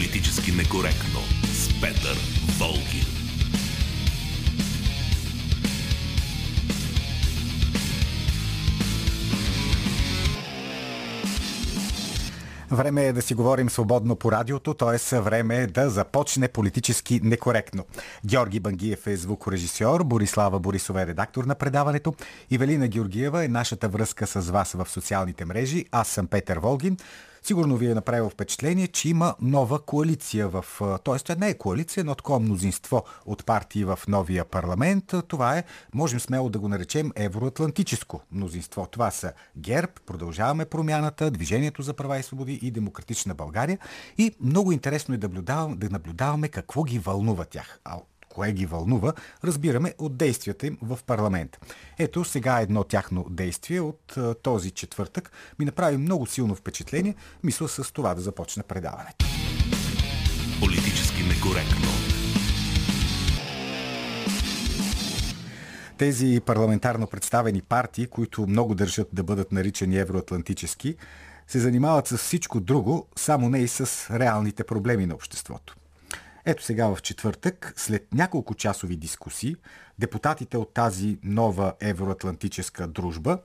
Политически 0.00 0.52
некоректно 0.52 1.20
с 1.44 1.80
Петър 1.80 2.16
Волгин. 2.58 3.04
Време 12.70 13.06
е 13.06 13.12
да 13.12 13.22
си 13.22 13.34
говорим 13.34 13.70
свободно 13.70 14.16
по 14.16 14.32
радиото, 14.32 14.74
т.е. 14.74 15.20
време 15.20 15.56
е 15.56 15.66
да 15.66 15.90
започне 15.90 16.48
политически 16.48 17.20
некоректно. 17.22 17.84
Георги 18.26 18.60
Бангиев 18.60 19.06
е 19.06 19.16
звукорежисьор, 19.16 20.04
Борислава 20.04 20.60
Борисова 20.60 21.02
е 21.02 21.06
редактор 21.06 21.44
на 21.44 21.54
предаването, 21.54 22.14
Ивелина 22.50 22.88
Георгиева 22.88 23.44
е 23.44 23.48
нашата 23.48 23.88
връзка 23.88 24.26
с 24.26 24.50
вас 24.50 24.72
в 24.72 24.86
социалните 24.90 25.44
мрежи. 25.44 25.84
Аз 25.92 26.08
съм 26.08 26.26
Петър 26.26 26.58
Волгин. 26.58 26.96
Сигурно 27.42 27.76
ви 27.76 27.90
е 27.90 27.94
направило 27.94 28.30
впечатление, 28.30 28.86
че 28.86 29.08
има 29.08 29.34
нова 29.40 29.78
коалиция 29.78 30.48
в... 30.48 30.64
Тоест, 31.04 31.24
това 31.24 31.40
не 31.40 31.48
е 31.48 31.58
коалиция, 31.58 32.04
но 32.04 32.14
такова 32.14 32.40
мнозинство 32.40 33.04
от 33.26 33.46
партии 33.46 33.84
в 33.84 33.98
новия 34.08 34.44
парламент. 34.44 35.14
Това 35.28 35.58
е, 35.58 35.64
можем 35.94 36.20
смело 36.20 36.50
да 36.50 36.58
го 36.58 36.68
наречем, 36.68 37.12
евроатлантическо 37.16 38.20
мнозинство. 38.32 38.86
Това 38.90 39.10
са 39.10 39.32
ГЕРБ, 39.56 39.92
Продължаваме 40.06 40.64
промяната, 40.64 41.30
Движението 41.30 41.82
за 41.82 41.94
права 41.94 42.18
и 42.18 42.22
свободи 42.22 42.58
и 42.62 42.70
Демократична 42.70 43.34
България. 43.34 43.78
И 44.18 44.32
много 44.40 44.72
интересно 44.72 45.14
е 45.14 45.18
да 45.18 45.28
наблюдаваме, 45.28 45.76
да 45.76 45.90
наблюдаваме 45.90 46.48
какво 46.48 46.82
ги 46.82 46.98
вълнува 46.98 47.44
тях. 47.44 47.80
Кое 48.30 48.52
ги 48.52 48.66
вълнува, 48.66 49.12
разбираме 49.44 49.94
от 49.98 50.16
действията 50.16 50.66
им 50.66 50.78
в 50.82 50.98
парламент. 51.06 51.58
Ето 51.98 52.24
сега 52.24 52.60
едно 52.60 52.84
тяхно 52.84 53.26
действие 53.30 53.80
от 53.80 54.16
този 54.42 54.70
четвъртък 54.70 55.32
ми 55.58 55.64
направи 55.64 55.96
много 55.96 56.26
силно 56.26 56.54
впечатление. 56.54 57.14
Мисля 57.42 57.68
с 57.68 57.92
това 57.92 58.14
да 58.14 58.20
започне 58.20 58.62
предаването. 58.62 59.26
Политически 60.60 61.22
некоректно. 61.22 61.88
Тези 65.98 66.40
парламентарно 66.46 67.06
представени 67.06 67.62
партии, 67.62 68.06
които 68.06 68.46
много 68.46 68.74
държат 68.74 69.08
да 69.12 69.22
бъдат 69.22 69.52
наричани 69.52 69.98
евроатлантически, 69.98 70.96
се 71.46 71.58
занимават 71.58 72.06
с 72.06 72.18
всичко 72.18 72.60
друго, 72.60 73.06
само 73.16 73.48
не 73.48 73.58
и 73.58 73.68
с 73.68 74.10
реалните 74.18 74.64
проблеми 74.64 75.06
на 75.06 75.14
обществото. 75.14 75.76
Ето 76.44 76.62
сега 76.62 76.94
в 76.94 77.02
четвъртък, 77.02 77.72
след 77.76 78.14
няколко 78.14 78.54
часови 78.54 78.96
дискусии, 78.96 79.56
депутатите 79.98 80.56
от 80.56 80.74
тази 80.74 81.18
нова 81.22 81.74
евроатлантическа 81.80 82.86
дружба 82.86 83.38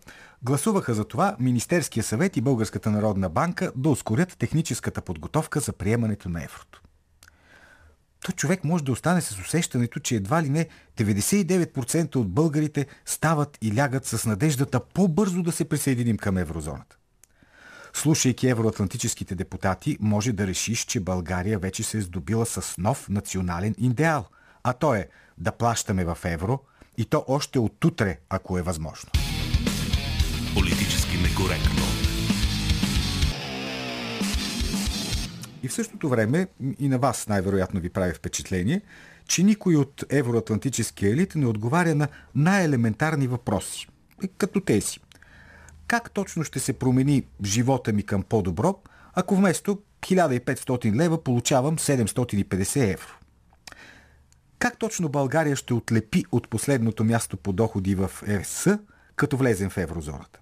гласуваха 0.44 0.94
за 0.94 1.06
това 1.06 1.36
Министерския 1.40 2.04
съвет 2.04 2.38
и 2.38 2.42
Българската 2.42 2.92
народна 2.92 3.30
банка 3.30 3.72
да 3.76 3.90
ускорят 3.90 4.38
техническата 4.38 5.02
подготовка 5.02 5.60
за 5.60 5.74
приемането 5.74 6.30
на 6.30 6.44
еврото. 6.44 6.82
То 8.26 8.32
човек 8.32 8.64
може 8.64 8.84
да 8.84 8.92
остане 8.92 9.22
с 9.22 9.40
усещането, 9.40 10.00
че 10.00 10.16
едва 10.16 10.44
ли 10.44 10.50
не 10.50 10.68
99% 10.98 12.16
от 12.16 12.32
българите 12.32 12.86
стават 13.06 13.58
и 13.62 13.78
лягат 13.78 14.06
с 14.06 14.26
надеждата 14.26 14.80
по-бързо 14.80 15.44
да 15.44 15.52
се 15.52 15.70
присъединим 15.70 16.18
към 16.18 16.38
еврозоната. 16.38 16.98
Слушайки 17.96 18.48
евроатлантическите 18.48 19.36
депутати, 19.36 19.98
може 20.00 20.32
да 20.32 20.48
решиш, 20.48 20.86
че 20.86 21.00
България 21.00 21.60
вече 21.60 21.84
се 21.84 21.98
е 21.98 22.02
здобила 22.02 22.46
с 22.46 22.78
нов 22.78 23.10
национален 23.10 23.76
идеал, 23.78 24.26
а 24.64 24.74
то 24.74 24.96
е 24.96 25.08
да 25.38 25.52
плащаме 25.52 26.06
в 26.06 26.18
евро 26.24 26.60
и 26.98 27.06
то 27.06 27.26
още 27.28 27.60
от 27.60 27.86
утре, 27.86 28.18
ако 28.30 28.58
е 28.58 28.62
възможно. 28.62 29.10
Политически 30.54 31.18
некоректно. 31.18 31.84
И 35.64 35.68
в 35.68 35.74
същото 35.74 36.10
време 36.10 36.48
и 36.80 36.88
на 36.88 37.00
вас 37.00 37.28
най-вероятно 37.28 37.80
ви 37.80 37.90
прави 37.90 38.14
впечатление, 38.14 38.82
че 39.28 39.44
никой 39.44 39.76
от 39.76 40.04
евроатлантическия 40.10 41.12
елит 41.12 41.36
не 41.36 41.46
отговаря 41.46 41.96
на 41.96 42.08
най-елементарни 42.36 43.28
въпроси, 43.28 43.88
като 44.38 44.62
тези 44.62 45.00
как 45.88 46.12
точно 46.12 46.44
ще 46.44 46.60
се 46.60 46.74
промени 46.74 47.24
живота 47.44 47.94
ми 47.94 48.04
към 48.04 48.24
по-добро, 48.24 48.82
ако 49.14 49.36
вместо 49.36 49.82
1500 50.02 50.96
лева 50.96 51.24
получавам 51.24 51.78
750 51.78 52.94
евро. 52.94 53.08
Как 54.60 54.78
точно 54.78 55.10
България 55.10 55.56
ще 55.56 55.74
отлепи 55.74 56.26
от 56.32 56.50
последното 56.50 57.04
място 57.04 57.38
по 57.38 57.54
доходи 57.54 57.96
в 57.96 58.12
ЕС, 58.28 58.68
като 59.16 59.38
влезем 59.38 59.70
в 59.70 59.78
еврозоната? 59.78 60.40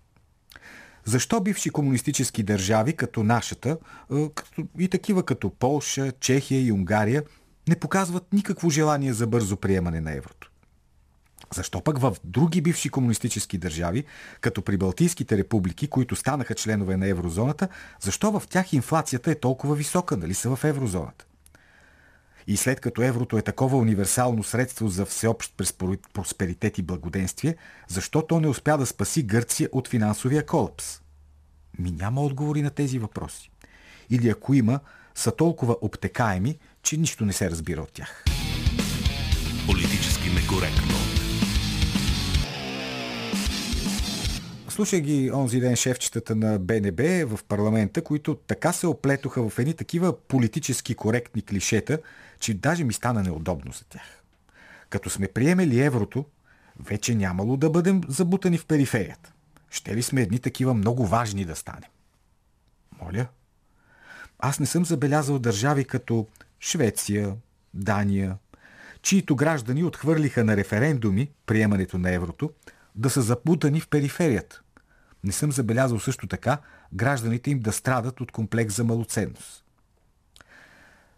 Защо 1.06 1.42
бивши 1.42 1.70
комунистически 1.70 2.44
държави, 2.44 2.96
като 2.96 3.24
нашата, 3.24 3.78
като 4.36 4.68
и 4.80 4.90
такива 4.90 5.24
като 5.24 5.50
Полша, 5.50 6.12
Чехия 6.12 6.62
и 6.62 6.72
Унгария, 6.72 7.24
не 7.68 7.76
показват 7.76 8.34
никакво 8.34 8.70
желание 8.70 9.14
за 9.14 9.28
бързо 9.28 9.58
приемане 9.58 10.02
на 10.02 10.14
еврото? 10.14 10.52
Защо 11.54 11.82
пък 11.82 11.98
в 12.00 12.16
други 12.24 12.62
бивши 12.62 12.90
комунистически 12.90 13.58
държави, 13.58 14.04
като 14.42 14.62
при 14.62 14.78
Балтийските 14.78 15.38
републики, 15.38 15.88
които 15.88 16.16
станаха 16.16 16.56
членове 16.56 16.98
на 16.98 17.08
еврозоната, 17.08 17.68
защо 18.02 18.40
в 18.40 18.48
тях 18.50 18.74
инфлацията 18.74 19.32
е 19.32 19.40
толкова 19.40 19.76
висока, 19.76 20.18
нали 20.18 20.34
са 20.34 20.56
в 20.56 20.64
еврозоната? 20.64 21.26
И 22.48 22.58
след 22.58 22.80
като 22.80 23.02
еврото 23.02 23.38
е 23.38 23.42
такова 23.42 23.78
универсално 23.78 24.44
средство 24.44 24.88
за 24.88 25.06
всеобщ 25.06 25.64
просперитет 26.14 26.78
и 26.78 26.82
благоденствие, 26.82 27.56
защо 27.88 28.22
то 28.22 28.40
не 28.40 28.48
успя 28.48 28.78
да 28.78 28.86
спаси 28.86 29.24
Гърция 29.24 29.70
от 29.72 29.88
финансовия 29.88 30.46
колапс? 30.46 31.02
Ми 31.80 31.92
няма 31.92 32.22
отговори 32.22 32.62
на 32.62 32.70
тези 32.70 33.00
въпроси. 33.00 33.52
Или 34.10 34.30
ако 34.30 34.54
има, 34.54 34.80
са 35.16 35.36
толкова 35.36 35.76
обтекаеми, 35.82 36.58
че 36.84 36.98
нищо 36.98 37.26
не 37.26 37.34
се 37.34 37.52
разбира 37.52 37.82
от 37.82 37.92
тях. 37.92 38.24
Политически 39.68 40.30
некоректно. 40.30 41.13
Слушай 44.74 45.02
ги 45.02 45.32
онзи 45.34 45.60
ден 45.60 45.76
шефчетата 45.76 46.36
на 46.36 46.60
БНБ 46.60 47.04
в 47.28 47.40
парламента, 47.48 48.04
които 48.04 48.36
така 48.36 48.74
се 48.74 48.88
оплетоха 48.88 49.50
в 49.50 49.60
едни 49.60 49.74
такива 49.74 50.18
политически 50.20 50.96
коректни 50.96 51.42
клишета, 51.42 52.00
че 52.40 52.54
даже 52.54 52.84
ми 52.84 52.94
стана 52.94 53.24
неудобно 53.24 53.72
за 53.72 53.84
тях. 53.86 54.24
Като 54.90 55.10
сме 55.10 55.28
приемели 55.28 55.82
еврото, 55.82 56.26
вече 56.80 57.16
нямало 57.16 57.58
да 57.58 57.70
бъдем 57.70 58.02
забутани 58.08 58.58
в 58.58 58.66
периферията. 58.66 59.32
Ще 59.70 59.96
ли 59.96 60.04
сме 60.04 60.22
едни 60.22 60.40
такива 60.40 60.74
много 60.74 61.08
важни 61.08 61.46
да 61.46 61.56
станем? 61.56 61.90
Моля? 63.02 63.28
Аз 64.40 64.60
не 64.60 64.66
съм 64.66 64.86
забелязал 64.86 65.40
държави 65.40 65.86
като 65.86 66.28
Швеция, 66.60 67.36
Дания, 67.74 68.38
чието 69.02 69.36
граждани 69.36 69.84
отхвърлиха 69.84 70.44
на 70.44 70.58
референдуми 70.58 71.30
приемането 71.46 71.98
на 71.98 72.12
еврото, 72.12 72.52
да 72.96 73.10
са 73.10 73.22
запутани 73.22 73.80
в 73.80 73.88
периферията. 73.88 74.63
Не 75.24 75.32
съм 75.32 75.52
забелязал 75.52 76.00
също 76.00 76.28
така 76.28 76.58
гражданите 76.94 77.52
им 77.52 77.60
да 77.60 77.72
страдат 77.72 78.22
от 78.22 78.32
комплекс 78.32 78.76
за 78.76 78.84
малоценност. 78.84 79.64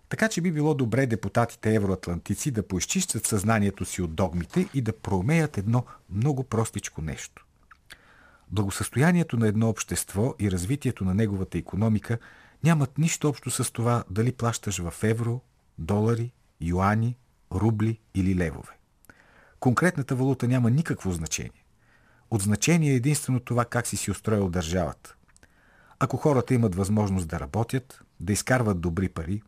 Така 0.09 0.29
че 0.29 0.41
би 0.41 0.51
било 0.51 0.73
добре 0.73 1.05
депутатите 1.05 1.75
евроатлантици 1.75 2.51
да 2.51 2.67
поизчистят 2.67 3.25
съзнанието 3.25 3.85
си 3.85 4.01
от 4.01 4.15
догмите 4.15 4.69
и 4.73 4.81
да 4.81 4.97
проумеят 4.97 5.57
едно 5.57 5.85
много 6.09 6.43
простичко 6.43 7.01
нещо. 7.01 7.45
Благосъстоянието 8.51 9.37
на 9.37 9.47
едно 9.47 9.69
общество 9.69 10.35
и 10.39 10.51
развитието 10.51 11.05
на 11.05 11.13
неговата 11.13 11.57
економика 11.57 12.17
нямат 12.63 12.97
нищо 12.97 13.29
общо 13.29 13.51
с 13.51 13.71
това 13.71 14.03
дали 14.09 14.31
плащаш 14.31 14.77
в 14.77 15.03
евро, 15.03 15.41
долари, 15.77 16.31
юани, 16.61 17.17
рубли 17.51 17.99
или 18.15 18.35
левове. 18.35 18.73
Конкретната 19.59 20.15
валута 20.15 20.47
няма 20.47 20.71
никакво 20.71 21.11
значение. 21.11 21.64
От 22.31 22.41
значение 22.41 22.91
е 22.91 22.95
единствено 22.95 23.39
това 23.39 23.65
как 23.65 23.87
си 23.87 23.97
си 23.97 24.11
устроил 24.11 24.49
държавата. 24.49 25.15
Ако 25.99 26.17
хората 26.17 26.53
имат 26.53 26.75
възможност 26.75 27.27
да 27.27 27.39
работят, 27.39 28.01
да 28.19 28.33
изкарват 28.33 28.81
добри 28.81 29.09
пари, 29.09 29.41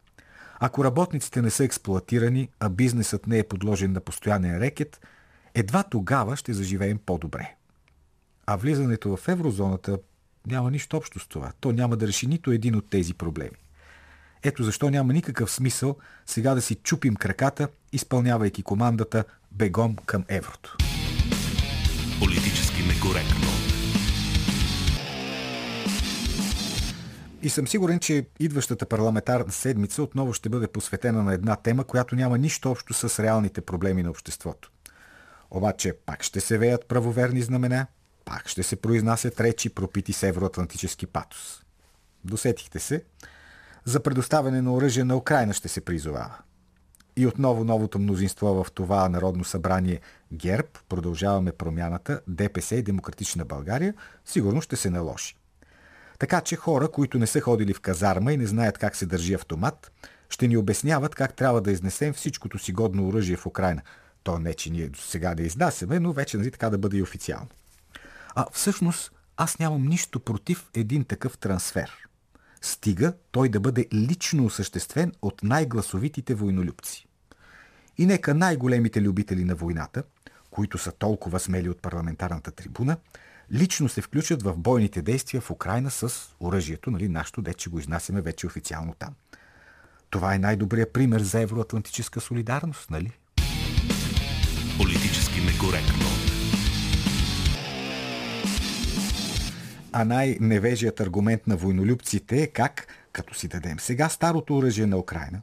ако 0.59 0.83
работниците 0.83 1.41
не 1.41 1.49
са 1.49 1.63
експлуатирани, 1.63 2.49
а 2.59 2.69
бизнесът 2.69 3.27
не 3.27 3.39
е 3.39 3.47
подложен 3.47 3.91
на 3.91 3.99
постоянен 3.99 4.57
рекет, 4.57 5.07
едва 5.55 5.83
тогава 5.83 6.37
ще 6.37 6.53
заживеем 6.53 6.99
по-добре. 7.05 7.55
А 8.45 8.55
влизането 8.55 9.17
в 9.17 9.27
еврозоната 9.27 9.99
няма 10.47 10.71
нищо 10.71 10.97
общо 10.97 11.19
с 11.19 11.27
това. 11.27 11.51
То 11.59 11.71
няма 11.71 11.97
да 11.97 12.07
реши 12.07 12.27
нито 12.27 12.51
един 12.51 12.75
от 12.75 12.89
тези 12.89 13.13
проблеми. 13.13 13.57
Ето 14.43 14.63
защо 14.63 14.89
няма 14.89 15.13
никакъв 15.13 15.51
смисъл 15.51 15.97
сега 16.25 16.55
да 16.55 16.61
си 16.61 16.75
чупим 16.75 17.15
краката, 17.15 17.67
изпълнявайки 17.91 18.63
командата 18.63 19.23
бегом 19.51 19.95
към 19.95 20.25
еврото. 20.27 20.77
Политически 22.19 22.83
некоректно. 22.83 23.47
И 27.41 27.49
съм 27.49 27.67
сигурен, 27.67 27.99
че 27.99 28.25
идващата 28.39 28.85
парламентарна 28.85 29.51
седмица 29.51 30.03
отново 30.03 30.33
ще 30.33 30.49
бъде 30.49 30.67
посветена 30.67 31.23
на 31.23 31.33
една 31.33 31.55
тема, 31.55 31.83
която 31.83 32.15
няма 32.15 32.37
нищо 32.37 32.71
общо 32.71 32.93
с 32.93 33.23
реалните 33.23 33.61
проблеми 33.61 34.03
на 34.03 34.09
обществото. 34.09 34.71
Обаче 35.51 35.93
пак 36.05 36.23
ще 36.23 36.39
се 36.39 36.57
веят 36.57 36.85
правоверни 36.87 37.41
знамена, 37.41 37.87
пак 38.25 38.47
ще 38.47 38.63
се 38.63 38.75
произнасят 38.75 39.39
речи 39.39 39.69
пропити 39.69 40.13
с 40.13 40.23
евроатлантически 40.23 41.05
патос. 41.05 41.63
Досетихте 42.25 42.79
се. 42.79 43.03
за 43.85 43.99
предоставяне 44.03 44.61
на 44.61 44.73
оръжие 44.73 45.03
на 45.03 45.17
Украина 45.17 45.53
ще 45.53 45.67
се 45.67 45.81
призовава. 45.81 46.37
И 47.17 47.27
отново 47.27 47.63
новото 47.63 47.99
мнозинство 47.99 48.63
в 48.63 48.71
това 48.71 49.09
Народно 49.09 49.43
събрание 49.43 50.01
ГЕРБ, 50.33 50.67
продължаваме 50.89 51.51
промяната, 51.51 52.21
ДПС 52.27 52.75
и 52.75 52.81
Демократична 52.81 53.45
България, 53.45 53.93
сигурно 54.25 54.61
ще 54.61 54.75
се 54.75 54.89
наложи. 54.89 55.35
Така 56.19 56.41
че 56.41 56.55
хора, 56.55 56.87
които 56.87 57.19
не 57.19 57.27
са 57.27 57.41
ходили 57.41 57.73
в 57.73 57.81
казарма 57.81 58.33
и 58.33 58.37
не 58.37 58.45
знаят 58.45 58.77
как 58.77 58.95
се 58.95 59.05
държи 59.05 59.33
автомат, 59.33 59.91
ще 60.29 60.47
ни 60.47 60.57
обясняват 60.57 61.15
как 61.15 61.33
трябва 61.33 61.61
да 61.61 61.71
изнесем 61.71 62.13
всичкото 62.13 62.59
си 62.59 62.71
годно 62.71 63.07
оръжие 63.07 63.37
в 63.37 63.45
Украина. 63.45 63.81
То 64.23 64.39
не, 64.39 64.53
че 64.53 64.69
ние 64.69 64.89
сега 64.95 65.35
да 65.35 65.43
изнасяме, 65.43 65.99
но 65.99 66.13
вече 66.13 66.37
нали, 66.37 66.51
така 66.51 66.69
да 66.69 66.77
бъде 66.77 66.97
и 66.97 67.01
официално. 67.01 67.49
А 68.35 68.45
всъщност 68.53 69.11
аз 69.37 69.59
нямам 69.59 69.87
нищо 69.87 70.19
против 70.19 70.69
един 70.73 71.03
такъв 71.03 71.37
трансфер. 71.37 71.91
Стига 72.61 73.13
той 73.31 73.49
да 73.49 73.59
бъде 73.59 73.87
лично 73.93 74.45
осъществен 74.45 75.13
от 75.21 75.43
най-гласовитите 75.43 76.35
войнолюбци. 76.35 77.06
И 77.97 78.05
нека 78.05 78.33
най-големите 78.33 79.01
любители 79.01 79.43
на 79.43 79.55
войната, 79.55 80.03
които 80.51 80.77
са 80.77 80.91
толкова 80.91 81.39
смели 81.39 81.69
от 81.69 81.81
парламентарната 81.81 82.51
трибуна, 82.51 82.97
лично 83.51 83.89
се 83.89 84.01
включат 84.01 84.43
в 84.43 84.57
бойните 84.57 85.01
действия 85.01 85.41
в 85.41 85.51
Украина 85.51 85.91
с 85.91 86.29
оръжието, 86.39 86.91
нали, 86.91 87.07
нашето, 87.07 87.41
де, 87.41 87.53
че 87.53 87.69
го 87.69 87.79
изнасяме 87.79 88.21
вече 88.21 88.47
официално 88.47 88.95
там. 88.99 89.13
Това 90.09 90.35
е 90.35 90.39
най-добрият 90.39 90.93
пример 90.93 91.21
за 91.21 91.41
евроатлантическа 91.41 92.21
солидарност, 92.21 92.91
нали? 92.91 93.11
Политически 94.77 95.41
некоректно. 95.41 96.05
А 99.91 100.05
най-невежият 100.05 100.99
аргумент 100.99 101.47
на 101.47 101.55
войнолюбците 101.55 102.41
е 102.41 102.47
как, 102.47 102.87
като 103.11 103.33
си 103.33 103.47
дадем 103.47 103.79
сега 103.79 104.09
старото 104.09 104.57
оръжие 104.57 104.85
на 104.85 104.97
Украина, 104.97 105.41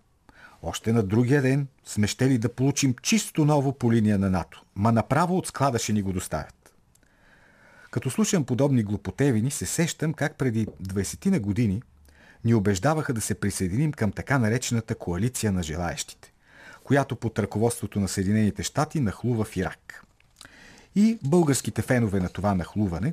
още 0.67 0.93
на 0.93 1.03
другия 1.03 1.43
ден 1.43 1.67
сме 1.85 2.07
щели 2.07 2.39
да 2.39 2.49
получим 2.49 2.95
чисто 3.03 3.45
ново 3.45 3.79
по 3.79 3.93
линия 3.93 4.19
на 4.19 4.31
НАТО. 4.31 4.63
Ма 4.77 4.93
направо 4.93 5.39
от 5.39 5.47
склада 5.47 5.79
ще 5.79 5.93
ни 5.93 6.03
го 6.03 6.13
доставят. 6.13 6.75
Като 7.91 8.11
слушам 8.11 8.45
подобни 8.45 8.83
глупотевини, 8.83 9.51
се 9.51 9.67
сещам 9.67 10.13
как 10.13 10.37
преди 10.37 10.67
20 10.67 11.27
на 11.27 11.41
години 11.41 11.83
ни 12.45 12.55
убеждаваха 12.55 13.13
да 13.13 13.21
се 13.21 13.35
присъединим 13.35 13.93
към 13.93 14.13
така 14.13 14.39
наречената 14.39 14.95
коалиция 14.95 15.53
на 15.53 15.63
желаещите, 15.63 16.33
която 16.85 17.17
под 17.17 17.39
ръководството 17.39 18.01
на 18.01 18.09
Съединените 18.09 18.63
щати 18.63 19.01
нахлува 19.01 19.45
в 19.45 19.57
Ирак. 19.57 20.05
И 20.97 21.19
българските 21.23 21.83
фенове 21.83 22.21
на 22.21 22.29
това 22.29 22.55
нахлуване 22.55 23.13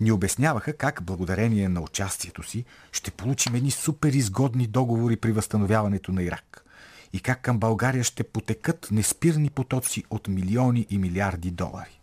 ни 0.00 0.12
обясняваха 0.12 0.72
как 0.72 1.02
благодарение 1.02 1.68
на 1.68 1.80
участието 1.80 2.42
си 2.42 2.64
ще 2.92 3.10
получим 3.10 3.54
едни 3.54 3.70
супер 3.70 4.12
изгодни 4.12 4.66
договори 4.66 5.16
при 5.16 5.32
възстановяването 5.32 6.12
на 6.12 6.22
Ирак 6.22 6.64
и 7.12 7.20
как 7.20 7.42
към 7.42 7.58
България 7.58 8.04
ще 8.04 8.24
потекат 8.24 8.88
неспирни 8.90 9.50
потоци 9.50 10.04
от 10.10 10.28
милиони 10.28 10.86
и 10.90 10.98
милиарди 10.98 11.50
долари. 11.50 12.00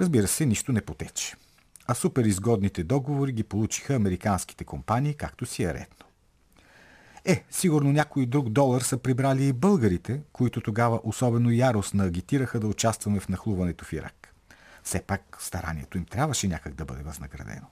Разбира 0.00 0.28
се, 0.28 0.46
нищо 0.46 0.72
не 0.72 0.80
потече. 0.80 1.34
А 1.86 1.94
супер 1.94 2.24
изгодните 2.24 2.84
договори 2.84 3.32
ги 3.32 3.42
получиха 3.42 3.94
американските 3.94 4.64
компании, 4.64 5.14
както 5.14 5.46
си 5.46 5.62
е 5.62 5.74
редно. 5.74 6.06
Е, 7.24 7.44
сигурно 7.50 7.92
някой 7.92 8.26
друг 8.26 8.48
долар 8.48 8.80
са 8.80 8.98
прибрали 8.98 9.46
и 9.46 9.52
българите, 9.52 10.20
които 10.32 10.60
тогава 10.60 11.00
особено 11.04 11.50
яростно 11.50 12.04
агитираха 12.04 12.60
да 12.60 12.66
участваме 12.66 13.20
в 13.20 13.28
нахлуването 13.28 13.84
в 13.84 13.92
Ирак. 13.92 14.34
Все 14.82 15.02
пак 15.02 15.36
старанието 15.40 15.98
им 15.98 16.04
трябваше 16.04 16.48
някак 16.48 16.74
да 16.74 16.84
бъде 16.84 17.02
възнаградено. 17.02 17.66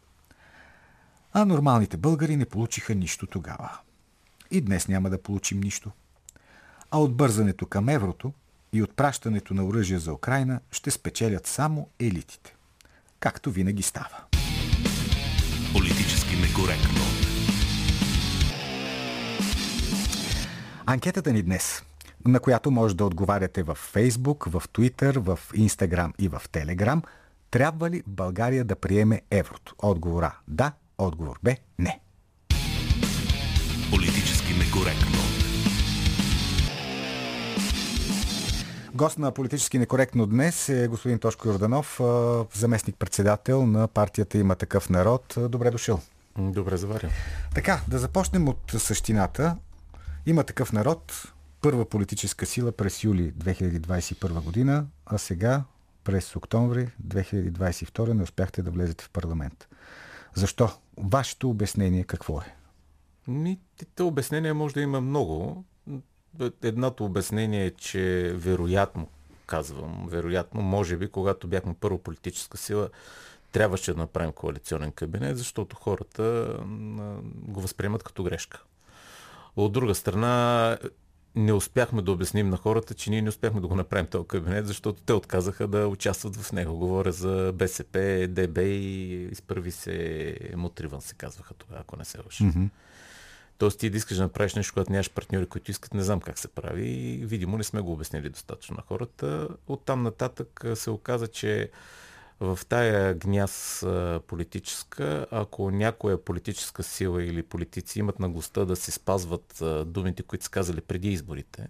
А 1.32 1.44
нормалните 1.44 1.96
българи 1.96 2.36
не 2.36 2.46
получиха 2.46 2.94
нищо 2.94 3.26
тогава. 3.26 3.78
И 4.50 4.60
днес 4.60 4.88
няма 4.88 5.10
да 5.10 5.22
получим 5.22 5.60
нищо. 5.60 5.90
А 6.90 6.98
от 6.98 7.16
бързането 7.16 7.66
към 7.66 7.88
еврото 7.88 8.32
и 8.72 8.82
от 8.82 8.96
пращането 8.96 9.54
на 9.54 9.64
оръжие 9.64 9.98
за 9.98 10.12
Украина 10.12 10.60
ще 10.72 10.90
спечелят 10.90 11.46
само 11.46 11.88
елитите. 12.00 12.56
Както 13.20 13.50
винаги 13.50 13.82
става. 13.82 14.16
Политически 15.72 16.36
некоректно. 16.36 17.00
Анкетата 20.86 21.32
ни 21.32 21.42
днес, 21.42 21.82
на 22.26 22.40
която 22.40 22.70
може 22.70 22.96
да 22.96 23.04
отговаряте 23.04 23.62
в 23.62 23.74
Фейсбук, 23.74 24.44
в 24.44 24.62
Twitter, 24.72 25.18
в 25.18 25.38
Instagram 25.52 26.12
и 26.18 26.28
в 26.28 26.42
Telegram, 26.52 27.02
трябва 27.50 27.90
ли 27.90 28.02
България 28.06 28.64
да 28.64 28.76
приеме 28.76 29.22
еврото? 29.30 29.74
Отговор 29.78 30.22
А– 30.22 30.32
да, 30.48 30.72
отговор 30.98 31.38
Б– 31.42 31.56
не. 31.78 32.00
Политически 33.90 34.23
некоректно. 34.74 35.18
Гост 38.94 39.18
на 39.18 39.32
политически 39.32 39.78
некоректно 39.78 40.26
днес 40.26 40.68
е 40.68 40.88
господин 40.88 41.18
Тошко 41.18 41.48
Йорданов, 41.48 42.00
заместник-председател 42.54 43.66
на 43.66 43.88
партията 43.88 44.38
Има 44.38 44.54
такъв 44.54 44.90
народ. 44.90 45.34
Добре 45.48 45.70
дошъл. 45.70 46.00
Добре 46.38 46.76
заваря. 46.76 47.08
Така, 47.54 47.80
да 47.88 47.98
започнем 47.98 48.48
от 48.48 48.74
същината. 48.78 49.56
Има 50.26 50.44
такъв 50.44 50.72
народ, 50.72 51.32
първа 51.60 51.84
политическа 51.84 52.46
сила 52.46 52.72
през 52.72 53.04
юли 53.04 53.32
2021 53.32 54.40
година, 54.40 54.86
а 55.06 55.18
сега 55.18 55.62
през 56.04 56.36
октомври 56.36 56.88
2022 57.06 58.12
не 58.12 58.22
успяхте 58.22 58.62
да 58.62 58.70
влезете 58.70 59.04
в 59.04 59.10
парламент. 59.10 59.68
Защо? 60.34 60.70
Вашето 60.96 61.50
обяснение 61.50 62.04
какво 62.04 62.40
е? 62.40 62.63
Те 63.94 64.02
обяснения 64.02 64.54
може 64.54 64.74
да 64.74 64.80
има 64.80 65.00
много. 65.00 65.64
Едното 66.62 67.04
обяснение 67.04 67.66
е, 67.66 67.70
че 67.70 68.32
вероятно, 68.36 69.08
казвам, 69.46 70.06
вероятно, 70.08 70.62
може 70.62 70.96
би, 70.96 71.08
когато 71.08 71.48
бяхме 71.48 71.74
първа 71.80 71.98
политическа 71.98 72.56
сила, 72.56 72.88
трябваше 73.52 73.92
да 73.92 73.98
направим 73.98 74.32
коалиционен 74.32 74.92
кабинет, 74.92 75.38
защото 75.38 75.76
хората 75.76 76.56
го 77.34 77.60
възприемат 77.60 78.02
като 78.02 78.24
грешка. 78.24 78.62
От 79.56 79.72
друга 79.72 79.94
страна, 79.94 80.78
не 81.34 81.52
успяхме 81.52 82.02
да 82.02 82.12
обясним 82.12 82.48
на 82.48 82.56
хората, 82.56 82.94
че 82.94 83.10
ние 83.10 83.22
не 83.22 83.28
успяхме 83.28 83.60
да 83.60 83.68
го 83.68 83.76
направим 83.76 84.06
този 84.06 84.28
кабинет, 84.28 84.66
защото 84.66 85.02
те 85.02 85.12
отказаха 85.12 85.68
да 85.68 85.88
участват 85.88 86.36
в 86.36 86.52
него. 86.52 86.78
Говоря 86.78 87.12
за 87.12 87.52
БСП, 87.54 88.26
ДБ 88.30 88.58
и 88.58 89.28
изправи 89.32 89.70
се 89.70 90.36
Мутриван 90.56 91.00
се 91.00 91.14
казваха 91.14 91.54
тогава, 91.54 91.80
ако 91.80 91.96
не 91.96 92.04
се 92.04 92.18
лъжа. 92.18 92.44
Mm-hmm. 92.44 92.68
Тоест 93.58 93.78
ти 93.78 93.90
да 93.90 93.96
искаш 93.96 94.16
да 94.16 94.22
направиш 94.22 94.54
нещо, 94.54 94.72
когато 94.72 94.92
нямаш 94.92 95.10
партньори, 95.10 95.46
които 95.46 95.70
искат, 95.70 95.94
не 95.94 96.02
знам 96.02 96.20
как 96.20 96.38
се 96.38 96.48
прави. 96.48 96.88
И 96.88 97.26
видимо 97.26 97.58
не 97.58 97.64
сме 97.64 97.80
го 97.80 97.92
обяснили 97.92 98.28
достатъчно 98.28 98.76
на 98.76 98.82
хората. 98.82 99.48
Оттам 99.66 100.02
нататък 100.02 100.64
се 100.74 100.90
оказа, 100.90 101.28
че 101.28 101.70
в 102.40 102.58
тая 102.68 103.14
гняз 103.14 103.86
политическа, 104.26 105.26
ако 105.30 105.70
някоя 105.70 106.24
политическа 106.24 106.82
сила 106.82 107.24
или 107.24 107.42
политици 107.42 107.98
имат 107.98 108.20
наглостта 108.20 108.64
да 108.64 108.76
се 108.76 108.90
спазват 108.90 109.62
думите, 109.86 110.22
които 110.22 110.44
са 110.44 110.50
казали 110.50 110.80
преди 110.80 111.08
изборите, 111.08 111.68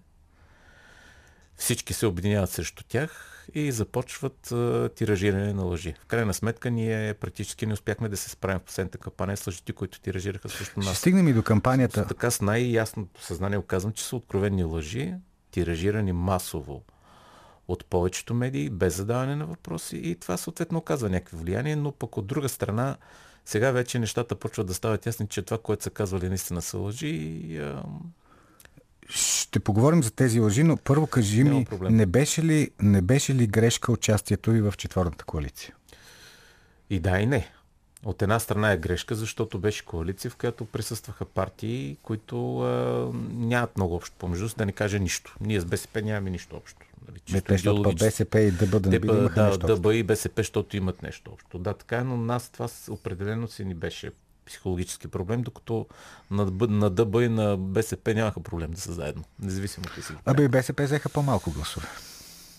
всички 1.57 1.93
се 1.93 2.07
объединяват 2.07 2.51
срещу 2.51 2.85
тях 2.89 3.31
и 3.55 3.73
започват 3.73 4.53
а, 4.53 4.89
тиражиране 4.97 5.53
на 5.53 5.63
лъжи. 5.63 5.95
В 6.03 6.07
крайна 6.07 6.35
сметка 6.35 6.71
ние 6.71 7.15
практически 7.15 7.67
не 7.67 7.73
успяхме 7.73 8.09
да 8.09 8.17
се 8.17 8.31
справим 8.31 8.59
в 8.59 8.63
последната 8.63 8.99
кампания 8.99 9.37
с 9.37 9.47
лъжите, 9.47 9.73
които 9.73 10.01
тиражираха 10.01 10.49
срещу 10.49 10.81
нас. 10.81 10.89
Ще 10.89 10.97
стигнем 10.97 11.29
и 11.29 11.33
до 11.33 11.43
кампанията. 11.43 12.07
Така 12.07 12.31
с 12.31 12.41
най-ясното 12.41 13.25
съзнание 13.25 13.59
оказвам, 13.59 13.93
че 13.93 14.05
са 14.05 14.17
откровени 14.17 14.65
лъжи, 14.65 15.15
тиражирани 15.51 16.13
масово 16.13 16.83
от 17.69 17.85
повечето 17.85 18.35
медии, 18.35 18.71
без 18.71 18.97
задаване 18.97 19.37
на 19.37 19.47
въпроси 19.47 19.97
и 19.97 20.15
това 20.15 20.37
съответно 20.37 20.79
оказва 20.79 21.11
някакви 21.11 21.37
влияние, 21.37 21.77
но 21.77 21.93
пък 21.93 22.17
от 22.17 22.27
друга 22.27 22.49
страна 22.49 22.97
сега 23.45 23.71
вече 23.71 23.99
нещата 23.99 24.35
почват 24.35 24.67
да 24.67 24.75
стават 24.75 25.07
ясни, 25.07 25.29
че 25.29 25.43
това, 25.43 25.59
което 25.59 25.83
са 25.83 25.91
казвали 25.91 26.29
наистина 26.29 26.63
са 26.63 26.79
лъжи 26.79 27.09
и 27.09 27.59
а, 27.59 27.83
ще 29.09 29.61
поговорим 29.61 30.03
за 30.03 30.11
тези 30.11 30.41
лъжи, 30.41 30.63
но 30.63 30.77
първо 30.77 31.07
кажи 31.07 31.45
ми, 31.45 31.67
не 31.81 32.07
беше, 32.07 32.43
ли, 32.43 32.71
не 32.83 33.03
беше 33.03 33.35
ли 33.35 33.47
грешка 33.47 33.93
участието 33.93 34.51
ви 34.51 34.61
в 34.61 34.75
четвърната 34.77 35.25
коалиция? 35.25 35.75
И 36.91 37.01
да, 37.01 37.21
и 37.21 37.27
не. 37.27 37.51
От 38.05 38.23
една 38.23 38.39
страна 38.39 38.73
е 38.73 38.77
грешка, 38.77 39.15
защото 39.15 39.59
беше 39.59 39.85
коалиция, 39.85 40.31
в 40.31 40.37
която 40.37 40.65
присъстваха 40.65 41.25
партии, 41.25 41.97
които 42.03 42.61
а, 42.61 43.11
нямат 43.33 43.77
много 43.77 43.95
общо 43.95 44.17
помежду 44.19 44.49
да 44.57 44.67
не 44.67 44.73
каже 44.73 44.99
нищо. 44.99 45.37
Ние 45.41 45.61
с 45.61 45.65
БСП 45.65 46.03
нямаме 46.03 46.31
нищо 46.31 46.57
общо. 46.57 46.87
Нали, 47.09 47.43
защото 47.49 47.95
БСП 47.95 48.41
и 48.41 48.51
ДБ 48.51 48.83
да 48.83 48.91
не 48.91 48.99
би 48.99 49.09
да 49.09 49.29
да, 49.29 49.59
ДБ 49.59 49.93
и 49.93 50.03
БСП, 50.03 50.41
защото 50.41 50.77
имат 50.77 51.03
нещо 51.03 51.31
общо. 51.33 51.59
Да, 51.59 51.75
така 51.75 51.97
е, 51.97 52.05
но 52.05 52.17
нас 52.17 52.51
това 52.51 52.69
определено 52.89 53.49
си 53.49 53.65
ни 53.65 53.75
беше 53.75 54.11
психологически 54.47 55.09
проблем, 55.09 55.43
докато 55.43 55.87
на, 56.31 56.45
на 56.69 56.91
ДБ 56.91 57.15
и 57.15 57.29
на 57.29 57.57
БСП 57.57 58.15
нямаха 58.15 58.41
проблем 58.41 58.71
да 58.71 58.81
са 58.81 58.93
заедно, 58.93 59.25
независимо 59.41 59.87
от 59.99 60.05
си. 60.05 60.13
Абе 60.25 60.43
и 60.43 60.49
БСП 60.49 60.85
взеха 60.85 61.09
по-малко 61.09 61.51
гласове. 61.51 61.87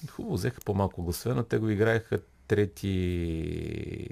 Хубаво, 0.09 0.35
взеха 0.35 0.61
по-малко 0.65 1.03
гласове, 1.03 1.35
но 1.35 1.43
те 1.43 1.57
го 1.57 1.69
играеха 1.69 2.19
трети... 2.47 4.09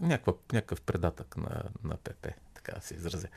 Някаква, 0.00 0.32
някакъв 0.52 0.80
предатък 0.80 1.36
на, 1.36 1.62
на 1.84 1.96
ПП, 1.96 2.26
така 2.54 2.72
да 2.72 2.80
се 2.86 2.94
изразя. 2.94 3.28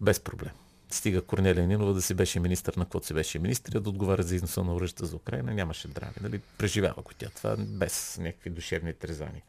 Без 0.00 0.20
проблем. 0.20 0.52
Стига 0.90 1.22
Корнелия 1.22 1.66
Нинова 1.66 1.94
да 1.94 2.02
си 2.02 2.14
беше 2.14 2.40
министър 2.40 2.74
на 2.74 2.84
каквото 2.84 3.06
си 3.06 3.14
беше 3.14 3.38
министър, 3.38 3.80
да 3.80 3.88
отговаря 3.88 4.22
за 4.22 4.34
износа 4.34 4.64
на 4.64 4.74
оръжията 4.74 5.06
за 5.06 5.16
Украина, 5.16 5.54
нямаше 5.54 5.88
драми. 5.88 6.14
Нали? 6.20 6.40
Преживява 6.58 7.02
го 7.02 7.10
тя 7.18 7.28
това 7.28 7.56
без 7.58 8.18
някакви 8.20 8.50
душевни 8.50 8.94
трезани. 8.94 9.42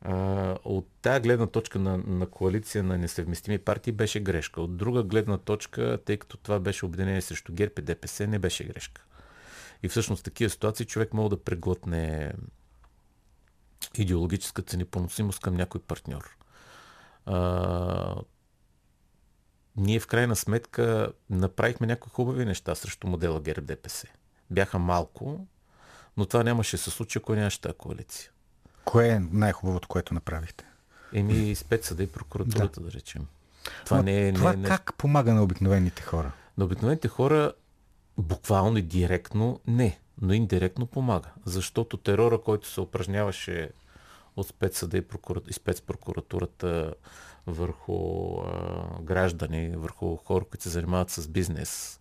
А, 0.00 0.56
от 0.64 0.88
тази 1.02 1.20
гледна 1.20 1.46
точка 1.46 1.78
на, 1.78 1.98
на 1.98 2.26
коалиция 2.26 2.84
на 2.84 2.98
несъвместими 2.98 3.58
партии 3.58 3.92
беше 3.92 4.20
грешка. 4.20 4.60
От 4.60 4.76
друга 4.76 5.02
гледна 5.02 5.38
точка, 5.38 5.98
тъй 6.04 6.16
като 6.16 6.36
това 6.36 6.60
беше 6.60 6.86
обединение 6.86 7.20
срещу 7.20 7.52
ГЕРБ 7.52 7.72
и 7.78 7.82
ДПС, 7.82 8.26
не 8.26 8.38
беше 8.38 8.64
грешка. 8.64 9.02
И 9.82 9.88
всъщност 9.88 10.20
в 10.20 10.24
такива 10.24 10.50
ситуации 10.50 10.86
човек 10.86 11.14
мога 11.14 11.28
да 11.28 11.44
преглътне 11.44 12.32
идеологическата 13.94 14.76
непоносимост 14.76 15.40
към 15.40 15.54
някой 15.54 15.80
партньор. 15.80 16.36
А, 17.26 18.14
ние 19.76 20.00
в 20.00 20.06
крайна 20.06 20.36
сметка 20.36 21.12
направихме 21.30 21.86
някои 21.86 22.10
хубави 22.12 22.44
неща 22.44 22.74
срещу 22.74 23.06
модела 23.06 23.40
ГЕРБ 23.40 23.66
ДПС. 23.66 24.06
Бяха 24.50 24.78
малко, 24.78 25.46
но 26.16 26.26
това 26.26 26.44
нямаше 26.44 26.76
се 26.76 26.90
случи, 26.90 27.18
ако 27.18 27.34
нямаше 27.34 27.60
тази 27.60 27.74
коалиция. 27.74 28.30
Кое 28.84 29.08
е 29.08 29.20
най-хубавото, 29.32 29.88
което 29.88 30.14
направихте? 30.14 30.64
Еми, 31.12 31.54
спецсъда 31.54 32.02
и 32.02 32.06
прокуратурата, 32.06 32.80
да, 32.80 32.86
да 32.86 32.92
речем. 32.92 33.26
Това, 33.84 33.96
Но, 33.96 34.02
не 34.02 34.28
е. 34.28 34.32
Това 34.32 34.52
не, 34.52 34.68
как 34.68 34.94
помага 34.98 35.34
на 35.34 35.42
обикновените 35.42 36.02
хора? 36.02 36.32
На 36.58 36.64
обикновените 36.64 37.08
хора 37.08 37.52
буквално 38.18 38.78
и 38.78 38.82
директно 38.82 39.60
не, 39.66 39.98
но 40.22 40.32
индиректно 40.32 40.86
помага. 40.86 41.28
Защото 41.44 41.96
терора, 41.96 42.40
който 42.40 42.68
се 42.68 42.80
упражняваше 42.80 43.70
от 44.36 44.46
спецсъда 44.46 44.98
и, 44.98 45.02
прокура... 45.02 45.40
и 45.48 45.52
спецпрокуратурата 45.52 46.94
върху 47.46 48.38
а, 48.40 49.02
граждани, 49.02 49.70
върху 49.76 50.16
хора, 50.16 50.44
които 50.44 50.62
се 50.62 50.68
занимават 50.68 51.10
с 51.10 51.28
бизнес, 51.28 51.99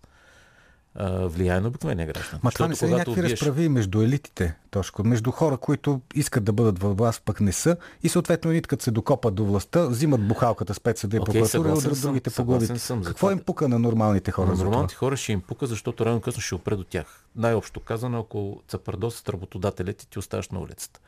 влияе 1.06 1.60
на 1.60 1.68
обикновения 1.68 2.08
граждан. 2.08 2.40
Ма 2.44 2.52
това 2.52 2.68
не 2.68 2.76
са 2.76 2.88
някакви 2.88 3.22
виеш... 3.22 3.32
разправи 3.32 3.70
между 3.70 4.02
елитите, 4.02 4.56
Тошко, 4.72 5.04
между 5.04 5.32
хора, 5.32 5.58
които 5.58 6.02
искат 6.16 6.44
да 6.44 6.54
бъдат 6.54 6.80
във 6.80 6.98
власт, 6.98 7.22
пък 7.26 7.42
не 7.42 7.52
са 7.52 7.78
и 8.04 8.10
съответно 8.10 8.52
едни 8.52 8.62
като 8.62 8.84
се 8.84 8.92
докопат 8.92 9.36
до 9.36 9.46
властта, 9.46 9.88
взимат 9.88 10.28
бухалката 10.28 10.74
с 10.74 10.80
съда 10.96 11.18
и 11.18 11.20
прокуратура 11.20 11.70
и 11.70 11.72
удрят 11.72 12.02
другите 12.02 12.30
по 12.30 12.44
главите. 12.44 12.80
Съм, 12.80 13.04
Какво 13.04 13.32
им 13.32 13.40
пука 13.40 13.68
на 13.68 13.80
нормалните 13.80 14.32
хора? 14.32 14.48
На 14.48 14.56
нормалните 14.56 14.96
хора 14.96 15.18
ще 15.18 15.32
им 15.32 15.42
пука, 15.42 15.68
защото 15.68 16.06
рано 16.06 16.22
късно 16.22 16.42
ще 16.42 16.56
опре 16.56 16.76
до 16.76 16.84
тях. 16.84 17.26
Най-общо 17.36 17.80
казано, 17.80 18.20
ако 18.20 18.62
цапардосят 18.68 19.30
работодателите, 19.30 20.08
ти 20.08 20.20
оставаш 20.20 20.50
на 20.50 20.60
улицата. 20.60 21.00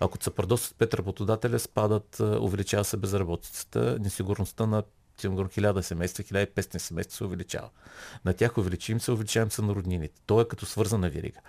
Ако 0.00 0.18
цапардосят 0.18 0.74
пет 0.78 0.94
работодателя, 0.94 1.58
спадат, 1.58 2.20
увеличава 2.20 2.84
се 2.84 2.96
безработицата, 2.96 3.96
несигурността 4.00 4.66
на 4.66 4.82
сигурно 5.20 5.48
1000 5.48 5.80
семейства, 5.80 6.24
1500 6.24 6.78
семейства 6.78 7.16
се 7.16 7.24
увеличава. 7.24 7.68
На 8.24 8.32
тях 8.32 8.58
увеличим 8.58 9.00
се, 9.00 9.12
увеличавам 9.12 9.50
се 9.50 9.62
на 9.62 9.74
роднините. 9.74 10.20
То 10.26 10.40
е 10.40 10.48
като 10.48 10.66
свързана 10.66 11.08
вирига. 11.08 11.40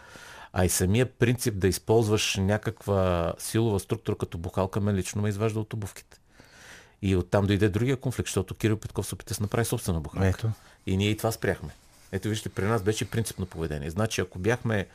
А 0.53 0.65
и 0.65 0.69
самия 0.69 1.05
принцип 1.05 1.59
да 1.59 1.67
използваш 1.67 2.35
някаква 2.35 3.33
силова 3.39 3.79
структура 3.79 4.17
като 4.17 4.37
бухалка 4.37 4.81
ме 4.81 4.93
лично 4.93 5.21
ме 5.21 5.29
изважда 5.29 5.59
от 5.59 5.73
обувките. 5.73 6.19
И 7.01 7.15
оттам 7.15 7.45
дойде 7.45 7.69
другия 7.69 7.97
конфликт, 7.97 8.27
защото 8.27 8.55
Кирил 8.55 8.77
Петков 8.77 9.07
се 9.07 9.15
опита 9.15 9.33
да 9.33 9.43
направи 9.43 9.65
собствена 9.65 10.01
бухалка. 10.01 10.27
Ето. 10.27 10.51
И 10.85 10.97
ние 10.97 11.09
и 11.09 11.17
това 11.17 11.31
спряхме. 11.31 11.69
Ето 12.11 12.29
вижте, 12.29 12.49
при 12.49 12.65
нас 12.65 12.83
беше 12.83 13.09
принципно 13.09 13.45
поведение. 13.45 13.89
Значи, 13.89 14.21
ако 14.21 14.39
бяхме 14.39 14.87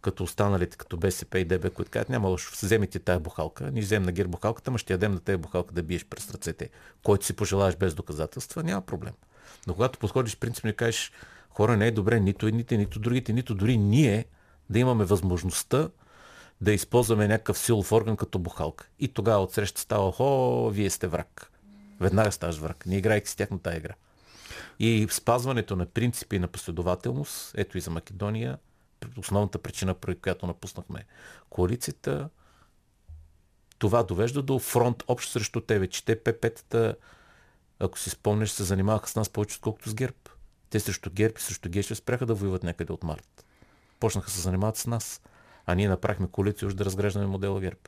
като 0.00 0.24
останалите, 0.24 0.76
като 0.76 0.96
БСП 0.96 1.38
и 1.38 1.44
ДБ, 1.44 1.70
които 1.70 1.90
казват, 1.90 2.08
няма 2.08 2.28
лошо, 2.28 2.52
вземете 2.62 2.98
тая 2.98 3.20
бухалка, 3.20 3.70
ни 3.70 3.80
взем 3.80 4.02
на 4.02 4.12
гир 4.12 4.26
бухалката, 4.26 4.70
ма 4.70 4.78
ще 4.78 4.92
ядем 4.92 5.12
на 5.12 5.20
тая 5.20 5.38
бухалка 5.38 5.74
да 5.74 5.82
биеш 5.82 6.04
през 6.04 6.30
ръцете, 6.30 6.70
който 7.02 7.26
си 7.26 7.32
пожелаеш 7.32 7.76
без 7.76 7.94
доказателства, 7.94 8.62
няма 8.62 8.80
проблем. 8.80 9.12
Но 9.66 9.74
когато 9.74 9.98
подходиш 9.98 10.36
принципно 10.36 10.70
и 10.70 10.76
кажеш, 10.76 11.12
хора, 11.50 11.76
не 11.76 11.86
е 11.86 11.90
добре 11.90 12.20
нито 12.20 12.46
едните, 12.46 12.76
нито 12.76 12.98
другите, 12.98 13.32
нито 13.32 13.54
дори 13.54 13.76
ние 13.76 14.24
да 14.70 14.78
имаме 14.78 15.04
възможността 15.04 15.88
да 16.60 16.72
използваме 16.72 17.28
някакъв 17.28 17.58
силов 17.58 17.92
орган 17.92 18.16
като 18.16 18.38
бухалка. 18.38 18.88
И 18.98 19.08
тогава 19.08 19.42
отсреща 19.42 19.80
става, 19.80 20.14
о, 20.18 20.70
вие 20.70 20.90
сте 20.90 21.06
враг. 21.06 21.52
Веднага 22.00 22.32
ставаш 22.32 22.56
враг, 22.56 22.86
не 22.86 22.96
играйки 22.96 23.28
с 23.28 23.36
тяхната 23.36 23.76
игра. 23.76 23.94
И 24.78 25.06
спазването 25.10 25.76
на 25.76 25.86
принципи 25.86 26.36
и 26.36 26.38
на 26.38 26.48
последователност, 26.48 27.54
ето 27.56 27.78
и 27.78 27.80
за 27.80 27.90
Македония, 27.90 28.58
основната 29.18 29.58
причина, 29.58 29.94
при 29.94 30.16
която 30.16 30.46
напуснахме 30.46 31.04
коалицията, 31.50 32.28
това 33.78 34.02
довежда 34.02 34.42
до 34.42 34.58
фронт 34.58 35.02
общо 35.08 35.32
срещу 35.32 35.60
тебе, 35.60 35.86
че 35.86 36.04
те 36.04 36.24
ПП-тата, 36.24 36.94
ако 37.78 37.98
си 37.98 38.10
спомнеш, 38.10 38.50
се 38.50 38.64
занимаваха 38.64 39.08
с 39.08 39.16
нас 39.16 39.30
повече, 39.30 39.56
отколкото 39.56 39.88
с 39.88 39.94
ГЕРБ. 39.94 40.16
Те 40.70 40.80
срещу 40.80 41.10
ГЕРБ 41.10 41.34
и 41.38 41.40
срещу 41.40 41.68
Гешев 41.68 41.98
спряха 41.98 42.26
да 42.26 42.34
воюват 42.34 42.62
някъде 42.62 42.92
от 42.92 43.02
март. 43.02 43.46
Почнаха 44.00 44.30
се 44.30 44.40
занимават 44.40 44.76
с 44.76 44.86
нас. 44.86 45.22
А 45.66 45.74
ние 45.74 45.88
направихме 45.88 46.28
коалиция, 46.28 46.68
уж 46.68 46.74
да 46.74 46.84
разграждаме 46.84 47.26
модела 47.26 47.60
ГЕРБ. 47.60 47.78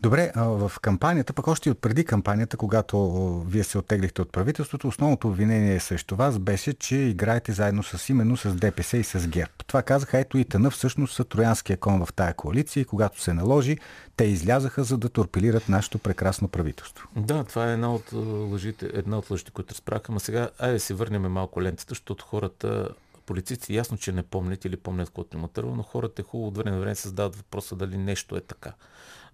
Добре, 0.00 0.32
в 0.36 0.72
кампанията, 0.82 1.32
пък 1.32 1.46
още 1.46 1.68
и 1.68 1.72
от 1.72 1.80
преди 1.80 2.04
кампанията, 2.04 2.56
когато 2.56 3.40
вие 3.48 3.64
се 3.64 3.78
оттеглихте 3.78 4.22
от 4.22 4.32
правителството, 4.32 4.88
основното 4.88 5.28
обвинение 5.28 5.80
срещу 5.80 6.16
вас 6.16 6.38
беше, 6.38 6.72
че 6.72 6.96
играете 6.96 7.52
заедно 7.52 7.82
с 7.82 8.08
именно 8.08 8.36
с 8.36 8.54
ДПС 8.54 8.96
и 8.96 9.04
с 9.04 9.28
ГЕРБ. 9.28 9.52
Това 9.66 9.82
казаха, 9.82 10.18
ето 10.18 10.38
и 10.38 10.44
тъна 10.44 10.70
всъщност 10.70 11.14
са 11.14 11.24
троянския 11.24 11.76
кон 11.76 12.06
в 12.06 12.12
тая 12.12 12.34
коалиция 12.34 12.80
и 12.80 12.84
когато 12.84 13.20
се 13.20 13.32
наложи, 13.32 13.78
те 14.16 14.24
излязаха 14.24 14.84
за 14.84 14.98
да 14.98 15.08
торпилират 15.08 15.68
нашето 15.68 15.98
прекрасно 15.98 16.48
правителство. 16.48 17.08
Да, 17.16 17.44
това 17.44 17.70
е 17.70 17.72
една 17.72 17.94
от 17.94 18.12
лъжите, 18.52 18.90
една 18.92 19.18
от 19.18 19.30
лъжите, 19.30 19.50
които 19.50 19.70
разправяха. 19.70 20.06
Ама 20.08 20.20
сега, 20.20 20.50
айде 20.58 20.78
си 20.78 20.94
върнем 20.94 21.22
малко 21.22 21.62
лентата, 21.62 21.88
защото 21.88 22.24
хората 22.24 22.88
полицици 23.26 23.74
ясно, 23.74 23.96
че 23.96 24.12
не 24.12 24.22
помнят 24.22 24.64
или 24.64 24.76
помнят 24.76 25.08
каквото 25.08 25.36
има 25.36 25.48
търво, 25.48 25.74
но 25.74 25.82
хората 25.82 26.22
е 26.22 26.24
хубаво 26.24 26.48
от 26.48 26.56
време 26.56 26.70
на 26.70 26.80
време 26.80 26.94
се 26.94 27.08
задават 27.08 27.36
въпроса 27.36 27.76
дали 27.76 27.96
нещо 27.96 28.36
е 28.36 28.40
така. 28.40 28.72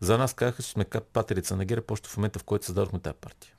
За 0.01 0.19
нас 0.19 0.35
казаха, 0.35 0.63
че 0.63 0.71
сме 0.71 0.85
патерица 0.85 1.57
на 1.57 1.65
ГЕРБ 1.65 1.85
още 1.89 2.09
в 2.09 2.17
момента, 2.17 2.39
в 2.39 2.45
който 2.45 2.67
създадохме 2.67 2.99
тази 2.99 3.17
партия. 3.21 3.53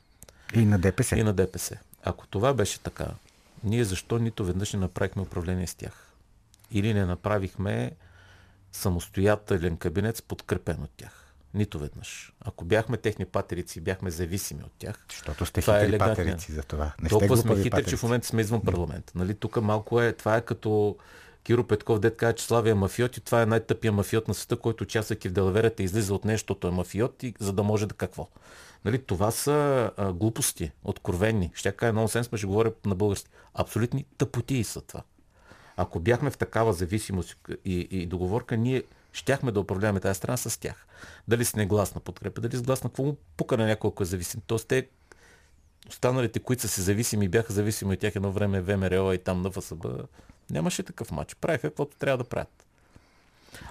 И 0.54 0.66
на 0.66 0.80
ДПС. 0.80 1.18
И 1.18 1.24
на 1.24 1.34
ДПС. 1.34 1.78
Ако 2.04 2.28
това 2.28 2.54
беше 2.54 2.80
така, 2.80 3.08
ние 3.64 3.84
защо 3.84 4.20
нито 4.20 4.46
веднъж 4.46 4.74
не 4.74 4.80
направихме 4.80 5.22
управление 5.22 5.68
с 5.68 5.76
тях? 5.76 6.12
Или 6.72 6.94
не 6.94 7.06
направихме 7.06 7.92
самостоятелен 8.72 9.78
кабинет, 9.78 10.24
подкрепен 10.28 10.84
от 10.84 10.90
тях? 10.98 11.34
Нито 11.54 11.80
веднъж. 11.80 12.34
Ако 12.42 12.66
бяхме 12.66 12.98
техни 12.98 13.26
патерици 13.26 13.82
бяхме 13.82 14.12
зависими 14.12 14.64
от 14.64 14.72
тях. 14.80 15.06
Защото 15.10 15.46
сте 15.46 15.62
това 15.62 15.80
хитри 15.80 15.96
е 15.96 15.98
патерици 15.98 16.52
за 16.52 16.64
това. 16.64 16.94
Не 17.02 17.10
Толкова 17.10 17.38
сме 17.38 17.56
хитри, 17.56 17.70
патерици. 17.70 17.90
че 17.90 17.98
в 17.98 18.04
момента 18.04 18.28
сме 18.28 18.42
извън 18.42 18.62
парламент. 18.62 19.12
Нали? 19.16 19.36
Тук 19.36 19.62
малко 19.62 20.02
е, 20.02 20.14
това 20.14 20.38
е 20.38 20.42
като 20.42 20.98
Киро 21.44 21.64
Петков, 21.64 22.00
дет 22.00 22.18
каза, 22.18 22.34
че 22.34 22.46
Славия 22.46 22.72
е 22.72 22.76
мафиот 22.76 23.18
и 23.18 23.22
това 23.22 23.42
е 23.42 23.46
най-тъпия 23.46 23.92
мафиот 23.92 24.28
на 24.28 24.34
света, 24.34 24.56
който 24.56 24.84
участвайки 24.84 25.30
в 25.30 25.32
Делаверата 25.32 25.84
излиза 25.84 26.14
от 26.14 26.26
нещо, 26.26 26.58
е 26.64 26.68
мафиот 26.68 27.24
и 27.24 27.34
за 27.40 27.54
да 27.54 27.64
може 27.64 27.86
да 27.86 27.96
какво. 27.96 28.28
Нали, 28.86 29.04
това 29.04 29.32
са 29.32 29.92
а, 29.98 30.14
глупости, 30.14 30.72
откровенни. 30.84 31.52
Ще 31.54 31.72
кажа 31.72 31.94
нонсенс, 31.94 32.32
ме 32.32 32.38
ще 32.38 32.48
говоря 32.48 32.72
на 32.86 32.96
български. 32.96 33.30
Абсолютни 33.54 34.06
тъпотии 34.18 34.64
са 34.64 34.82
това. 34.82 35.04
Ако 35.78 36.00
бяхме 36.00 36.30
в 36.32 36.38
такава 36.38 36.74
зависимост 36.74 37.38
и, 37.66 37.88
и 37.92 38.06
договорка, 38.06 38.58
ние 38.58 38.84
щяхме 39.14 39.52
да 39.52 39.60
управляваме 39.60 40.00
тази 40.00 40.18
страна 40.18 40.38
с 40.38 40.60
тях. 40.60 40.86
Дали 41.28 41.46
с 41.46 41.56
негласна 41.56 42.02
подкрепа, 42.02 42.42
дали 42.42 42.58
с 42.58 42.62
гласна, 42.62 42.90
какво 42.90 43.04
му 43.04 43.18
пука 43.38 43.58
на 43.58 43.66
някой, 43.66 43.88
ако 43.88 44.04
е 44.04 44.06
зависим. 44.06 44.42
Тоест 44.48 44.68
те, 44.68 44.88
останалите, 45.90 46.40
които 46.40 46.62
са 46.62 46.68
си 46.68 46.82
зависими, 46.82 47.28
бяха 47.28 47.54
зависими 47.54 47.94
от 47.94 48.00
тях 48.00 48.16
едно 48.16 48.32
време 48.32 48.62
ВМРО 48.62 49.14
и 49.14 49.18
там 49.18 49.42
на 49.42 49.52
ФСБ, 49.52 49.90
Нямаше 50.52 50.84
такъв 50.84 51.12
матч. 51.12 51.36
Правиха 51.36 51.70
каквото 51.70 51.98
трябва 51.98 52.18
да 52.18 52.24
правят. 52.24 52.66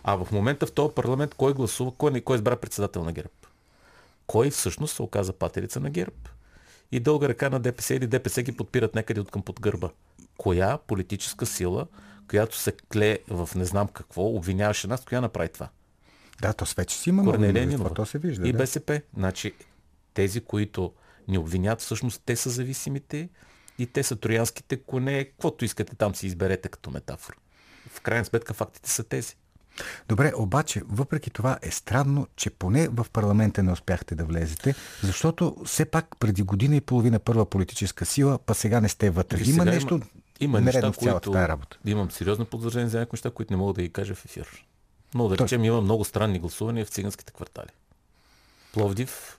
А 0.05 0.14
в 0.14 0.33
момента 0.33 0.67
в 0.67 0.73
този 0.73 0.95
парламент 0.95 1.35
кой 1.35 1.55
гласува, 1.55 1.93
кой, 1.93 2.21
кой 2.21 2.37
избра 2.37 2.57
председател 2.57 3.05
на 3.05 3.12
ГЕРБ? 3.12 3.31
Кой 4.26 4.50
всъщност 4.50 4.97
се 4.97 5.02
оказа 5.02 5.33
патерица 5.33 5.81
на 5.81 5.90
ГЕРБ? 5.90 6.17
И 6.93 7.00
дълга 7.00 7.29
ръка 7.29 7.50
на 7.50 7.61
ДПС 7.61 7.95
или 7.95 8.07
ДПС 8.07 8.43
ги 8.43 8.57
подпират 8.57 8.95
някъде 8.95 9.21
от 9.21 9.31
към 9.31 9.43
под 9.43 9.61
гърба. 9.61 9.90
Коя 10.38 10.79
политическа 10.79 11.47
сила, 11.47 11.87
която 12.29 12.57
се 12.57 12.73
кле 12.73 13.19
в 13.29 13.49
не 13.55 13.64
знам 13.64 13.88
какво, 13.88 14.23
обвиняваше 14.26 14.87
нас, 14.87 15.05
коя 15.05 15.21
направи 15.21 15.49
това? 15.49 15.69
Да, 16.43 16.52
то 16.52 16.64
вече 16.76 16.97
си 16.97 17.09
има 17.09 17.25
Корнелия 17.25 17.67
Нинова. 17.67 17.95
То 17.95 18.07
се 18.07 18.19
вижда. 18.19 18.49
И 18.49 18.52
да. 18.52 18.59
БСП. 18.59 19.00
Значи, 19.17 19.52
тези, 20.14 20.40
които 20.40 20.93
ни 21.31 21.39
обвинят, 21.39 21.81
всъщност 21.81 22.23
те 22.27 22.37
са 22.37 22.51
зависимите 22.51 23.29
и 23.79 23.87
те 23.87 24.03
са 24.03 24.17
троянските 24.17 24.77
коне, 24.77 25.25
каквото 25.25 25.65
искате 25.65 25.97
там 25.97 26.15
си 26.15 26.27
изберете 26.27 26.69
като 26.69 26.91
метафора. 26.91 27.37
В 27.91 28.01
крайна 28.01 28.25
сметка 28.25 28.55
фактите 28.55 28.91
са 28.91 29.05
тези. 29.05 29.37
Добре, 30.09 30.33
обаче, 30.37 30.83
въпреки 30.89 31.31
това 31.31 31.59
е 31.63 31.71
странно, 31.71 32.27
че 32.37 32.51
поне 32.51 32.89
в 32.89 33.07
парламента 33.13 33.63
не 33.63 33.73
успяхте 33.73 34.15
да 34.15 34.25
влезете, 34.25 34.75
защото 35.03 35.57
все 35.65 35.85
пак 35.85 36.07
преди 36.19 36.43
година 36.43 36.77
и 36.77 36.81
половина 36.81 37.19
първа 37.19 37.47
политическа 37.47 38.07
сила, 38.07 38.39
па 38.39 38.55
сега 38.55 38.81
не 38.81 38.89
сте 38.89 39.11
вътре. 39.11 39.43
Има 39.45 39.65
нещо 39.65 40.01
има, 40.41 40.59
има 40.59 40.61
неща, 40.61 40.93
в 40.93 40.97
които, 40.97 41.31
тази 41.33 41.49
работа. 41.49 41.79
Имам 41.87 42.11
сериозно 42.11 42.45
подвържение 42.45 42.89
за 42.89 42.99
някои 42.99 43.17
неща, 43.17 43.31
които 43.31 43.53
не 43.53 43.57
мога 43.57 43.73
да 43.73 43.83
ги 43.83 43.93
кажа 43.93 44.15
в 44.15 44.25
ефир. 44.25 44.65
Но 45.15 45.29
да 45.29 45.39
речем, 45.39 45.65
има 45.65 45.81
много 45.81 46.05
странни 46.05 46.39
гласувания 46.39 46.87
в 46.87 46.89
циганските 46.89 47.33
квартали. 47.33 47.71
Пловдив 48.73 49.39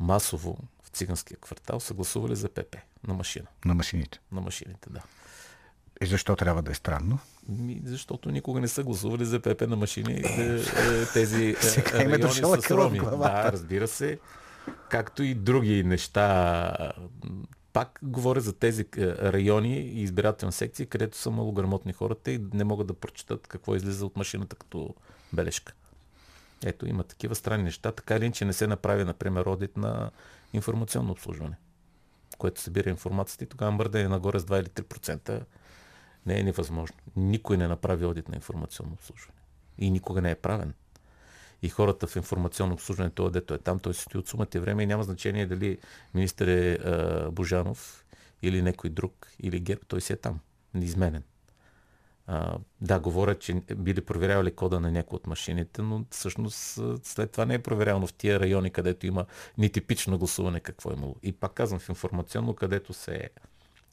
масово 0.00 0.58
циганския 0.96 1.36
квартал 1.36 1.80
са 1.80 1.94
гласували 1.94 2.36
за 2.36 2.48
ПП 2.48 2.76
на 3.06 3.14
машина. 3.14 3.46
На 3.64 3.74
машините. 3.74 4.20
На 4.32 4.40
машините, 4.40 4.90
да. 4.90 5.02
И 6.00 6.06
защо 6.06 6.36
трябва 6.36 6.62
да 6.62 6.70
е 6.70 6.74
странно? 6.74 7.18
Ми, 7.48 7.80
защото 7.84 8.30
никога 8.30 8.60
не 8.60 8.68
са 8.68 8.84
гласували 8.84 9.24
за 9.24 9.40
ПП 9.40 9.60
на 9.60 9.76
машини. 9.76 10.12
Е, 10.12 10.62
е, 10.82 11.06
тези 11.12 11.56
Сега 11.60 11.98
е, 11.98 12.04
е 12.04 12.08
райони 12.08 12.32
са 12.32 12.62
сроми. 12.62 12.98
главата. 12.98 13.42
Да, 13.42 13.52
разбира 13.52 13.88
се. 13.88 14.18
Както 14.90 15.22
и 15.22 15.34
други 15.34 15.84
неща. 15.84 16.92
Пак 17.72 17.98
говоря 18.02 18.40
за 18.40 18.52
тези 18.52 18.84
райони 18.98 19.78
и 19.78 20.02
избирателни 20.02 20.52
секции, 20.52 20.86
където 20.86 21.16
са 21.16 21.30
малограмотни 21.30 21.92
хората 21.92 22.30
и 22.30 22.44
не 22.52 22.64
могат 22.64 22.86
да 22.86 22.94
прочитат 22.94 23.46
какво 23.46 23.74
излиза 23.74 24.06
от 24.06 24.16
машината 24.16 24.56
като 24.56 24.94
бележка. 25.32 25.72
Ето, 26.64 26.86
има 26.86 27.04
такива 27.04 27.34
странни 27.34 27.64
неща. 27.64 27.92
Така 27.92 28.16
или 28.16 28.24
иначе 28.24 28.44
не 28.44 28.52
се 28.52 28.66
направи, 28.66 29.04
например, 29.04 29.46
одит 29.46 29.76
на 29.76 30.10
информационно 30.52 31.12
обслужване, 31.12 31.56
което 32.38 32.60
събира 32.60 32.90
информацията 32.90 33.44
и 33.44 33.48
тогава 33.48 33.70
мърдане 33.72 34.08
нагоре 34.08 34.38
с 34.38 34.44
2 34.44 34.60
или 34.60 34.68
3% 34.68 35.44
не 36.26 36.40
е 36.40 36.42
невъзможно. 36.42 36.96
Никой 37.16 37.56
не 37.56 37.68
направи 37.68 38.04
одит 38.04 38.28
на 38.28 38.34
информационно 38.34 38.92
обслужване. 38.92 39.38
И 39.78 39.90
никога 39.90 40.22
не 40.22 40.30
е 40.30 40.34
правен. 40.34 40.74
И 41.62 41.68
хората 41.68 42.06
в 42.06 42.16
информационно 42.16 42.74
обслужване, 42.74 43.10
това 43.10 43.30
дето 43.30 43.54
е 43.54 43.58
там, 43.58 43.78
той 43.78 43.94
се 43.94 44.02
стои 44.02 44.18
от 44.18 44.28
сумата 44.28 44.48
и 44.54 44.58
време 44.58 44.82
и 44.82 44.86
няма 44.86 45.02
значение 45.02 45.46
дали 45.46 45.78
министър 46.14 46.46
е 46.46 46.72
а, 46.74 47.30
Божанов 47.30 48.04
или 48.42 48.62
някой 48.62 48.90
друг, 48.90 49.28
или 49.40 49.60
ГЕРБ, 49.60 49.82
той 49.88 50.00
си 50.00 50.12
е 50.12 50.16
там. 50.16 50.40
Неизменен. 50.74 51.22
Да, 52.80 53.00
говорят, 53.00 53.40
че 53.40 53.54
били 53.76 54.00
проверявали 54.00 54.54
кода 54.54 54.80
на 54.80 54.90
някои 54.92 55.16
от 55.16 55.26
машините, 55.26 55.82
но 55.82 56.04
всъщност 56.10 56.80
след 57.02 57.30
това 57.30 57.44
не 57.44 57.54
е 57.54 57.62
проверявано 57.62 58.06
в 58.06 58.14
тия 58.14 58.40
райони, 58.40 58.70
където 58.70 59.06
има 59.06 59.26
нетипично 59.58 60.18
гласуване 60.18 60.60
какво 60.60 60.90
е 60.90 60.94
имало. 60.94 61.16
И 61.22 61.32
пак 61.32 61.52
казвам, 61.52 61.80
в 61.80 61.88
информационно, 61.88 62.54
където 62.54 62.92
се 62.92 63.30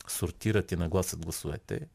сортират 0.08 0.72
и 0.72 0.76
нагласят 0.76 1.26
гласовете 1.26 1.88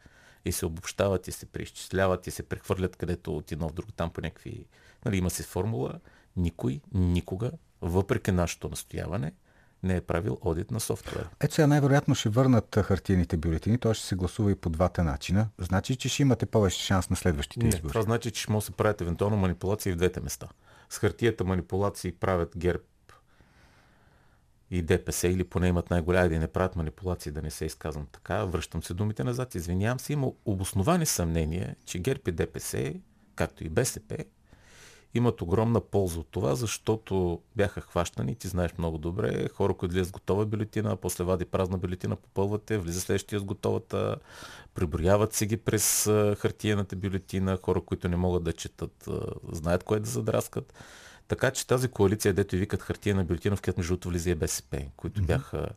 и 0.44 0.52
се 0.52 0.66
обобщават 0.66 1.28
и 1.28 1.32
се 1.32 1.46
преизчисляват 1.46 2.26
и 2.26 2.30
се 2.30 2.42
прехвърлят 2.42 2.96
където 2.96 3.36
от 3.36 3.52
едно 3.52 3.68
в 3.68 3.72
друго 3.72 3.92
там 3.92 4.10
по 4.10 4.20
някакви... 4.20 4.66
Нали, 5.04 5.16
има 5.16 5.30
си 5.30 5.42
формула. 5.42 6.00
Никой, 6.36 6.80
никога, 6.92 7.50
въпреки 7.80 8.32
нашето 8.32 8.68
настояване, 8.68 9.32
не 9.82 9.96
е 9.96 10.00
правил 10.00 10.38
одит 10.40 10.70
на 10.70 10.80
софтуера. 10.80 11.28
Ето 11.40 11.54
сега 11.54 11.66
най-вероятно 11.66 12.14
ще 12.14 12.28
върнат 12.28 12.78
хартиените 12.82 13.36
бюлетини, 13.36 13.78
т.е. 13.78 13.94
ще 13.94 14.06
се 14.06 14.14
гласува 14.16 14.50
и 14.52 14.54
по 14.54 14.70
двата 14.70 15.04
начина. 15.04 15.48
Значи, 15.58 15.96
че 15.96 16.08
ще 16.08 16.22
имате 16.22 16.46
повече 16.46 16.82
шанс 16.82 17.10
на 17.10 17.16
следващите 17.16 17.66
Не, 17.66 17.68
избори. 17.68 17.88
това 17.92 18.02
значи, 18.02 18.30
че 18.30 18.42
ще 18.42 18.52
може 18.52 18.62
да 18.62 18.66
се 18.66 18.72
правят 18.72 19.00
евентуално 19.00 19.36
манипулации 19.36 19.92
в 19.92 19.96
двете 19.96 20.20
места. 20.20 20.48
С 20.90 20.98
хартията 20.98 21.44
манипулации 21.44 22.12
правят 22.12 22.52
ГЕРБ 22.56 22.82
и 24.70 24.82
ДПС, 24.82 25.28
или 25.28 25.44
поне 25.44 25.68
имат 25.68 25.90
най-голяма 25.90 26.28
да 26.28 26.38
не 26.38 26.48
правят 26.48 26.76
манипулации, 26.76 27.32
да 27.32 27.42
не 27.42 27.50
се 27.50 27.64
изказвам 27.64 28.06
така. 28.12 28.44
Връщам 28.44 28.82
се 28.82 28.94
думите 28.94 29.24
назад. 29.24 29.54
Извинявам 29.54 30.00
се, 30.00 30.12
има 30.12 30.30
обосновани 30.44 31.06
съмнения, 31.06 31.76
че 31.84 31.98
ГЕРБ 31.98 32.20
и 32.28 32.32
ДПС, 32.32 32.94
както 33.34 33.64
и 33.64 33.68
БСП, 33.68 34.16
имат 35.14 35.42
огромна 35.42 35.80
полза 35.80 36.20
от 36.20 36.26
това, 36.30 36.54
защото 36.54 37.40
бяха 37.56 37.80
хващани, 37.80 38.34
ти 38.34 38.48
знаеш 38.48 38.72
много 38.78 38.98
добре, 38.98 39.48
хора, 39.48 39.74
които 39.74 39.92
влизат 39.92 40.08
с 40.08 40.12
готова 40.12 40.46
бюлетина, 40.46 40.96
после 40.96 41.24
вади 41.24 41.44
празна 41.44 41.78
бюлетина, 41.78 42.16
попълвате, 42.16 42.78
влиза 42.78 43.00
следващия 43.00 43.40
с 43.40 43.44
готовата, 43.44 44.16
приброяват 44.74 45.32
си 45.32 45.46
ги 45.46 45.56
през 45.56 46.04
хартиената 46.38 46.96
бюлетина, 46.96 47.58
хора, 47.62 47.80
които 47.80 48.08
не 48.08 48.16
могат 48.16 48.44
да 48.44 48.52
четат, 48.52 49.08
знаят 49.52 49.84
кое 49.84 50.00
да 50.00 50.10
задраскат. 50.10 50.74
Така 51.28 51.50
че 51.50 51.66
тази 51.66 51.88
коалиция, 51.88 52.34
дето 52.34 52.56
и 52.56 52.58
викат 52.58 52.82
хартиена 52.82 53.24
бюлетина, 53.24 53.56
в 53.56 53.62
която 53.62 53.80
между 53.80 53.92
другото 53.92 54.08
влиза 54.08 54.30
и 54.30 54.34
БСП, 54.34 54.84
които 54.96 55.22
бяха, 55.22 55.68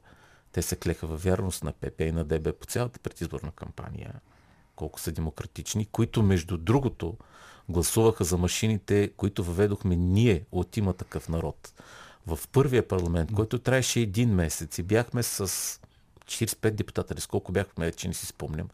те 0.52 0.62
се 0.62 0.76
клеха 0.76 1.08
във 1.08 1.24
вярност 1.24 1.63
на 1.63 1.72
ПП 1.72 2.02
и 2.02 2.12
на 2.12 2.24
ДБ 2.24 2.60
по 2.60 2.65
цялата 2.65 3.00
предизборна 3.00 3.52
кампания, 3.52 4.13
колко 4.76 5.00
са 5.00 5.12
демократични, 5.12 5.86
които 5.86 6.24
между 6.24 6.58
другото 6.58 7.17
гласуваха 7.71 8.23
за 8.23 8.38
машините, 8.38 9.12
които 9.17 9.43
въведохме 9.43 9.95
ние 9.95 10.45
от 10.51 10.77
има 10.77 10.93
такъв 10.93 11.29
народ. 11.29 11.73
В 12.27 12.39
първия 12.51 12.88
парламент, 12.88 13.34
който 13.34 13.60
траеше 13.60 13.99
един 13.99 14.29
месец 14.29 14.77
и 14.77 14.84
бяхме 14.84 15.23
с 15.23 15.47
45 16.25 16.71
депутата, 16.71 17.13
или 17.13 17.21
с 17.21 17.27
колко 17.27 17.51
бяхме, 17.51 17.86
вече 17.86 18.07
не 18.07 18.13
си 18.13 18.25
спомням, 18.25 18.69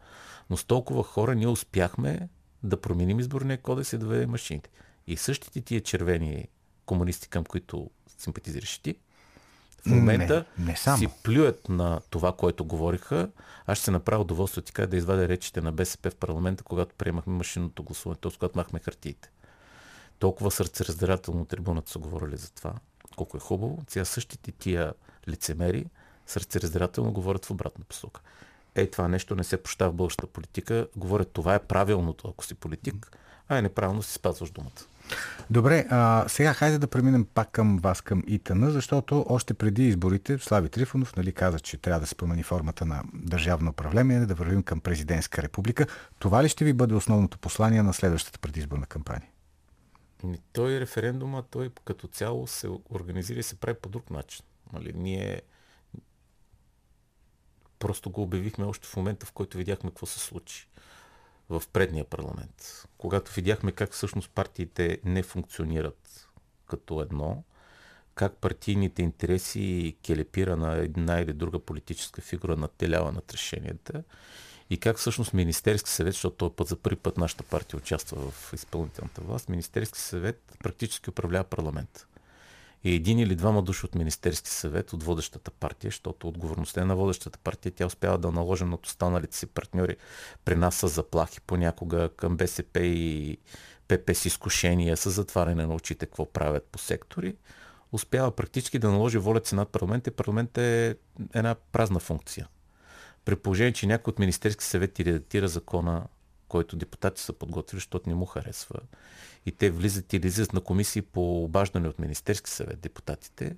но 0.50 0.56
с 0.56 0.64
толкова 0.64 1.02
хора 1.02 1.34
ние 1.34 1.48
успяхме 1.48 2.28
да 2.62 2.80
променим 2.80 3.20
изборния 3.20 3.58
кодекс 3.58 3.92
и 3.92 3.98
да 3.98 4.06
въведем 4.06 4.30
машините. 4.30 4.70
И 5.06 5.16
същите 5.16 5.60
тия 5.60 5.80
червени 5.80 6.48
комунисти, 6.86 7.28
към 7.28 7.44
които 7.44 7.90
симпатизираш 8.18 8.78
ти, 8.78 8.94
в 9.88 9.94
момента 9.94 10.44
Не, 10.58 10.64
не 10.64 10.76
само. 10.76 10.98
си 10.98 11.08
плюят 11.22 11.68
на 11.68 12.00
това, 12.10 12.32
което 12.32 12.64
говориха. 12.64 13.28
Аз 13.66 13.78
ще 13.78 13.84
се 13.84 13.90
направя 13.90 14.22
удоволствие 14.22 14.62
така 14.62 14.86
да 14.86 14.96
извадя 14.96 15.28
речите 15.28 15.60
на 15.60 15.72
БСП 15.72 16.10
в 16.10 16.16
парламента, 16.16 16.64
когато 16.64 16.94
приемахме 16.94 17.32
машинното 17.32 17.82
гласуване, 17.82 18.18
т.е. 18.20 18.32
когато 18.38 18.58
махме 18.58 18.78
хартиите. 18.78 19.30
Толкова 20.18 20.50
сърцераздирателно 20.50 21.44
трибуната 21.44 21.90
са 21.90 21.98
говорили 21.98 22.36
за 22.36 22.50
това, 22.50 22.72
колко 23.16 23.36
е 23.36 23.40
хубаво. 23.40 23.78
Сега 23.88 24.04
същите 24.04 24.52
тия 24.52 24.92
лицемери 25.28 25.86
сърцераздирателно 26.26 27.12
говорят 27.12 27.44
в 27.44 27.50
обратна 27.50 27.84
посока. 27.84 28.20
Ей, 28.74 28.90
това 28.90 29.08
нещо 29.08 29.34
не 29.34 29.44
се 29.44 29.62
пощава 29.62 29.90
в 29.90 29.94
българската 29.94 30.32
политика. 30.32 30.86
Говорят, 30.96 31.30
това 31.32 31.54
е 31.54 31.58
правилното, 31.58 32.28
ако 32.28 32.44
си 32.44 32.54
политик, 32.54 33.18
а 33.48 33.58
е 33.58 33.62
неправилно 33.62 34.02
си 34.02 34.12
спазваш 34.12 34.50
думата. 34.50 34.82
Добре, 35.50 35.86
а, 35.90 36.24
сега 36.28 36.54
хайде 36.54 36.78
да 36.78 36.86
преминем 36.86 37.26
пак 37.34 37.50
към 37.50 37.78
вас, 37.78 38.00
към 38.00 38.22
ИТН, 38.26 38.70
защото 38.70 39.26
още 39.28 39.54
преди 39.54 39.88
изборите 39.88 40.38
Слави 40.38 40.68
Трифонов 40.68 41.16
нали, 41.16 41.32
каза, 41.32 41.60
че 41.60 41.76
трябва 41.76 42.00
да 42.00 42.06
се 42.06 42.14
промени 42.14 42.42
формата 42.42 42.86
на 42.86 43.02
държавно 43.14 43.70
управление, 43.70 44.26
да 44.26 44.34
вървим 44.34 44.62
към 44.62 44.80
президентска 44.80 45.42
република. 45.42 45.86
Това 46.18 46.44
ли 46.44 46.48
ще 46.48 46.64
ви 46.64 46.72
бъде 46.72 46.94
основното 46.94 47.38
послание 47.38 47.82
на 47.82 47.94
следващата 47.94 48.38
предизборна 48.38 48.86
кампания? 48.86 49.28
Ми, 50.24 50.38
той 50.52 50.80
референдума, 50.80 51.42
той 51.50 51.70
като 51.84 52.08
цяло 52.08 52.46
се 52.46 52.68
организира 52.90 53.38
и 53.38 53.42
се 53.42 53.60
прави 53.60 53.78
по 53.82 53.88
друг 53.88 54.10
начин. 54.10 54.44
Нали, 54.72 54.92
ние 54.94 55.42
просто 57.78 58.10
го 58.10 58.22
обявихме 58.22 58.64
още 58.64 58.88
в 58.88 58.96
момента, 58.96 59.26
в 59.26 59.32
който 59.32 59.58
видяхме 59.58 59.90
какво 59.90 60.06
се 60.06 60.18
случи 60.18 60.68
в 61.48 61.62
предния 61.72 62.04
парламент. 62.04 62.84
Когато 62.98 63.32
видяхме 63.32 63.72
как 63.72 63.92
всъщност 63.92 64.30
партиите 64.30 64.98
не 65.04 65.22
функционират 65.22 66.28
като 66.66 67.00
едно, 67.00 67.42
как 68.14 68.36
партийните 68.36 69.02
интереси 69.02 69.96
келепира 70.02 70.56
на 70.56 70.76
една 70.76 71.20
или 71.20 71.32
друга 71.32 71.58
политическа 71.58 72.20
фигура 72.20 72.56
нателява 72.56 73.12
над 73.12 73.32
решенията 73.32 74.02
и 74.70 74.80
как 74.80 74.98
всъщност 74.98 75.32
Министерски 75.32 75.90
съвет, 75.90 76.12
защото 76.12 76.36
този 76.36 76.54
път 76.54 76.68
за 76.68 76.76
първи 76.76 76.96
път 76.96 77.16
нашата 77.16 77.42
партия 77.42 77.78
участва 77.78 78.30
в 78.30 78.52
изпълнителната 78.52 79.20
власт, 79.20 79.48
Министерски 79.48 79.98
съвет 79.98 80.56
практически 80.62 81.10
управлява 81.10 81.44
парламент. 81.44 82.06
И 82.84 82.94
един 82.94 83.18
или 83.18 83.34
двама 83.34 83.62
души 83.62 83.86
от 83.86 83.94
Министерски 83.94 84.50
съвет, 84.50 84.92
от 84.92 85.02
водещата 85.02 85.50
партия, 85.50 85.88
защото 85.88 86.28
отговорността 86.28 86.80
е 86.80 86.84
на 86.84 86.96
водещата 86.96 87.38
партия, 87.38 87.72
тя 87.72 87.86
успява 87.86 88.18
да 88.18 88.32
наложи 88.32 88.64
над 88.64 88.86
останалите 88.86 89.36
си 89.36 89.46
партньори. 89.46 89.96
При 90.44 90.56
нас 90.56 90.74
с 90.74 90.88
заплахи 90.88 91.40
понякога 91.40 92.08
към 92.16 92.36
БСП 92.36 92.80
и 92.80 93.38
ПП 93.88 94.14
с 94.14 94.24
изкушения, 94.24 94.96
с 94.96 95.10
затваряне 95.10 95.66
на 95.66 95.74
очите, 95.74 96.06
какво 96.06 96.26
правят 96.26 96.64
по 96.64 96.78
сектори, 96.78 97.36
успява 97.92 98.30
практически 98.30 98.78
да 98.78 98.90
наложи 98.90 99.18
волята 99.18 99.48
си 99.48 99.54
над 99.54 99.68
парламента 99.68 100.10
и 100.10 100.12
парламент 100.12 100.58
е 100.58 100.96
една 101.34 101.54
празна 101.72 102.00
функция. 102.00 102.48
При 103.24 103.36
положение, 103.36 103.72
че 103.72 103.86
някой 103.86 104.10
от 104.10 104.18
Министерски 104.18 104.64
съвет 104.64 104.92
ти 104.92 105.04
редактира 105.04 105.48
закона, 105.48 106.06
който 106.48 106.76
депутати 106.76 107.22
са 107.22 107.32
подготвили, 107.32 107.78
защото 107.78 108.08
не 108.08 108.14
му 108.14 108.26
харесва, 108.26 108.80
и 109.46 109.52
те 109.52 109.70
влизат 109.70 110.12
или 110.12 110.26
излизат 110.26 110.52
на 110.52 110.60
комисии 110.60 111.02
по 111.02 111.44
обаждане 111.44 111.88
от 111.88 111.98
Министерски 111.98 112.50
съвет, 112.50 112.80
депутатите, 112.80 113.56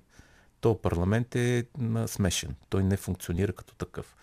то 0.61 0.81
парламент 0.81 1.35
е 1.35 1.65
смешен. 2.07 2.55
Той 2.69 2.83
не 2.83 2.97
функционира 2.97 3.53
като 3.53 3.75
такъв. 3.75 4.15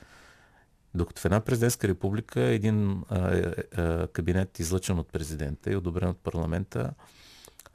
Докато 0.94 1.20
в 1.20 1.24
една 1.24 1.40
президентска 1.40 1.88
република 1.88 2.40
един 2.40 3.04
а, 3.08 3.36
е, 3.36 3.42
а, 3.76 4.06
кабинет, 4.06 4.58
излъчен 4.58 4.98
от 4.98 5.12
президента 5.12 5.72
и 5.72 5.76
одобрен 5.76 6.08
от 6.08 6.18
парламента, 6.18 6.94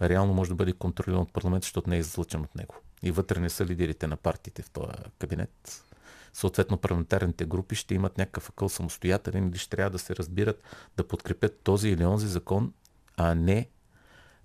реално 0.01 0.33
може 0.33 0.49
да 0.49 0.55
бъде 0.55 0.73
контролиран 0.73 1.21
от 1.21 1.33
парламента, 1.33 1.65
защото 1.65 1.89
не 1.89 1.95
е 1.95 1.99
излъчен 1.99 2.41
от 2.41 2.55
него. 2.55 2.75
И 3.03 3.11
вътре 3.11 3.39
не 3.39 3.49
са 3.49 3.65
лидерите 3.65 4.07
на 4.07 4.17
партиите 4.17 4.61
в 4.61 4.69
този 4.69 4.87
кабинет. 5.19 5.83
Съответно, 6.33 6.77
парламентарните 6.77 7.45
групи 7.45 7.75
ще 7.75 7.95
имат 7.95 8.17
някакъв 8.17 8.49
акъл 8.49 8.69
самостоятелен 8.69 9.47
или 9.47 9.57
ще 9.57 9.69
трябва 9.69 9.89
да 9.89 9.99
се 9.99 10.15
разбират 10.15 10.63
да 10.97 11.07
подкрепят 11.07 11.59
този 11.63 11.89
или 11.89 12.05
онзи 12.05 12.27
закон, 12.27 12.73
а 13.17 13.35
не 13.35 13.69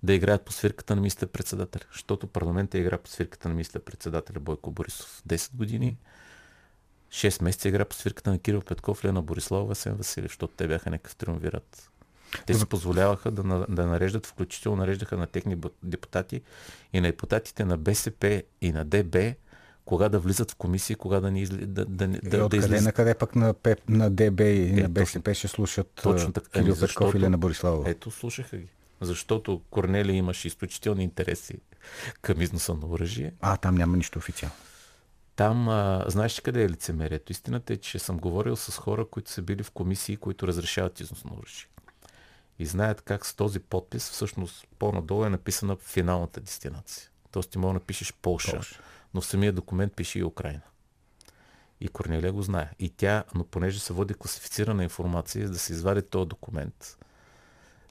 да 0.03 0.13
играят 0.13 0.45
по 0.45 0.51
свирката 0.51 0.95
на 0.95 1.01
министър-председателя. 1.01 1.83
Защото 1.91 2.27
парламента 2.27 2.77
игра 2.77 2.97
по 2.97 3.09
свирката 3.09 3.47
на 3.47 3.53
министър-председателя 3.53 4.39
Бойко 4.39 4.71
Борисов 4.71 5.21
10 5.27 5.55
години. 5.55 5.97
6 7.09 7.43
месеца 7.43 7.69
игра 7.69 7.85
по 7.85 7.95
свирката 7.95 8.29
на 8.31 8.39
Кирил 8.39 8.61
Петков, 8.61 9.05
Лена 9.05 9.21
Борислава, 9.21 9.65
Васен 9.65 9.95
Василев, 9.95 10.31
защото 10.31 10.53
те 10.55 10.67
бяха 10.67 10.89
някакъв 10.89 11.15
триумвират. 11.15 11.91
Те 12.45 12.53
си 12.53 12.65
позволяваха 12.65 13.31
да, 13.31 13.65
да 13.69 13.85
нареждат, 13.85 14.25
включително 14.25 14.77
нареждаха 14.77 15.17
на 15.17 15.27
техни 15.27 15.57
депутати 15.83 16.41
и 16.93 17.01
на 17.01 17.07
депутатите 17.07 17.65
на 17.65 17.77
БСП 17.77 18.43
и 18.61 18.71
на 18.71 18.85
ДБ, 18.85 19.15
кога 19.89 20.09
да 20.09 20.19
влизат 20.19 20.51
в 20.51 20.55
комисии, 20.55 20.95
кога 20.95 21.19
да 21.19 21.31
ни 21.31 21.41
изли... 21.41 21.65
да, 21.65 21.85
да, 21.85 22.07
да, 22.07 22.17
Е, 22.17 22.29
да, 22.29 22.49
да 22.49 22.57
излизат. 22.57 22.85
на 22.85 22.91
къде 22.91 23.13
пък 23.13 23.35
на, 23.35 23.53
ПЕП, 23.53 23.89
на 23.89 24.09
ДБ 24.09 24.39
и 24.41 24.79
Е, 24.79 24.81
на 24.81 24.89
БСП 24.89 25.33
ще 25.33 25.47
слушат 25.47 25.91
Точно 26.03 26.33
така. 26.33 26.49
Кирил 26.49 26.71
Еми, 26.71 26.79
Петков 26.79 27.15
или 27.15 27.29
на 27.29 27.37
Бориславова? 27.37 27.89
Ето, 27.89 28.11
слушаха 28.11 28.57
ги. 28.57 28.67
Защото 29.01 29.61
Корнелия 29.69 30.15
имаше 30.15 30.47
изключителни 30.47 31.03
интереси 31.03 31.53
към 32.21 32.41
износа 32.41 32.73
на 32.73 32.87
оръжие. 32.87 33.33
А, 33.41 33.57
там 33.57 33.75
няма 33.75 33.97
нищо 33.97 34.19
официално. 34.19 34.55
Там, 35.35 35.69
а, 35.69 36.05
знаеш 36.07 36.37
ли 36.37 36.43
къде 36.43 36.63
е 36.63 36.69
лицемерието? 36.69 37.31
Истината 37.31 37.73
е, 37.73 37.77
че 37.77 37.99
съм 37.99 38.17
говорил 38.17 38.55
с 38.55 38.77
хора, 38.77 39.05
които 39.05 39.31
са 39.31 39.41
били 39.41 39.63
в 39.63 39.71
комисии, 39.71 40.17
които 40.17 40.47
разрешават 40.47 40.99
износ 40.99 41.23
на 41.23 41.31
оръжие. 41.33 41.67
И 42.59 42.65
знаят 42.65 43.01
как 43.01 43.25
с 43.25 43.35
този 43.35 43.59
подпис, 43.59 44.09
всъщност 44.09 44.67
по-надолу 44.79 45.25
е 45.25 45.29
написана 45.29 45.75
финалната 45.75 46.41
дестинация. 46.41 47.09
Тоест 47.31 47.51
ти 47.51 47.57
мога 47.57 47.69
да 47.69 47.73
напишеш 47.73 48.13
Полша, 48.21 48.51
Полша. 48.51 48.79
Но 49.13 49.21
в 49.21 49.25
самия 49.25 49.53
документ 49.53 49.95
пише 49.95 50.19
и 50.19 50.23
Украина. 50.23 50.61
И 51.81 51.87
Корнелия 51.87 52.33
го 52.33 52.41
знае. 52.41 52.69
И 52.79 52.89
тя, 52.89 53.23
но 53.35 53.43
понеже 53.43 53.79
се 53.79 53.93
води 53.93 54.13
класифицирана 54.13 54.83
информация, 54.83 55.47
за 55.47 55.53
да 55.53 55.59
се 55.59 55.73
извади 55.73 56.01
този 56.01 56.29
документ, 56.29 56.97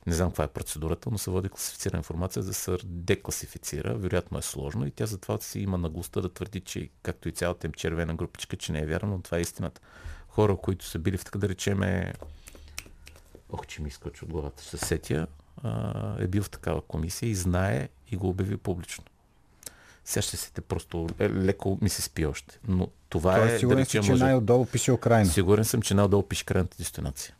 не 0.06 0.14
знам 0.14 0.30
каква 0.30 0.44
е 0.44 0.48
процедурата, 0.48 1.10
но 1.10 1.18
се 1.18 1.30
води 1.30 1.48
класифицирана 1.48 1.98
информация, 1.98 2.42
за 2.42 2.50
да 2.50 2.54
се 2.54 2.76
декласифицира. 2.84 3.94
Вероятно 3.94 4.38
е 4.38 4.42
сложно 4.42 4.86
и 4.86 4.90
тя 4.90 5.06
затова 5.06 5.38
си 5.40 5.60
има 5.60 5.78
наглостта 5.78 6.20
да 6.20 6.32
твърди, 6.32 6.60
че 6.60 6.90
както 7.02 7.28
и 7.28 7.32
цялата 7.32 7.66
им 7.66 7.72
червена 7.72 8.14
групичка, 8.14 8.56
че 8.56 8.72
не 8.72 8.80
е 8.80 8.86
вярно, 8.86 9.16
но 9.16 9.22
това 9.22 9.38
е 9.38 9.40
истината. 9.40 9.80
Хора, 10.28 10.56
които 10.56 10.84
са 10.84 10.98
били 10.98 11.16
в 11.16 11.24
така 11.24 11.38
да 11.38 11.48
речеме 11.48 12.12
Ох, 13.50 13.66
че 13.66 13.82
ми 13.82 13.88
изкочи 13.88 14.24
от 14.24 14.30
главата. 14.30 14.62
А, 15.62 16.16
е 16.22 16.26
бил 16.26 16.42
в 16.42 16.50
такава 16.50 16.80
комисия 16.80 17.28
и 17.28 17.34
знае 17.34 17.88
и 18.10 18.16
го 18.16 18.28
обяви 18.28 18.56
публично. 18.56 19.04
Сега 20.08 20.22
ще 20.22 20.36
се 20.36 20.52
те 20.52 20.60
просто 20.60 21.08
е, 21.18 21.30
леко 21.30 21.78
ми 21.82 21.88
се 21.88 22.02
спи 22.02 22.26
още. 22.26 22.58
Но 22.68 22.88
това 23.08 23.34
Тоест, 23.36 23.54
е, 23.54 23.58
сигурен 23.58 23.78
да 23.78 23.84
си, 23.84 23.88
речем, 23.98 24.04
че 24.04 24.12
лъжа. 24.12 24.24
най-отдолу 24.24 24.66
пише 24.66 24.92
Украина. 24.92 25.26
Сигурен 25.26 25.64
съм, 25.64 25.82
че 25.82 25.94
най-долу 25.94 26.22
пише 26.22 26.44
крайната 26.44 26.76
дестинация. 26.76 27.34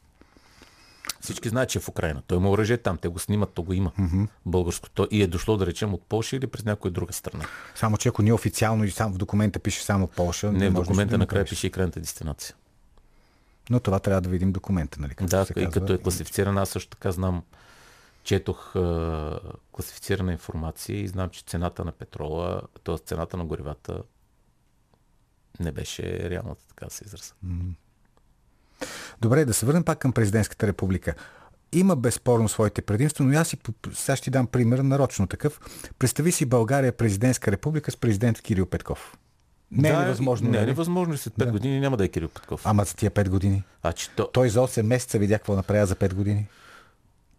Всички 1.21 1.49
знаят, 1.49 1.71
че 1.71 1.79
е 1.79 1.81
в 1.81 1.89
Украина. 1.89 2.23
Той 2.27 2.39
има 2.39 2.51
оръжие 2.51 2.77
там, 2.77 2.99
те 2.99 3.09
го 3.09 3.19
снимат, 3.19 3.51
то 3.55 3.63
го 3.63 3.73
има. 3.73 3.93
Mm-hmm. 4.01 4.29
Българското. 4.47 5.09
И 5.11 5.23
е 5.23 5.27
дошло, 5.27 5.57
да 5.57 5.67
речем, 5.67 5.95
от 5.95 6.03
Польша 6.09 6.37
или 6.37 6.47
през 6.47 6.65
някоя 6.65 6.93
друга 6.93 7.13
страна. 7.13 7.45
Само, 7.75 7.97
че 7.97 8.09
ако 8.09 8.23
ние 8.23 8.33
официално 8.33 8.85
и 8.85 8.91
сам 8.91 9.13
в 9.13 9.17
документа 9.17 9.59
пише 9.59 9.83
само 9.83 10.07
Полша, 10.07 10.53
Не, 10.53 10.71
в 10.71 10.73
документа 10.73 11.11
да 11.11 11.19
накрая 11.19 11.45
пише 11.45 11.67
и 11.67 11.71
крайната 11.71 12.01
дестинация. 12.01 12.55
Но 13.71 13.81
това 13.81 13.99
трябва 13.99 14.21
да 14.21 14.29
видим 14.29 14.53
документа, 14.53 15.01
нали? 15.01 15.15
както 15.15 15.37
Да, 15.37 15.45
се 15.45 15.53
и 15.53 15.55
казва. 15.55 15.71
като 15.71 15.93
е 15.93 15.99
класифицирана, 15.99 16.63
аз 16.63 16.69
също 16.69 16.91
така 16.91 17.13
знам, 17.13 17.43
четох 18.29 18.77
а, 18.77 19.41
класифицирана 19.73 20.33
информация 20.33 21.01
и 21.01 21.09
знам, 21.09 21.31
че 21.31 21.43
цената 21.47 21.85
на 21.85 21.93
петрола, 21.93 22.63
т.е. 22.85 22.99
цената 22.99 23.37
на 23.37 23.45
горивата 23.45 24.03
не 25.61 25.73
беше 25.73 26.31
реалната, 26.31 26.67
така 26.69 26.85
да 26.85 26.91
се 26.91 27.05
израза. 27.07 27.33
Добре, 29.21 29.45
да 29.45 29.55
се 29.55 29.67
върнем 29.67 29.85
пак 29.85 29.99
към 29.99 30.13
президентската 30.13 30.67
република. 30.67 31.15
Има 31.73 31.97
безспорно 31.97 32.49
своите 32.49 32.83
предимства, 32.83 33.25
но 33.25 33.39
аз 33.39 33.49
си, 33.49 33.57
сега 33.95 34.17
ще 34.17 34.25
ти 34.25 34.31
дам 34.31 34.47
пример, 34.47 34.79
нарочно 34.79 35.27
такъв. 35.27 35.61
Представи 35.99 36.33
си 36.33 36.47
България 36.47 36.93
президентска 36.93 37.53
република 37.53 37.91
с 37.91 37.97
президент 37.97 38.43
Кирил 38.43 38.67
Петков. 38.67 39.17
Не 39.71 39.89
е 39.89 39.93
да, 39.93 39.99
невъзможно. 39.99 40.51
Не 40.51 40.57
е 40.57 40.61
нали? 40.61 40.71
невъзможно. 40.71 41.17
След 41.17 41.35
5 41.35 41.51
години 41.51 41.81
няма 41.81 41.97
да 41.97 42.05
е 42.05 42.09
Кирил 42.09 42.29
Петков. 42.29 42.63
Ама 42.65 42.85
за 42.85 42.95
тия 42.95 43.11
5 43.11 43.29
години. 43.29 43.63
А 43.83 43.93
че 43.93 44.11
то... 44.11 44.31
Той 44.33 44.51
за 44.51 44.61
8 44.61 44.83
месеца 44.83 45.19
видя 45.19 45.39
какво 45.39 45.57
направя 45.57 45.87
за 45.87 45.97
5 45.97 46.15
години. 46.15 46.47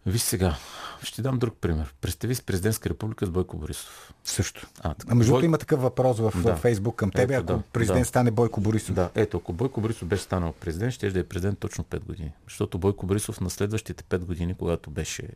Виж 0.05 0.21
сега, 0.21 0.55
ще 1.03 1.15
ти 1.15 1.21
дам 1.21 1.39
друг 1.39 1.55
пример. 1.55 1.93
Представи 2.01 2.35
си 2.35 2.43
президентска 2.43 2.89
република 2.89 3.25
с 3.25 3.29
Бойко 3.29 3.57
Борисов. 3.57 4.13
Също. 4.23 4.67
А, 4.79 4.93
така. 4.93 5.11
А 5.11 5.15
между 5.15 5.29
другото 5.29 5.37
Бойко- 5.37 5.45
има 5.45 5.57
такъв 5.57 5.81
въпрос 5.81 6.19
в 6.19 6.33
Да. 6.35 6.55
Фейсбук 6.55 6.95
към 6.95 7.11
тебе, 7.11 7.33
Ето, 7.33 7.43
ако 7.43 7.53
да, 7.53 7.63
президент 7.63 8.01
да. 8.01 8.05
стане 8.05 8.31
Бойко 8.31 8.61
Борисов. 8.61 8.95
Да, 8.95 9.09
ето, 9.15 9.37
ако 9.37 9.53
Бойко 9.53 9.81
Борисов 9.81 10.07
беше 10.07 10.23
станал 10.23 10.53
президент, 10.53 10.93
ще 10.93 11.11
да 11.11 11.19
е 11.19 11.23
президент 11.23 11.59
точно 11.59 11.83
5 11.83 11.99
години. 11.99 12.31
Защото 12.43 12.77
Бойко 12.77 13.05
Борисов 13.05 13.41
на 13.41 13.49
следващите 13.49 14.03
5 14.05 14.17
години, 14.17 14.55
когато 14.55 14.89
беше 14.89 15.27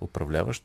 управляващ, 0.00 0.64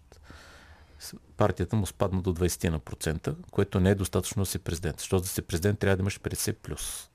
с- 0.99 1.13
партията 1.37 1.75
му 1.75 1.85
спадна 1.85 2.21
до 2.21 2.33
20 2.33 2.69
на 2.69 2.79
процента, 2.79 3.35
което 3.51 3.79
не 3.79 3.89
е 3.89 3.95
достатъчно 3.95 4.41
да 4.41 4.47
си 4.47 4.59
президент. 4.59 4.99
Защото 4.99 5.21
да 5.21 5.27
си 5.27 5.41
президент 5.41 5.79
трябва 5.79 5.97
да 5.97 6.01
имаш 6.01 6.19
50 6.19 6.53
плюс 6.53 7.09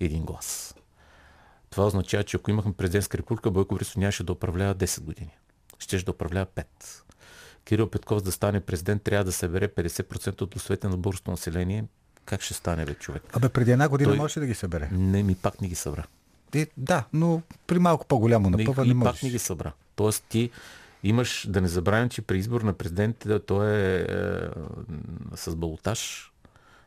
един 0.00 0.22
глас. 0.22 0.74
Това 1.74 1.86
означава, 1.86 2.24
че 2.24 2.36
ако 2.36 2.50
имахме 2.50 2.72
президентска 2.72 3.18
република, 3.18 3.50
Бойко 3.50 3.74
Борисов 3.74 3.96
нямаше 3.96 4.24
да 4.24 4.32
управлява 4.32 4.74
10 4.74 5.00
години. 5.00 5.36
Щеше 5.78 6.04
да 6.04 6.10
управлява 6.10 6.46
5. 6.46 6.64
Кирил 7.64 7.90
Петков 7.90 8.22
да 8.22 8.32
стане 8.32 8.60
президент 8.60 9.02
трябва 9.02 9.24
да 9.24 9.32
събере 9.32 9.68
50% 9.68 10.42
от 10.42 10.50
гласовете 10.50 10.88
на 10.88 10.96
българското 10.96 11.30
население. 11.30 11.84
Как 12.24 12.42
ще 12.42 12.54
стане, 12.54 12.84
бе, 12.84 12.94
човек? 12.94 13.22
Абе, 13.32 13.48
преди 13.48 13.70
една 13.70 13.88
година 13.88 14.10
Той- 14.10 14.18
можеше 14.18 14.40
да 14.40 14.46
ги 14.46 14.54
събере. 14.54 14.88
Не, 14.92 15.22
ми 15.22 15.34
пак 15.34 15.60
не 15.60 15.68
ги 15.68 15.74
събра. 15.74 16.04
Е, 16.54 16.66
да, 16.76 17.04
но 17.12 17.42
при 17.66 17.78
малко 17.78 18.06
по-голямо 18.06 18.50
Не, 18.50 18.56
напъва 18.56 18.84
и 18.84 18.88
не 18.88 18.94
пак 18.94 19.04
можеш. 19.04 19.22
не 19.22 19.30
ги 19.30 19.38
събра. 19.38 19.72
Тоест 19.96 20.24
ти 20.28 20.50
имаш, 21.02 21.46
да 21.48 21.60
не 21.60 21.68
забравим, 21.68 22.08
че 22.08 22.22
при 22.22 22.38
избор 22.38 22.60
на 22.60 22.72
президент 22.72 23.16
да, 23.26 23.40
той 23.40 23.70
е, 23.76 24.00
е 24.00 24.06
с 25.36 25.56
балотаж. 25.56 26.32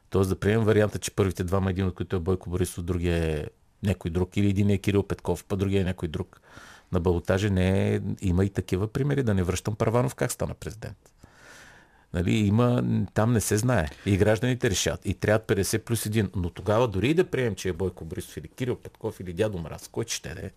Тоест 0.09 0.29
да 0.29 0.39
приемем 0.39 0.65
варианта, 0.65 0.99
че 0.99 1.11
първите 1.11 1.43
двама, 1.43 1.69
един 1.69 1.85
от 1.85 1.95
които 1.95 2.15
е 2.15 2.19
Бойко 2.19 2.49
Борисов, 2.49 2.83
другия 2.83 3.15
е 3.17 3.45
някой 3.83 4.11
друг, 4.11 4.37
или 4.37 4.49
един 4.49 4.69
е 4.69 4.77
Кирил 4.77 5.03
Петков, 5.03 5.45
па 5.45 5.57
другия 5.57 5.81
е 5.81 5.85
някой 5.85 6.07
друг. 6.07 6.41
На 6.91 6.99
балотажа 6.99 7.49
не 7.49 7.95
е, 7.95 8.01
има 8.21 8.45
и 8.45 8.49
такива 8.49 8.87
примери, 8.87 9.23
да 9.23 9.33
не 9.33 9.43
връщам 9.43 9.75
Парванов 9.75 10.15
как 10.15 10.31
стана 10.31 10.53
президент. 10.53 10.97
Нали, 12.13 12.31
има, 12.31 12.83
там 13.13 13.33
не 13.33 13.41
се 13.41 13.57
знае. 13.57 13.89
И 14.05 14.17
гражданите 14.17 14.69
решат. 14.69 15.05
И 15.05 15.13
трябва 15.13 15.39
50 15.39 15.79
плюс 15.79 16.03
1. 16.03 16.29
Но 16.35 16.49
тогава 16.49 16.87
дори 16.87 17.09
и 17.09 17.13
да 17.13 17.29
приемем, 17.29 17.55
че 17.55 17.69
е 17.69 17.73
Бойко 17.73 18.05
Борисов 18.05 18.37
или 18.37 18.47
Кирил 18.47 18.75
Петков 18.75 19.19
или 19.19 19.33
дядо 19.33 19.57
Мраз, 19.57 19.87
кой 19.87 20.05
ще 20.07 20.33
да 20.33 20.41
е, 20.41 20.51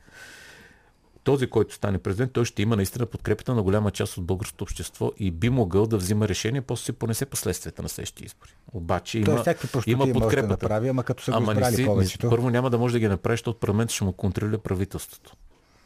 този, 1.24 1.46
който 1.46 1.74
стане 1.74 1.98
президент, 1.98 2.33
той 2.33 2.44
ще 2.44 2.62
има 2.62 2.76
наистина 2.76 3.06
подкрепата 3.06 3.54
на 3.54 3.62
голяма 3.62 3.90
част 3.90 4.18
от 4.18 4.24
българското 4.24 4.64
общество 4.64 5.12
и 5.18 5.30
би 5.30 5.50
могъл 5.50 5.87
да 5.87 5.96
взима 5.96 6.28
решение, 6.28 6.61
после 6.61 6.85
си 6.85 6.92
понесе 6.92 7.26
последствията 7.26 7.83
на 7.83 7.88
следващите 7.88 8.24
избори. 8.24 8.50
Обаче 8.72 9.18
има, 9.18 9.44
простотии 9.44 9.92
има 9.92 9.98
може 9.98 10.12
да 10.12 10.20
подкрепата. 10.20 10.48
направи, 10.48 10.88
ама 10.88 11.02
като 11.02 11.22
са 11.22 11.33
Ама 11.35 11.54
не 11.54 11.72
си, 11.72 11.80
не, 11.80 11.87
повечето. 11.87 12.30
първо 12.30 12.50
няма 12.50 12.70
да 12.70 12.78
може 12.78 12.92
да 12.92 12.98
ги 12.98 13.09
направи, 13.09 13.35
защото 13.35 13.59
парламент 13.59 13.90
ще 13.90 14.04
му 14.04 14.12
контролира 14.12 14.59
правителството. 14.59 15.33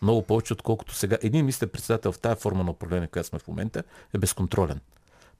Много 0.02 0.22
повече, 0.22 0.52
отколкото 0.52 0.94
сега. 0.94 1.18
Един 1.22 1.40
министър 1.40 1.68
председател 1.68 2.12
в 2.12 2.18
тази 2.18 2.40
форма 2.40 2.64
на 2.64 2.70
управление, 2.70 3.08
която 3.08 3.28
сме 3.28 3.38
в 3.38 3.48
момента, 3.48 3.82
е 4.14 4.18
безконтролен. 4.18 4.80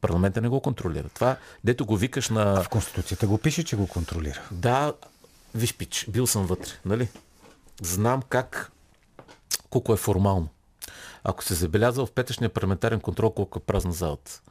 Парламента 0.00 0.40
не 0.40 0.48
го 0.48 0.61
контролира. 0.61 1.09
Това, 1.09 1.37
дето 1.64 1.87
го 1.87 1.96
викаш 1.96 2.28
на... 2.28 2.62
В 2.62 2.68
Конституцията 2.68 3.26
го 3.26 3.38
пише, 3.38 3.64
че 3.64 3.76
го 3.76 3.87
контролира. 3.87 4.40
Да, 4.50 4.92
виж 5.54 5.74
пич, 5.74 6.07
бил 6.09 6.26
съм 6.26 6.46
вътре, 6.46 6.70
нали? 6.85 7.09
Знам 7.83 8.22
как, 8.28 8.72
колко 9.70 9.92
е 9.92 9.96
формално. 9.96 10.48
Ако 11.24 11.44
се 11.44 11.54
забелязва 11.54 12.06
в 12.06 12.12
петъчния 12.12 12.50
парламентарен 12.50 13.00
контрол, 13.00 13.30
колко 13.30 13.58
е 13.58 13.62
празна 13.62 13.92
залата. 13.92 14.42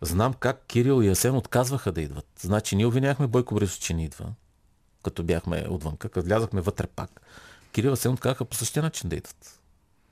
Знам 0.00 0.34
как 0.34 0.64
Кирил 0.66 1.02
и 1.02 1.08
Асен 1.08 1.36
отказваха 1.36 1.92
да 1.92 2.00
идват. 2.00 2.26
Значи 2.40 2.76
ние 2.76 2.86
обвиняхме 2.86 3.26
Бойко 3.26 3.54
Борисов, 3.54 3.80
че 3.80 3.94
не 3.94 4.04
идва, 4.04 4.26
като 5.02 5.22
бяхме 5.22 5.66
отвънка, 5.68 6.08
като 6.08 6.26
влязахме 6.26 6.60
вътре 6.60 6.86
пак. 6.86 7.20
Кирил 7.72 7.88
и 7.88 7.92
Асен 7.92 8.12
отказаха 8.12 8.44
по 8.44 8.56
същия 8.56 8.82
начин 8.82 9.08
да 9.08 9.16
идват. 9.16 9.60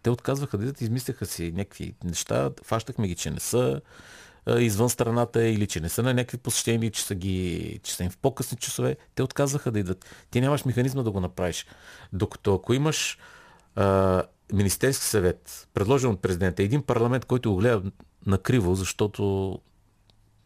Те 0.02 0.10
отказваха 0.10 0.58
да 0.58 0.64
идват, 0.64 0.80
измисляха 0.80 1.26
си 1.26 1.52
някакви 1.52 1.94
неща, 2.04 2.50
фащахме 2.64 3.08
ги, 3.08 3.14
че 3.14 3.30
не 3.30 3.40
са 3.40 3.80
извън 4.58 4.90
страната 4.90 5.44
или 5.44 5.66
че 5.66 5.80
не 5.80 5.88
са 5.88 6.02
на 6.02 6.14
някакви 6.14 6.38
посещения, 6.38 6.90
че 6.90 7.02
са, 7.02 7.14
ги, 7.14 7.80
че 7.82 7.94
са 7.94 8.04
им 8.04 8.10
в 8.10 8.16
по-късни 8.16 8.58
часове. 8.58 8.96
Те 9.14 9.22
отказваха 9.22 9.70
да 9.70 9.78
идват. 9.78 10.04
Ти 10.30 10.40
нямаш 10.40 10.64
механизма 10.64 11.02
да 11.02 11.10
го 11.10 11.20
направиш. 11.20 11.66
Докато 12.12 12.54
ако 12.54 12.74
имаш 12.74 13.18
Министерски 14.52 15.04
съвет, 15.04 15.68
предложен 15.74 16.10
от 16.10 16.22
президента, 16.22 16.62
един 16.62 16.82
парламент, 16.82 17.24
който 17.24 17.50
го 17.50 17.56
гледа 17.56 17.82
накриво, 18.26 18.74
защото 18.74 19.22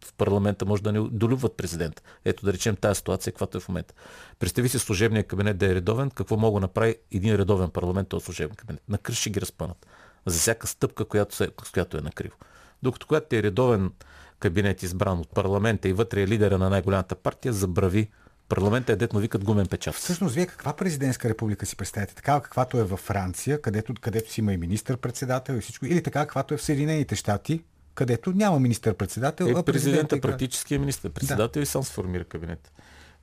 в 0.04 0.14
парламента 0.14 0.66
може 0.66 0.82
да 0.82 0.92
не 0.92 1.00
долюбват 1.00 1.56
президент. 1.56 2.02
Ето 2.24 2.44
да 2.44 2.52
речем 2.52 2.76
тази 2.76 2.98
ситуация, 2.98 3.32
каквато 3.32 3.58
е 3.58 3.60
в 3.60 3.68
момента. 3.68 3.94
Представи 4.38 4.68
си 4.68 4.78
служебния 4.78 5.24
кабинет 5.24 5.58
да 5.58 5.66
е 5.66 5.74
редовен, 5.74 6.10
какво 6.10 6.36
мога 6.36 6.60
да 6.60 6.64
направи 6.64 6.96
един 7.12 7.34
редовен 7.34 7.70
парламент, 7.70 8.08
този 8.08 8.24
служебен 8.24 8.56
кабинет. 8.56 8.82
Накръщи 8.88 9.30
ги 9.30 9.40
разпънат. 9.40 9.86
За 10.26 10.38
всяка 10.38 10.66
стъпка, 10.66 11.04
която, 11.04 11.36
се, 11.36 11.48
която 11.72 11.96
е 11.96 12.00
накриво. 12.00 12.36
Докато 12.82 13.06
когато 13.06 13.36
е 13.36 13.42
редовен 13.42 13.92
кабинет 14.38 14.82
избран 14.82 15.18
от 15.18 15.28
парламента 15.28 15.88
и 15.88 15.92
вътре 15.92 16.22
е 16.22 16.28
лидера 16.28 16.58
на 16.58 16.70
най-голямата 16.70 17.14
партия, 17.14 17.52
забрави. 17.52 18.10
Парламента 18.50 18.92
е 18.92 18.96
детно 18.96 19.20
викат 19.20 19.44
гумен 19.44 19.66
печат. 19.66 19.94
Всъщност, 19.94 20.34
вие 20.34 20.46
каква 20.46 20.72
президентска 20.72 21.28
република 21.28 21.66
си 21.66 21.76
представяте? 21.76 22.14
Такава 22.14 22.42
каквато 22.42 22.78
е 22.78 22.84
във 22.84 23.00
Франция, 23.00 23.62
където, 23.62 23.94
където 24.00 24.32
си 24.32 24.40
има 24.40 24.52
и 24.52 24.56
министър-председател 24.56 25.54
и 25.54 25.60
всичко, 25.60 25.86
или 25.86 26.02
така 26.02 26.20
каквато 26.20 26.54
е 26.54 26.56
в 26.56 26.62
Съединените 26.62 27.16
щати, 27.16 27.62
където 27.94 28.32
няма 28.32 28.60
министър-председател, 28.60 29.44
Е, 29.44 29.54
а 29.56 29.62
президента 29.62 30.16
играе. 30.16 30.30
практически 30.30 30.74
е 30.74 30.78
министър 30.78 31.10
председател 31.10 31.60
и 31.60 31.66
сам 31.66 31.82
сформира 31.82 32.24
кабинет. 32.24 32.72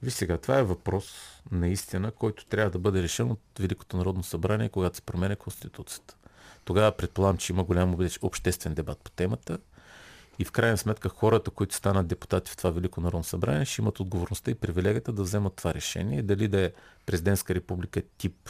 Виж 0.04 0.14
сега, 0.14 0.38
това 0.38 0.60
е 0.60 0.64
въпрос 0.64 1.14
наистина, 1.52 2.12
който 2.12 2.46
трябва 2.46 2.72
да 2.72 2.80
бъде 2.80 3.04
решен 3.04 3.32
от 3.32 3.42
Великото 3.60 3.98
народно 3.98 4.24
събрание, 4.24 4.70
когато 4.70 4.96
се 4.96 5.02
променя 5.02 5.36
Конституцията. 5.36 6.16
Тогава 6.66 6.92
предполагам, 6.92 7.38
че 7.38 7.54
има 7.54 7.64
голям 7.64 7.96
обществен 8.22 8.74
дебат 8.74 9.00
по 9.04 9.12
темата 9.12 9.58
И 10.40 10.46
в 10.46 10.52
крайна 10.52 10.78
сметка 10.78 11.10
хората, 11.10 11.52
които 11.52 11.76
станат 11.76 12.08
депутати 12.08 12.52
в 12.52 12.58
това 12.58 12.70
Велико 12.70 13.02
народно 13.02 13.24
събрание, 13.24 13.66
ще 13.66 13.82
имат 13.82 14.00
отговорността 14.00 14.52
и 14.52 14.56
привилегията 14.56 15.14
да 15.14 15.24
вземат 15.24 15.56
това 15.56 15.74
решение. 15.74 16.24
Дали 16.24 16.48
да 16.48 16.62
е 16.62 16.72
президентска 17.06 17.56
република 17.56 18.02
тип 18.18 18.50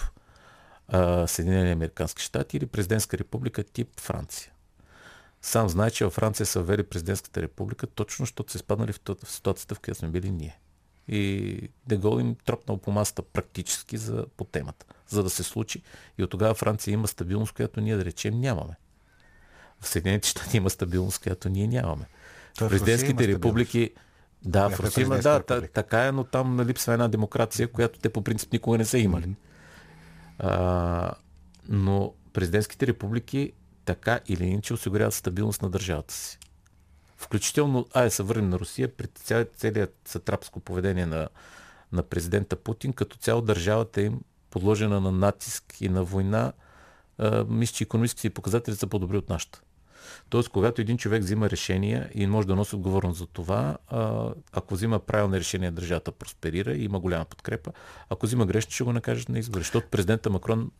Съединени 1.25 1.71
Американски 1.71 2.23
щати 2.23 2.57
или 2.57 2.65
президентска 2.65 3.17
република 3.17 3.63
тип 3.63 3.99
Франция. 3.99 4.51
Сам 5.41 5.69
знае, 5.69 5.91
че 5.91 6.05
във 6.05 6.13
Франция 6.13 6.45
са 6.45 6.61
ввели 6.61 6.83
президентската 6.83 7.41
република, 7.41 7.87
точно 7.87 8.23
защото 8.23 8.51
се 8.51 8.57
спаднали 8.57 8.93
в 8.93 8.99
ситуацията, 9.25 9.75
в 9.75 9.79
която 9.79 9.99
сме 9.99 10.07
били 10.07 10.31
ние. 10.31 10.59
И 11.07 11.69
Дегол 11.87 12.19
им 12.19 12.35
тропнал 12.45 12.77
по 12.77 12.91
масата 12.91 13.21
практически 13.21 13.97
за, 13.97 14.25
по 14.37 14.43
темата, 14.43 14.85
за 15.07 15.23
да 15.23 15.29
се 15.29 15.43
случи. 15.43 15.81
И 16.17 16.23
от 16.23 16.29
тогава 16.29 16.53
Франция 16.53 16.91
има 16.91 17.07
стабилност, 17.07 17.53
която 17.53 17.81
ние 17.81 17.97
да 17.97 18.05
речем 18.05 18.39
нямаме. 18.39 18.75
В 19.81 19.87
Съединените 19.87 20.27
щати 20.29 20.57
има 20.57 20.69
стабилност, 20.69 21.21
която 21.23 21.49
ние 21.49 21.67
нямаме. 21.67 22.05
В 22.59 22.69
президентските 22.69 23.27
републики 23.27 23.91
да, 24.45 24.69
в 24.69 24.79
Русия 24.79 25.01
има, 25.01 25.19
да, 25.19 25.43
та, 25.43 25.61
така 25.61 26.05
е, 26.05 26.11
но 26.11 26.23
там 26.23 26.61
липсва 26.61 26.93
една 26.93 27.07
демокрация, 27.07 27.67
която 27.67 27.99
те 27.99 28.09
по 28.09 28.21
принцип 28.21 28.53
никога 28.53 28.77
не 28.77 28.85
са 28.85 28.97
имали. 28.97 29.25
Mm-hmm. 29.25 29.35
А, 30.39 31.13
но 31.69 32.13
президентските 32.33 32.87
републики 32.87 33.51
така 33.85 34.19
или 34.27 34.45
иначе 34.45 34.73
осигуряват 34.73 35.13
стабилност 35.13 35.61
на 35.61 35.69
държавата 35.69 36.13
си. 36.13 36.39
Включително, 37.17 37.87
ай 37.93 38.09
се 38.09 38.23
върнем 38.23 38.49
на 38.49 38.59
Русия, 38.59 38.95
при 38.95 39.07
целият 39.55 39.95
сатрапско 40.05 40.59
поведение 40.59 41.05
на, 41.05 41.27
на 41.91 42.03
президента 42.03 42.55
Путин, 42.55 42.93
като 42.93 43.17
цяло 43.17 43.41
държавата 43.41 44.01
им 44.01 44.21
подложена 44.49 45.01
на 45.01 45.11
натиск 45.11 45.81
и 45.81 45.89
на 45.89 46.03
война, 46.03 46.53
мисля, 47.47 47.73
че 47.73 47.83
економическите 47.83 48.29
показатели 48.29 48.75
са 48.75 48.87
по-добри 48.87 49.17
от 49.17 49.29
нашата. 49.29 49.61
Тоест, 50.29 50.49
когато 50.49 50.81
един 50.81 50.97
човек 50.97 51.23
взима 51.23 51.49
решения 51.49 52.09
и 52.13 52.27
може 52.27 52.47
да 52.47 52.55
носи 52.55 52.75
отговорност 52.75 53.19
за 53.19 53.25
това, 53.25 53.77
ако 54.51 54.73
взима 54.73 54.99
правилни 54.99 55.39
решения, 55.39 55.71
държавата 55.71 56.11
просперира 56.11 56.73
и 56.73 56.83
има 56.83 56.99
голяма 56.99 57.25
подкрепа. 57.25 57.71
Ако 58.09 58.25
взима 58.25 58.45
грешно, 58.45 58.71
ще 58.71 58.83
го 58.83 58.93
накажат 58.93 59.29
на 59.29 59.39
избори. 59.39 59.61
Защото 59.61 59.87
президента 59.87 60.29
Макрон 60.29 60.71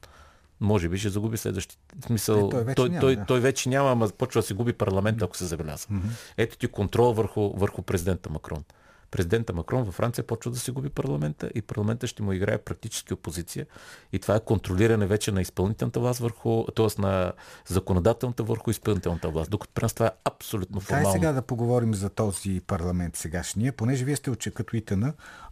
може 0.60 0.90
би 0.90 0.98
ще 0.98 1.10
загуби 1.10 1.38
следващите. 1.38 1.96
Смисъл, 2.06 2.48
е, 2.48 2.50
той, 2.50 2.64
вече 2.64 2.76
той, 2.76 2.90
няма, 2.90 3.02
той, 3.02 3.16
да. 3.16 3.26
той 3.26 3.40
вече 3.40 3.70
няма, 3.70 3.92
ама 3.92 4.10
почва 4.10 4.42
да 4.42 4.48
се 4.48 4.54
губи 4.54 4.74
парламент, 4.74 5.22
ако 5.22 5.38
се 5.38 5.46
забелязва. 5.46 5.96
Mm-hmm. 5.96 6.34
Ето 6.38 6.58
ти 6.58 6.68
контрол 6.68 7.14
върху, 7.14 7.50
върху 7.50 7.82
президента 7.82 8.30
Макрон 8.30 8.64
президента 9.12 9.54
Макрон 9.54 9.84
във 9.84 9.96
Франция 9.96 10.28
почва 10.28 10.52
да 10.52 10.60
се 10.60 10.72
губи 10.72 10.90
парламента 10.90 11.50
и 11.56 11.62
парламента 11.62 12.08
ще 12.08 12.24
му 12.24 12.34
играе 12.34 12.58
практически 12.58 13.14
опозиция. 13.14 13.66
И 14.14 14.20
това 14.20 14.36
е 14.36 14.40
контролиране 14.40 15.06
вече 15.06 15.32
на 15.32 15.42
изпълнителната 15.42 16.00
власт 16.00 16.20
върху, 16.20 16.66
т.е. 16.76 17.02
на 17.02 17.34
законодателната 17.68 18.44
върху 18.44 18.72
изпълнителната 18.72 19.30
власт. 19.30 19.52
Докато 19.52 19.74
при 19.74 19.84
нас 19.84 19.94
това 19.94 20.08
е 20.08 20.12
абсолютно 20.26 20.80
формално. 20.80 21.04
Дай 21.04 21.14
сега 21.14 21.32
да 21.32 21.42
поговорим 21.42 21.94
за 21.94 22.10
този 22.10 22.62
парламент 22.68 23.16
сегашния, 23.16 23.74
понеже 23.74 24.06
вие 24.06 24.16
сте 24.16 24.32
като 24.52 24.76
ИТН, 24.76 25.04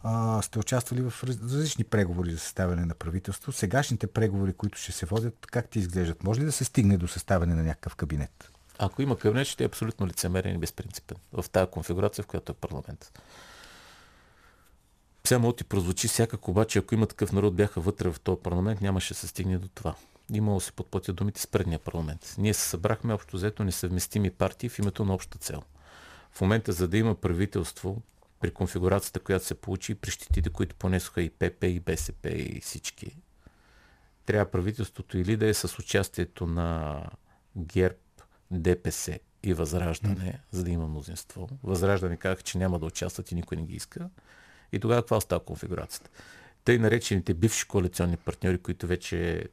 а, 0.04 0.42
сте 0.42 0.60
участвали 0.60 1.02
в 1.02 1.24
различни 1.24 1.84
преговори 1.84 2.32
за 2.32 2.40
съставяне 2.40 2.86
на 2.86 2.94
правителство. 2.94 3.52
Сегашните 3.52 4.08
преговори, 4.08 4.54
които 4.54 4.78
ще 4.78 4.92
се 4.92 5.06
водят, 5.06 5.46
как 5.52 5.70
ти 5.70 5.80
изглеждат? 5.80 6.24
Може 6.24 6.42
ли 6.42 6.46
да 6.46 6.52
се 6.52 6.64
стигне 6.64 6.98
до 6.98 7.08
съставяне 7.08 7.56
на 7.56 7.64
някакъв 7.64 7.96
кабинет? 7.96 8.55
Ако 8.80 9.02
има 9.02 9.18
кабинет, 9.18 9.48
ще 9.48 9.64
е 9.64 9.68
абсолютно 9.68 10.08
лицемерен 10.08 10.56
и 10.56 10.58
безпринципен 10.58 11.18
в 11.34 11.50
тази 11.50 11.72
конфигурация, 11.72 12.24
в 12.24 12.28
която 12.28 12.52
е 12.52 12.56
парламент. 12.56 13.20
Сега 15.28 15.40
мога 15.40 15.56
ти 15.56 15.64
прозвучи 15.64 16.08
всякак, 16.08 16.48
обаче 16.48 16.80
ако 16.80 16.94
има 16.94 17.08
такъв 17.08 17.32
народ 17.32 17.56
бяха 17.56 17.82
вътре 17.82 18.10
в 18.10 18.20
този 18.20 18.42
парламент, 18.42 18.82
нямаше 18.82 19.14
да 19.14 19.20
се 19.20 19.28
стигне 19.28 19.58
до 19.58 19.68
това. 19.68 19.96
Имало 20.34 20.60
се 20.60 20.72
подплатят 20.72 21.16
думите 21.16 21.42
с 21.42 21.48
предния 21.48 21.80
парламент. 21.80 22.36
Ние 22.38 22.54
се 22.54 22.70
събрахме 22.70 23.14
общо 23.14 23.38
взето 23.38 23.64
несъвместими 23.64 24.32
партии 24.32 24.70
в 24.70 24.80
името 24.80 25.06
на 25.06 25.14
обща 25.14 25.38
цел. 25.38 25.62
В 26.32 26.42
момента, 26.42 26.72
за 26.72 26.88
да 26.88 26.98
има 26.98 27.16
правителство, 27.16 28.02
при 28.40 28.52
конфигурацията, 28.52 29.20
която 29.20 29.46
се 29.46 29.56
получи, 29.56 29.96
при 29.96 30.12
щетите, 30.12 30.50
които 30.50 30.76
понесоха 30.76 31.22
и 31.22 31.30
ПП, 31.30 31.64
и 31.64 31.80
БСП, 31.80 32.30
и 32.30 32.62
всички, 32.62 33.18
трябва 34.26 34.52
правителството 34.52 35.18
или 35.18 35.38
да 35.38 35.48
е 35.48 35.54
с 35.54 35.80
участието 35.80 36.48
на 36.48 37.02
ГЕРБ, 37.58 37.96
ДПС 38.56 39.20
и 39.44 39.54
Възраждане, 39.54 40.40
за 40.52 40.64
да 40.64 40.72
има 40.72 40.88
мнозинство. 40.88 41.50
Възраждане 41.64 42.18
казах, 42.18 42.44
че 42.44 42.58
няма 42.58 42.80
да 42.80 42.86
участват 42.86 43.32
и 43.32 43.36
никой 43.36 43.58
не 43.58 43.64
ги 43.64 43.76
иска. 43.76 44.10
И 44.72 44.80
тогава 44.80 45.02
каква 45.02 45.18
остава 45.18 45.44
конфигурацията? 45.44 46.10
Тъй 46.64 46.78
наречените 46.78 47.34
бивши 47.34 47.68
коалиционни 47.68 48.18
партньори, 48.18 48.58
които 48.58 48.88
вече 48.88 49.44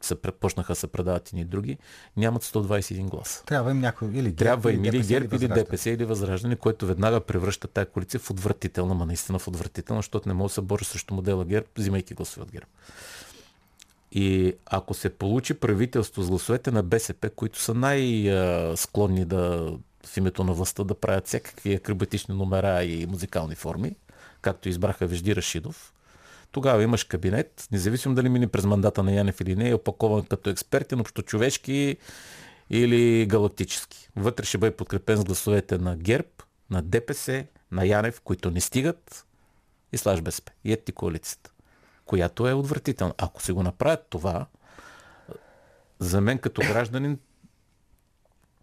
са, 0.00 0.16
почнаха 0.16 0.72
да 0.72 0.76
се 0.76 0.86
предават 0.86 1.32
и 1.32 1.36
ни 1.36 1.44
други, 1.44 1.78
нямат 2.16 2.44
121 2.44 3.08
гласа. 3.08 3.44
Трябва 3.44 3.70
им 3.70 3.80
някой 3.80 4.08
или 4.08 4.22
ГЕРБ, 4.22 4.36
Трябва 4.36 4.72
им 4.72 4.84
или 4.84 5.02
ГЕРБ, 5.02 5.36
или 5.36 5.48
ДПС, 5.48 5.90
или 5.90 6.04
Възраждане, 6.04 6.56
което 6.56 6.86
веднага 6.86 7.20
превръща 7.20 7.68
тази 7.68 7.86
коалиция 7.86 8.20
в 8.20 8.30
отвратителна, 8.30 8.94
ма 8.94 9.06
наистина 9.06 9.38
в 9.38 9.48
отвратителна, 9.48 9.98
защото 9.98 10.28
не 10.28 10.34
може 10.34 10.50
да 10.50 10.54
се 10.54 10.60
бори 10.60 10.84
срещу 10.84 11.14
модела 11.14 11.44
ГЕРБ, 11.44 11.66
взимайки 11.76 12.14
гласове 12.14 12.42
от 12.42 12.52
ГЕРБ. 12.52 12.66
И 14.12 14.54
ако 14.66 14.94
се 14.94 15.10
получи 15.10 15.54
правителство 15.54 16.22
с 16.22 16.28
гласовете 16.28 16.70
на 16.70 16.82
БСП, 16.82 17.30
които 17.30 17.58
са 17.58 17.74
най-склонни 17.74 19.24
да 19.24 19.72
в 20.06 20.16
името 20.16 20.44
на 20.44 20.52
властта 20.52 20.84
да 20.84 20.94
правят 20.94 21.26
всякакви 21.26 21.74
акробатични 21.74 22.34
номера 22.34 22.84
и 22.84 23.06
музикални 23.06 23.54
форми, 23.54 23.96
както 24.40 24.68
избраха 24.68 25.06
Вежди 25.06 25.36
Рашидов, 25.36 25.92
тогава 26.52 26.82
имаш 26.82 27.04
кабинет, 27.04 27.68
независимо 27.72 28.14
дали 28.14 28.28
мине 28.28 28.46
през 28.46 28.64
мандата 28.64 29.02
на 29.02 29.12
Янев 29.12 29.40
или 29.40 29.56
не, 29.56 29.68
е 29.68 29.74
опакован 29.74 30.24
като 30.24 30.50
експертен, 30.50 31.00
общочовешки 31.00 31.96
или 32.70 33.26
галактически. 33.26 34.08
Вътре 34.16 34.44
ще 34.44 34.58
бъде 34.58 34.76
подкрепен 34.76 35.16
с 35.16 35.24
гласовете 35.24 35.78
на 35.78 35.96
ГЕРБ, 35.96 36.28
на 36.70 36.82
ДПС, 36.82 37.46
на 37.72 37.86
Янев, 37.86 38.20
които 38.20 38.50
не 38.50 38.60
стигат 38.60 39.26
и 39.92 39.96
слаж 39.96 40.22
БСП. 40.22 40.52
И 40.64 40.72
ети 40.72 40.92
коалицията 40.92 41.50
която 42.08 42.48
е 42.48 42.52
отвратителна. 42.52 43.14
Ако 43.18 43.42
се 43.42 43.52
го 43.52 43.62
направят 43.62 44.06
това, 44.10 44.46
за 45.98 46.20
мен 46.20 46.38
като 46.38 46.60
гражданин 46.60 47.18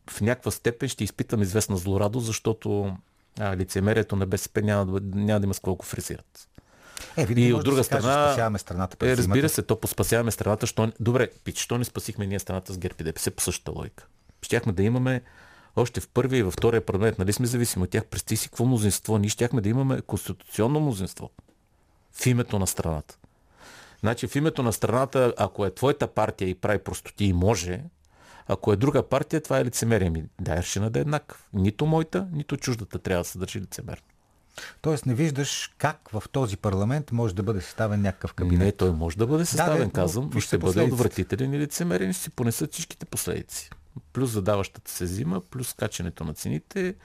в 0.10 0.22
някаква 0.22 0.52
степен 0.52 0.90
ще 0.90 1.04
изпитам 1.04 1.42
известна 1.42 1.78
злорадост, 1.78 2.26
защото 2.26 2.98
а, 3.40 3.58
лицемерието 3.58 4.16
на 4.16 4.26
БСП 4.26 4.62
няма, 4.62 5.00
няма 5.02 5.40
да 5.40 5.46
има 5.46 5.54
с 5.54 5.60
колко 5.60 5.86
фризират. 5.86 6.50
Е, 7.18 7.28
и 7.36 7.54
от 7.54 7.64
друга 7.64 7.84
страна, 7.84 8.02
каже, 8.02 8.28
спасяваме 8.28 8.60
страната. 8.60 9.08
Е, 9.08 9.18
разбира 9.18 9.50
се, 9.50 9.62
то 9.62 9.80
поспасяваме 9.80 10.32
страната. 10.32 10.68
Що... 10.68 10.92
Добре, 11.00 11.30
пич, 11.44 11.60
що 11.60 11.78
не 11.78 11.86
спасихме 11.86 12.28
ние 12.28 12.40
страната 12.40 12.74
с 12.74 12.78
ГЕРБ 12.78 12.96
и 13.00 13.04
ДПС 13.04 13.32
по 13.32 13.44
същата 13.44 13.72
логика? 13.72 14.08
Щяхме 14.42 14.74
да 14.74 14.84
имаме 14.84 15.22
още 15.76 16.02
в 16.02 16.08
първия 16.08 16.40
и 16.40 16.44
във 16.44 16.54
втория 16.54 16.86
парламент, 16.86 17.20
нали 17.20 17.34
сме 17.34 17.48
зависими 17.48 17.84
от 17.84 17.90
тях, 17.90 18.06
през 18.06 18.24
си 18.40 18.48
какво 18.50 18.66
мнозинство, 18.66 19.18
ние 19.18 19.30
щяхме 19.30 19.62
да 19.62 19.70
имаме 19.70 20.02
конституционно 20.02 20.80
мнозинство 20.80 21.30
в 22.14 22.26
името 22.26 22.60
на 22.60 22.68
страната. 22.68 23.18
Значи 24.00 24.28
в 24.28 24.36
името 24.36 24.64
на 24.64 24.74
страната, 24.74 25.34
ако 25.38 25.66
е 25.66 25.76
твоята 25.76 26.08
партия 26.08 26.50
и 26.50 26.56
прави 26.56 26.80
простоти 26.80 27.26
и 27.26 27.34
може, 27.34 27.84
ако 28.48 28.74
е 28.74 28.76
друга 28.76 29.04
партия, 29.04 29.42
това 29.42 29.60
е 29.60 29.66
лицемерие. 29.66 30.10
Ми, 30.10 30.24
да, 30.42 30.62
ще 30.62 30.80
да 30.80 31.00
е 31.00 31.02
еднакъв. 31.02 31.48
Нито 31.54 31.86
моята, 31.86 32.28
нито 32.32 32.58
чуждата 32.58 33.00
трябва 33.00 33.24
да 33.24 33.30
се 33.30 33.38
държи 33.38 33.62
лицемерно. 33.62 34.04
Тоест 34.82 35.06
не 35.06 35.16
виждаш 35.16 35.74
как 35.78 36.10
в 36.10 36.24
този 36.32 36.58
парламент 36.58 37.12
може 37.12 37.36
да 37.36 37.44
бъде 37.44 37.62
съставен 37.62 38.02
някакъв 38.02 38.34
кабинет. 38.34 38.66
Не, 38.66 38.72
той 38.72 38.92
може 38.92 39.18
да 39.18 39.28
бъде 39.28 39.46
съставен, 39.46 39.88
да, 39.88 39.94
казвам, 39.94 40.30
но 40.34 40.40
ще 40.40 40.58
бъде 40.58 40.82
отвратителен 40.82 41.54
и 41.54 41.60
лицемерен 41.60 42.10
и 42.10 42.14
ще 42.14 42.24
си 42.24 42.30
понесат 42.30 42.74
всичките 42.74 43.06
последици. 43.06 43.70
Плюс 44.14 44.32
задаващата 44.32 44.92
се 44.92 45.06
зима, 45.06 45.42
плюс 45.42 45.74
качането 45.74 46.24
на 46.24 46.34
цените, 46.34 46.96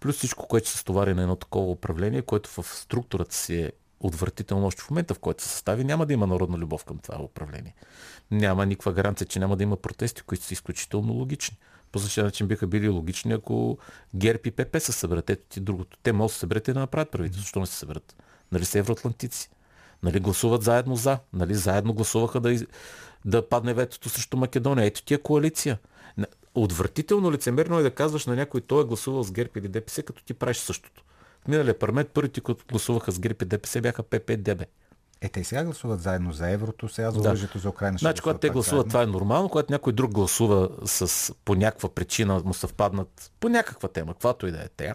плюс 0.00 0.16
всичко, 0.16 0.48
което 0.48 0.68
се 0.68 0.78
стовари 0.78 1.14
на 1.14 1.22
едно 1.22 1.36
такова 1.36 1.70
управление, 1.70 2.22
което 2.22 2.62
в 2.62 2.66
структурата 2.76 3.34
си 3.34 3.54
е 3.54 3.72
отвратително 4.00 4.66
още 4.66 4.82
в 4.82 4.90
момента, 4.90 5.14
в 5.14 5.18
който 5.18 5.42
се 5.42 5.48
състави, 5.48 5.84
няма 5.84 6.06
да 6.06 6.12
има 6.12 6.26
народна 6.26 6.58
любов 6.58 6.84
към 6.84 6.98
това 6.98 7.22
управление. 7.22 7.74
Няма 8.30 8.66
никаква 8.66 8.92
гаранция, 8.92 9.26
че 9.26 9.38
няма 9.38 9.56
да 9.56 9.62
има 9.62 9.76
протести, 9.76 10.22
които 10.22 10.44
са 10.44 10.54
изключително 10.54 11.12
логични. 11.12 11.58
По 11.92 11.98
същия 11.98 12.24
начин 12.24 12.46
биха 12.46 12.66
били 12.66 12.88
логични, 12.88 13.32
ако 13.32 13.78
ГЕРБ 14.14 14.40
и 14.44 14.50
ПП 14.50 14.80
се 14.80 14.92
съберат. 14.92 15.30
Ето 15.30 15.44
ти 15.48 15.60
другото. 15.60 15.98
Те 16.02 16.12
могат 16.12 16.30
да 16.30 16.32
се 16.32 16.38
съберат 16.38 16.68
и 16.68 16.72
да 16.72 16.80
направят 16.80 17.10
правителство. 17.10 17.42
Защо 17.42 17.60
не 17.60 17.66
се 17.66 17.74
съберат? 17.74 18.16
Нали 18.52 18.64
са 18.64 18.78
евроатлантици? 18.78 19.50
Нали 20.02 20.20
гласуват 20.20 20.62
заедно 20.62 20.96
за? 20.96 21.18
Нали 21.32 21.54
заедно 21.54 21.94
гласуваха 21.94 22.40
да, 22.40 22.66
да 23.24 23.48
падне 23.48 23.74
ветото 23.74 24.08
срещу 24.08 24.36
Македония? 24.36 24.86
Ето 24.86 25.02
ти 25.02 25.14
е 25.14 25.18
коалиция. 25.18 25.78
Отвратително 26.54 27.32
лицемерно 27.32 27.78
е 27.78 27.82
да 27.82 27.90
казваш 27.90 28.26
на 28.26 28.36
някой, 28.36 28.60
той 28.60 28.82
е 28.82 28.86
гласувал 28.86 29.22
с 29.22 29.32
ГЕРБ 29.32 29.50
или 29.56 29.68
ДПС, 29.68 30.02
като 30.02 30.24
ти 30.24 30.34
правиш 30.34 30.56
същото 30.56 31.04
миналия 31.48 31.78
парламент 31.78 32.08
първите, 32.14 32.40
които 32.40 32.64
гласуваха 32.68 33.12
с 33.12 33.18
ГРИП 33.18 33.42
и 33.42 33.44
ДПС, 33.44 33.80
бяха 33.80 34.02
ПП 34.02 34.36
ДБ. 34.36 34.62
Е, 35.20 35.28
те 35.28 35.44
сега 35.44 35.64
гласуват 35.64 36.00
заедно 36.00 36.32
за 36.32 36.50
еврото, 36.50 36.88
сега 36.88 37.10
за 37.10 37.20
оръжието 37.20 37.58
да. 37.58 37.62
за 37.62 37.68
Украина. 37.68 37.98
Значи, 37.98 38.22
когато 38.22 38.38
те 38.40 38.50
гласуват, 38.50 38.90
заедно. 38.90 38.90
това 38.90 39.02
е 39.02 39.06
нормално. 39.06 39.48
Когато 39.48 39.72
някой 39.72 39.92
друг 39.92 40.12
гласува 40.12 40.68
с 40.84 41.34
по 41.44 41.54
някаква 41.54 41.88
причина, 41.88 42.42
му 42.44 42.54
съвпаднат 42.54 43.32
по 43.40 43.48
някаква 43.48 43.88
тема, 43.88 44.12
каквато 44.12 44.46
и 44.46 44.50
да 44.50 44.58
е 44.58 44.68
тя, 44.76 44.94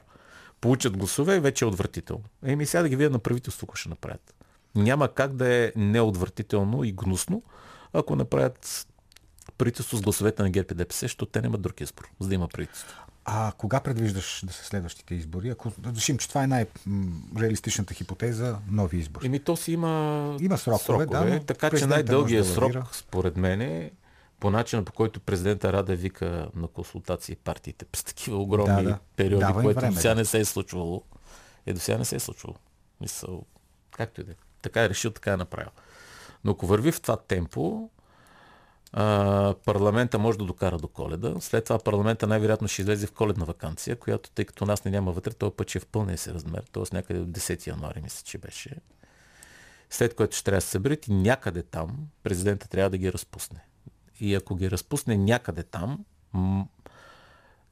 получат 0.62 0.98
гласове 0.98 1.36
и 1.36 1.40
вече 1.40 1.66
е 1.66 1.68
отвратително. 1.68 2.24
Еми 2.46 2.66
сега 2.66 2.82
да 2.82 2.90
ги 2.90 2.96
видя 2.96 3.10
на 3.10 3.20
правителство, 3.20 3.66
ако 3.66 3.76
ще 3.76 3.90
направят. 3.90 4.34
Няма 4.76 5.08
как 5.08 5.34
да 5.34 5.54
е 5.54 5.72
неотвратително 5.76 6.84
и 6.84 6.92
гнусно, 6.92 7.44
ако 7.94 8.16
направят 8.16 8.88
правителство 9.58 9.98
с 9.98 10.02
гласовете 10.02 10.44
на 10.44 10.50
ГЕРБ 10.50 10.68
и 10.72 10.76
ДПС, 10.76 11.00
защото 11.00 11.32
те 11.32 11.42
нямат 11.42 11.62
друг 11.62 11.82
избор, 11.82 12.10
за 12.20 12.28
да 12.28 12.36
има 12.36 12.48
правителство. 12.48 13.04
А 13.26 13.52
кога 13.58 13.80
предвиждаш 13.80 14.44
да 14.46 14.54
са 14.54 14.64
следващите 14.64 15.16
избори? 15.16 15.50
Ако 15.50 15.72
решим, 15.96 16.18
че 16.18 16.30
това 16.30 16.44
е 16.44 16.48
най-реалистичната 16.48 17.94
хипотеза, 17.94 18.58
нови 18.68 18.98
избори. 18.98 19.26
Еми 19.26 19.40
то 19.40 19.56
си 19.56 19.72
има, 19.72 20.38
има 20.42 20.58
срокове, 20.58 20.84
срокове 20.84 21.40
да, 21.40 21.46
така 21.46 21.70
че 21.78 21.86
най-дългият 21.86 22.48
да 22.48 22.54
срок, 22.54 22.96
според 22.96 23.38
мен, 23.38 23.62
е 23.62 23.92
по 24.40 24.52
начина 24.52 24.84
по 24.84 24.92
който 24.92 25.20
президента 25.20 25.74
Рада 25.74 25.96
вика 25.96 26.50
на 26.56 26.68
консултации 26.68 27.36
партиите 27.36 27.86
през 27.86 28.04
такива 28.04 28.38
огромни 28.38 28.84
да, 28.84 28.90
да. 28.90 29.00
периоди, 29.16 29.46
Давай 29.46 29.64
което 29.64 29.80
време, 29.80 29.96
сега 29.96 30.14
да. 30.14 30.16
не 30.16 30.26
се 30.26 30.40
е 30.40 30.46
случвало. 30.46 31.04
Е, 31.66 31.74
до 31.74 31.80
сега 31.80 31.98
не 31.98 32.06
се 32.06 32.16
е 32.16 32.20
случвало. 32.20 32.56
Мисъл, 33.02 33.46
както 33.92 34.22
и 34.22 34.24
да 34.24 34.32
е. 34.32 34.36
Така 34.62 34.84
е 34.84 34.90
решил, 34.90 35.12
така 35.12 35.34
е 35.34 35.38
направил. 35.38 35.72
Но 36.44 36.52
ако 36.52 36.68
върви 36.68 36.92
в 36.92 37.02
това 37.02 37.18
темпо, 37.18 37.90
парламента 39.66 40.20
може 40.20 40.38
да 40.38 40.46
докара 40.46 40.78
до 40.78 40.88
коледа. 40.88 41.36
След 41.40 41.64
това 41.64 41.80
парламента 41.80 42.28
най-вероятно 42.28 42.68
ще 42.68 42.82
излезе 42.82 43.08
в 43.08 43.12
коледна 43.12 43.46
вакансия, 43.46 43.96
която, 43.96 44.30
тъй 44.30 44.46
като 44.46 44.66
нас 44.66 44.86
не 44.86 44.92
няма 44.92 45.12
вътре, 45.12 45.34
този 45.34 45.56
път 45.56 45.70
ще 45.70 45.78
е 45.78 45.82
в 45.82 45.88
пълния 45.88 46.18
си 46.18 46.34
размер, 46.34 46.64
т.е. 46.72 46.84
някъде 46.96 47.20
от 47.20 47.30
10 47.30 47.68
януари, 47.68 48.02
мисля, 48.02 48.22
че 48.26 48.38
беше. 48.38 48.76
След 49.90 50.16
което 50.16 50.36
ще 50.36 50.44
трябва 50.44 50.58
да 50.58 50.62
се 50.62 50.70
съберат 50.70 51.06
някъде 51.10 51.64
там 51.64 51.98
президента 52.24 52.68
трябва 52.68 52.90
да 52.90 52.98
ги 52.98 53.14
разпусне. 53.14 53.60
И 54.20 54.36
ако 54.36 54.56
ги 54.56 54.72
разпусне 54.72 55.18
някъде 55.18 55.64
там, 55.64 56.06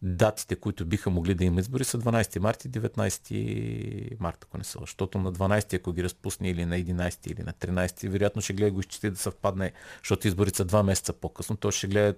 датите, 0.02 0.56
които 0.56 0.86
биха 0.86 1.10
могли 1.10 1.34
да 1.34 1.44
има 1.44 1.60
избори 1.60 1.84
са 1.84 2.00
12 2.00 2.40
марта 2.40 2.68
и 2.68 2.72
19 2.72 4.20
марта, 4.20 4.48
ако 4.50 4.58
не 4.58 4.64
са. 4.64 4.78
Защото 4.82 5.18
на 5.18 5.34
12, 5.34 5.74
ако 5.78 5.94
ги 5.94 6.04
разпусне 6.04 6.50
или 6.50 6.66
на 6.66 6.76
11 6.76 7.32
или 7.32 7.44
на 7.44 7.54
13, 7.54 8.10
вероятно 8.10 8.42
ще 8.42 8.54
гледа 8.54 8.72
го 8.72 8.80
изчисти 8.80 9.10
да 9.10 9.18
съвпадне, 9.18 9.72
защото 10.04 10.28
изборите 10.28 10.58
са 10.58 10.66
два 10.66 10.84
месеца 10.84 11.14
по-късно. 11.14 11.56
То 11.56 11.72
ще 11.72 11.88
гледа 11.88 12.16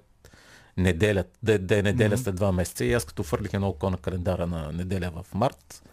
неделя, 0.78 1.24
да, 1.44 1.60
да 1.60 1.78
е 1.78 1.82
неделя 1.82 2.18
mm-hmm. 2.18 2.24
след 2.24 2.36
два 2.36 2.52
месеца. 2.52 2.86
И 2.86 2.94
аз 2.94 3.06
като 3.06 3.24
фърлих 3.24 3.54
едно 3.54 3.68
око 3.68 3.90
на 3.90 3.98
календара 3.98 4.48
на 4.48 4.72
неделя 4.72 5.12
в 5.16 5.36
март, 5.36 5.84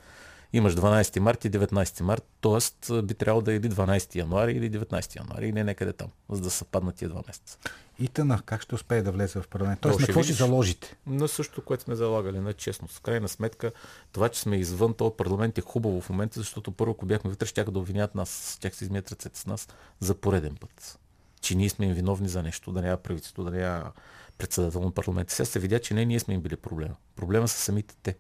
имаш 0.52 0.74
12 0.76 1.18
марта 1.18 1.48
и 1.48 1.50
19 1.50 2.00
март, 2.00 2.24
т.е. 2.40 3.02
би 3.02 3.14
трябвало 3.14 3.42
да 3.42 3.52
е 3.52 3.56
или 3.56 3.70
12 3.70 4.16
януари 4.16 4.52
или 4.52 4.70
19 4.70 5.16
януари, 5.16 5.48
или 5.48 5.64
някъде 5.64 5.92
там, 5.92 6.08
за 6.30 6.40
да 6.40 6.50
съвпаднат 6.50 6.94
тия 6.94 7.08
два 7.08 7.22
месеца. 7.26 7.58
И 7.98 8.08
тъна, 8.08 8.42
как 8.46 8.62
ще 8.62 8.74
успее 8.74 9.02
да 9.02 9.12
влезе 9.12 9.40
в 9.40 9.48
парламент? 9.48 9.80
Тоест, 9.80 10.00
на 10.00 10.06
какво 10.06 10.22
ще 10.22 10.32
заложите? 10.32 10.96
На 11.06 11.28
също, 11.28 11.64
което 11.64 11.82
сме 11.82 11.94
залагали, 11.94 12.40
на 12.40 12.52
честност. 12.52 12.96
В 12.96 13.00
крайна 13.00 13.28
сметка, 13.28 13.72
това, 14.12 14.28
че 14.28 14.40
сме 14.40 14.56
извън 14.56 14.94
този 14.94 15.14
парламент 15.16 15.58
е 15.58 15.60
хубаво 15.60 16.00
в 16.00 16.10
момента, 16.10 16.40
защото 16.40 16.72
първо, 16.72 16.92
ако 16.92 17.06
бяхме 17.06 17.30
вътре, 17.30 17.46
ще 17.46 17.64
да 17.64 17.78
обвинят 17.78 18.14
нас, 18.14 18.58
тях 18.60 18.76
се 18.76 18.84
измият 18.84 19.10
ръцете 19.10 19.38
с 19.38 19.46
нас 19.46 19.68
за 20.00 20.14
пореден 20.14 20.56
път. 20.56 20.98
Че 21.40 21.54
ние 21.54 21.68
сме 21.68 21.86
им 21.86 21.94
виновни 21.94 22.28
за 22.28 22.42
нещо, 22.42 22.72
да 22.72 22.82
няма 22.82 22.96
правителство, 22.96 23.44
да 23.44 23.50
няма 23.50 23.92
председател 24.38 24.80
на 24.80 24.90
парламента. 24.90 25.34
Сега 25.34 25.46
се 25.46 25.58
видя, 25.58 25.78
че 25.78 25.94
не 25.94 26.04
ние 26.04 26.20
сме 26.20 26.34
им 26.34 26.40
били 26.40 26.56
проблема. 26.56 26.94
Проблема 27.16 27.48
са 27.48 27.58
самите 27.58 27.94
те. 28.02 28.16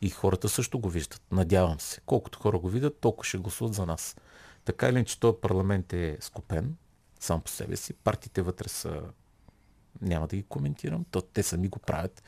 И 0.00 0.10
хората 0.10 0.48
също 0.48 0.78
го 0.78 0.88
виждат. 0.88 1.22
Надявам 1.32 1.80
се. 1.80 2.00
Колкото 2.06 2.38
хора 2.38 2.58
го 2.58 2.68
видят, 2.68 3.00
толкова 3.00 3.24
ще 3.24 3.38
гласуват 3.38 3.74
за 3.74 3.86
нас. 3.86 4.16
Така 4.64 4.88
или 4.88 5.04
че 5.04 5.20
този 5.20 5.36
парламент 5.42 5.92
е 5.92 6.18
скопен, 6.20 6.76
сам 7.20 7.40
по 7.40 7.50
себе 7.50 7.76
си. 7.76 7.92
Партиите 7.92 8.42
вътре 8.42 8.68
са... 8.68 9.02
Няма 10.02 10.26
да 10.26 10.36
ги 10.36 10.42
коментирам. 10.42 11.04
То, 11.10 11.20
те 11.22 11.42
сами 11.42 11.68
го 11.68 11.78
правят 11.78 12.22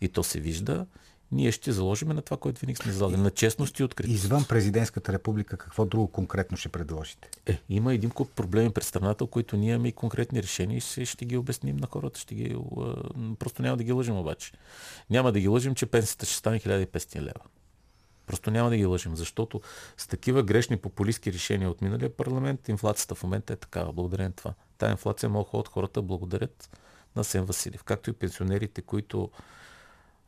и 0.00 0.08
то 0.08 0.22
се 0.22 0.40
вижда. 0.40 0.86
Ние 1.32 1.52
ще 1.52 1.72
заложим 1.72 2.08
на 2.08 2.22
това, 2.22 2.36
което 2.36 2.60
винаги 2.60 2.76
сме 2.76 2.92
заложили. 2.92 3.20
На 3.20 3.30
честност 3.30 3.78
и 3.78 3.84
откритост. 3.84 4.14
Извън 4.14 4.44
президентската 4.44 5.12
република, 5.12 5.56
какво 5.56 5.84
друго 5.84 6.08
конкретно 6.08 6.56
ще 6.56 6.68
предложите? 6.68 7.28
Е, 7.46 7.58
има 7.68 7.94
един 7.94 8.10
куп 8.10 8.30
проблеми 8.30 8.70
пред 8.70 8.84
страната, 8.84 9.26
които 9.26 9.56
ние 9.56 9.74
имаме 9.74 9.88
и 9.88 9.92
конкретни 9.92 10.42
решения 10.42 10.76
и 10.96 11.06
ще, 11.06 11.24
ги 11.24 11.36
обясним 11.36 11.76
на 11.76 11.86
хората. 11.86 12.20
Ще 12.20 12.34
ги, 12.34 12.56
просто 13.38 13.62
няма 13.62 13.76
да 13.76 13.84
ги 13.84 13.92
лъжим 13.92 14.16
обаче. 14.16 14.52
Няма 15.10 15.32
да 15.32 15.40
ги 15.40 15.48
лъжим, 15.48 15.74
че 15.74 15.86
пенсията 15.86 16.26
ще 16.26 16.34
стане 16.34 16.60
1500 16.60 17.20
лева. 17.20 17.40
Просто 18.26 18.50
няма 18.50 18.70
да 18.70 18.76
ги 18.76 18.86
лъжим, 18.86 19.16
защото 19.16 19.60
с 19.96 20.06
такива 20.06 20.42
грешни 20.42 20.76
популистски 20.76 21.32
решения 21.32 21.70
от 21.70 21.82
миналия 21.82 22.16
парламент, 22.16 22.68
инфлацията 22.68 23.14
в 23.14 23.22
момента 23.22 23.52
е 23.52 23.56
такава. 23.56 23.92
Благодарение 23.92 24.28
на 24.28 24.34
това. 24.34 24.54
Тая 24.78 24.90
инфлация 24.90 25.28
могат 25.28 25.54
от 25.54 25.68
хората 25.68 26.02
благодарят 26.02 26.78
на 27.16 27.24
Сен 27.24 27.44
Василев, 27.44 27.84
както 27.84 28.10
и 28.10 28.12
пенсионерите, 28.12 28.82
които 28.82 29.30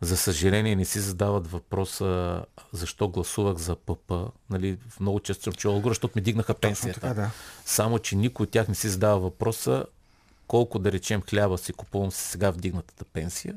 за 0.01 0.17
съжаление 0.17 0.77
не 0.77 0.85
си 0.85 1.01
задават 1.01 1.51
въпроса 1.51 2.45
защо 2.73 3.09
гласувах 3.09 3.57
за 3.57 3.77
ПП. 3.77 4.13
Нали, 4.51 4.79
много 5.01 5.21
често 5.21 5.43
съм 5.43 5.53
чувал 5.53 5.77
отговор, 5.77 5.91
защото 5.91 6.13
ми 6.17 6.23
дигнаха 6.23 6.55
пенсията. 6.55 7.01
Така, 7.01 7.15
да. 7.15 7.31
Само, 7.65 7.99
че 7.99 8.17
никой 8.17 8.45
от 8.45 8.51
тях 8.51 8.69
не 8.69 8.75
си 8.75 8.89
задава 8.89 9.21
въпроса 9.21 9.85
колко 10.47 10.79
да 10.79 10.93
речем 10.93 11.23
хляба 11.23 11.59
си 11.59 11.73
купувам 11.73 12.11
с 12.11 12.17
сега 12.17 12.51
вдигнатата 12.51 13.05
пенсия 13.05 13.55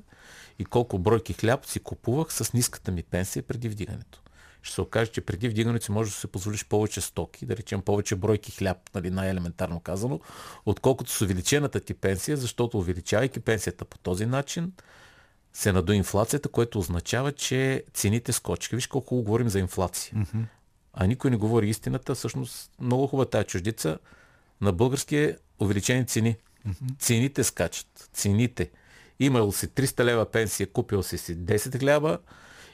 и 0.60 0.66
колко 0.66 1.00
бройки 1.00 1.34
хляб 1.34 1.66
си 1.66 1.80
купувах 1.80 2.34
с 2.34 2.54
ниската 2.54 2.92
ми 2.92 3.04
пенсия 3.04 3.44
преди 3.44 3.70
вдигането 3.70 4.22
ще 4.64 4.76
се 4.76 4.82
окаже, 4.82 5.12
че 5.12 5.22
преди 5.22 5.50
вдигането 5.50 5.86
си 5.86 5.92
можеш 5.92 6.14
да 6.14 6.20
се 6.20 6.28
позволиш 6.28 6.66
повече 6.66 7.02
стоки, 7.02 7.46
да 7.46 7.58
речем 7.58 7.82
повече 7.82 8.16
бройки 8.16 8.52
хляб, 8.52 8.78
нали, 8.96 9.10
най-елементарно 9.10 9.80
казано, 9.80 10.20
отколкото 10.66 11.12
с 11.12 11.22
увеличената 11.22 11.80
ти 11.80 11.94
пенсия, 11.94 12.38
защото 12.38 12.78
увеличавайки 12.78 13.40
пенсията 13.40 13.86
по 13.86 13.98
този 13.98 14.26
начин, 14.26 14.74
се 15.54 15.72
надо 15.72 15.94
инфлацията, 15.94 16.50
което 16.50 16.80
означава, 16.80 17.32
че 17.32 17.84
цените 17.94 18.32
скочиха. 18.32 18.76
Виж 18.76 18.88
колко 18.88 19.16
говорим 19.16 19.50
за 19.50 19.60
инфлация. 19.60 20.14
Mm-hmm. 20.16 20.44
А 20.94 21.08
никой 21.08 21.32
не 21.32 21.38
говори 21.38 21.70
истината. 21.70 22.16
Всъщност 22.16 22.72
много 22.82 23.08
хубава 23.08 23.30
тази 23.30 23.48
чуждица. 23.48 23.98
На 24.62 24.72
български 24.72 25.18
е 25.18 25.38
увеличени 25.60 26.08
цени. 26.08 26.36
Mm-hmm. 26.68 27.00
Цените 27.00 27.44
скачат. 27.44 28.10
Цените. 28.14 28.72
Имал 29.20 29.52
си 29.52 29.68
300 29.68 30.04
лева 30.04 30.26
пенсия, 30.26 30.68
купил 30.68 31.04
си 31.04 31.18
си 31.18 31.38
10 31.38 31.80
хляба, 31.80 32.18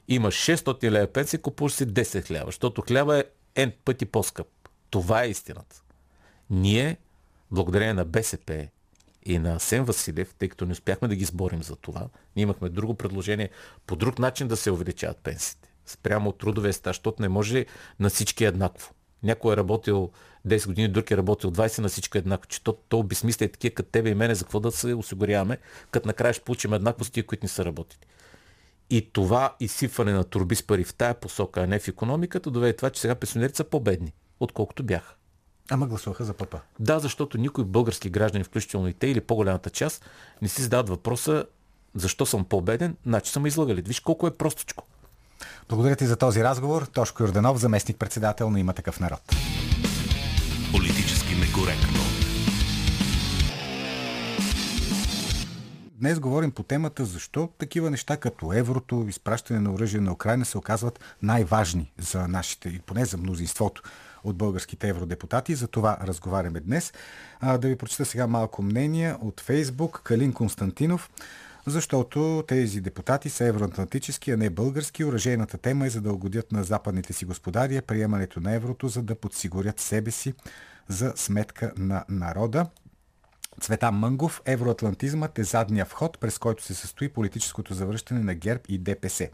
имаш 0.08 0.36
600 0.36 0.92
лева 0.92 1.08
пенсия, 1.08 1.42
купуваш 1.42 1.74
си 1.74 1.88
10 1.88 2.28
хляба, 2.28 2.46
защото 2.46 2.82
хляба 2.82 3.18
е 3.18 3.24
N 3.56 3.74
пъти 3.86 4.06
по-скъп. 4.06 4.48
Това 4.90 5.24
е 5.24 5.30
истината. 5.30 5.82
Ние, 6.50 6.98
благодарение 7.52 7.94
на 7.94 8.06
БСП 8.06 8.68
и 9.28 9.40
на 9.40 9.60
Сен 9.60 9.84
Василев, 9.84 10.36
тъй 10.36 10.50
като 10.50 10.66
не 10.66 10.72
успяхме 10.72 11.08
да 11.08 11.16
ги 11.16 11.26
сборим 11.26 11.63
за 11.63 11.76
това, 11.76 12.08
ние 12.36 12.44
имахме 12.44 12.70
друго 12.70 12.94
предложение 12.94 13.50
по 13.88 13.96
друг 13.96 14.20
начин 14.20 14.48
да 14.48 14.58
се 14.58 14.72
увеличават 14.72 15.18
пенсиите. 15.18 15.70
Спрямо 15.86 16.30
от 16.30 16.38
трудовия 16.38 16.74
стаж, 16.74 16.96
защото 16.96 17.22
не 17.22 17.30
може 17.30 17.66
на 18.00 18.10
всички 18.10 18.46
еднакво. 18.46 18.94
Някой 19.24 19.54
е 19.54 19.58
работил 19.58 20.12
10 20.48 20.68
години, 20.68 20.88
друг 20.88 21.12
е 21.12 21.18
работил 21.18 21.52
20, 21.52 21.80
на 21.80 21.90
всички 21.90 22.18
еднакво. 22.18 22.48
Че 22.48 22.63
то, 22.63 22.74
то 22.74 23.00
обесмисля 23.00 23.46
и 23.46 23.52
такива 23.52 23.76
като 23.76 23.90
тебе 23.90 24.10
и 24.10 24.16
мене, 24.16 24.36
за 24.36 24.44
какво 24.44 24.60
да 24.60 24.72
се 24.72 24.94
осигуряваме, 24.94 25.58
като 25.92 26.08
накрая 26.08 26.34
ще 26.34 26.44
получим 26.44 26.74
еднакво 26.74 27.04
с 27.04 27.10
тия, 27.10 27.26
които 27.26 27.46
не 27.46 27.50
са 27.50 27.66
работили. 27.66 28.00
И 28.90 29.12
това 29.12 29.56
изсипване 29.60 30.13
на 30.13 30.24
турби 30.24 30.56
с 30.56 30.63
пари 30.63 30.84
в 30.84 30.94
тая 30.94 31.13
посока, 31.13 31.62
а 31.62 31.68
не 31.68 31.80
в 31.80 31.88
економиката, 31.88 32.52
доведе 32.52 32.76
това, 32.76 32.90
че 32.90 33.02
сега 33.02 33.16
пенсионерите 33.16 33.58
са 33.58 33.63
по-бедни, 33.63 34.13
отколкото 34.40 34.84
бяха. 34.84 35.16
Ама 35.71 35.88
гласуваха 35.88 36.25
за 36.25 36.34
папа. 36.34 36.60
Да, 36.80 36.99
защото 36.99 37.38
никой 37.38 37.63
български 37.63 38.10
граждани, 38.10 38.43
включително 38.43 38.88
и 38.88 38.93
те 38.93 39.08
или 39.08 39.21
по-голямата 39.21 39.69
част, 39.69 40.06
не 40.41 40.47
си 40.47 40.62
задават 40.62 40.89
въпроса 40.89 41.45
защо 41.95 42.25
съм 42.25 42.45
по-беден, 42.45 42.95
значи 43.06 43.32
съм 43.32 43.45
излагали. 43.45 43.82
Виж 43.82 43.99
колко 43.99 44.27
е 44.27 44.38
простичко. 44.38 44.84
Благодаря 45.69 45.95
ти 45.95 46.06
за 46.06 46.15
този 46.15 46.43
разговор. 46.43 46.86
Тошко 46.86 47.23
Йорданов, 47.23 47.58
заместник 47.58 47.97
председател 47.97 48.49
на 48.49 48.60
има 48.60 48.73
такъв 48.73 48.99
народ. 48.99 49.21
Политически 50.71 51.36
некоректно. 51.36 51.99
Днес 55.99 56.19
говорим 56.19 56.51
по 56.51 56.63
темата 56.63 57.06
защо 57.06 57.49
такива 57.58 57.91
неща 57.91 58.17
като 58.17 58.53
еврото, 58.53 59.06
изпращане 59.10 59.60
на 59.60 59.73
оръжие 59.73 60.01
на 60.01 60.12
Украина 60.12 60.45
се 60.45 60.58
оказват 60.58 60.99
най-важни 61.21 61.91
за 61.97 62.27
нашите, 62.27 62.69
и 62.69 62.80
поне 62.80 63.06
за 63.06 63.17
мнозинството 63.17 63.82
от 64.30 64.38
българските 64.38 64.90
евродепутати. 64.90 65.56
За 65.56 65.68
това 65.68 65.98
разговаряме 66.02 66.60
днес. 66.60 66.94
А, 67.40 67.58
да 67.58 67.68
ви 67.68 67.76
прочета 67.76 68.06
сега 68.06 68.28
малко 68.28 68.62
мнение 68.62 69.15
от 69.21 69.42
Фейсбук. 69.42 70.02
Калин 70.04 70.34
Константинов 70.34 71.10
защото 71.67 72.44
тези 72.48 72.82
депутати 72.82 73.30
са 73.30 73.46
евроатлантически, 73.46 74.32
а 74.32 74.38
не 74.38 74.50
български. 74.50 75.06
Оръжейната 75.06 75.58
тема 75.58 75.86
е 75.86 75.90
за 75.90 76.02
да 76.02 76.13
угодят 76.13 76.52
на 76.52 76.63
западните 76.63 77.13
си 77.13 77.25
господари 77.25 77.82
приемането 77.82 78.40
на 78.40 78.54
еврото, 78.54 78.88
за 78.88 79.02
да 79.02 79.15
подсигурят 79.15 79.80
себе 79.80 80.12
си 80.12 80.34
за 80.88 81.13
сметка 81.15 81.71
на 81.78 82.06
народа. 82.10 82.65
Цветан 83.62 83.95
Мънгов, 83.95 84.41
евроатлантизмът 84.45 85.39
е 85.39 85.43
задния 85.43 85.85
вход, 85.85 86.19
през 86.19 86.37
който 86.37 86.63
се 86.63 86.73
състои 86.73 87.10
политическото 87.10 87.73
завръщане 87.73 88.19
на 88.19 88.35
ГЕРБ 88.35 88.62
и 88.69 88.77
ДПС. 88.77 89.29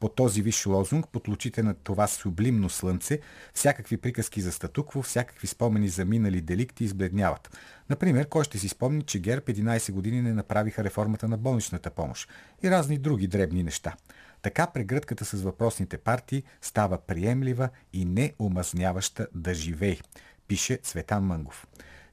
По 0.00 0.08
този 0.08 0.42
виш 0.42 0.66
лозунг, 0.66 1.06
под 1.12 1.28
лучите 1.28 1.62
на 1.62 1.74
това 1.74 2.06
сублимно 2.06 2.68
слънце, 2.68 3.20
всякакви 3.54 3.96
приказки 3.96 4.40
за 4.40 4.52
статукво, 4.52 5.02
всякакви 5.02 5.46
спомени 5.46 5.88
за 5.88 6.04
минали 6.04 6.40
деликти 6.40 6.84
избледняват. 6.84 7.58
Например, 7.90 8.28
кой 8.28 8.44
ще 8.44 8.58
си 8.58 8.68
спомни, 8.68 9.02
че 9.02 9.18
ГЕРБ 9.18 9.52
11 9.52 9.92
години 9.92 10.22
не 10.22 10.32
направиха 10.32 10.84
реформата 10.84 11.28
на 11.28 11.36
болничната 11.36 11.90
помощ 11.90 12.30
и 12.62 12.70
разни 12.70 12.98
други 12.98 13.26
дребни 13.26 13.62
неща. 13.62 13.94
Така 14.42 14.66
прегръдката 14.66 15.24
с 15.24 15.42
въпросните 15.42 15.98
партии 15.98 16.42
става 16.62 16.98
приемлива 16.98 17.68
и 17.92 18.04
неумазняваща 18.04 19.26
да 19.34 19.54
живей, 19.54 20.00
пише 20.48 20.76
Цветан 20.82 21.24
Мънгов. 21.24 21.66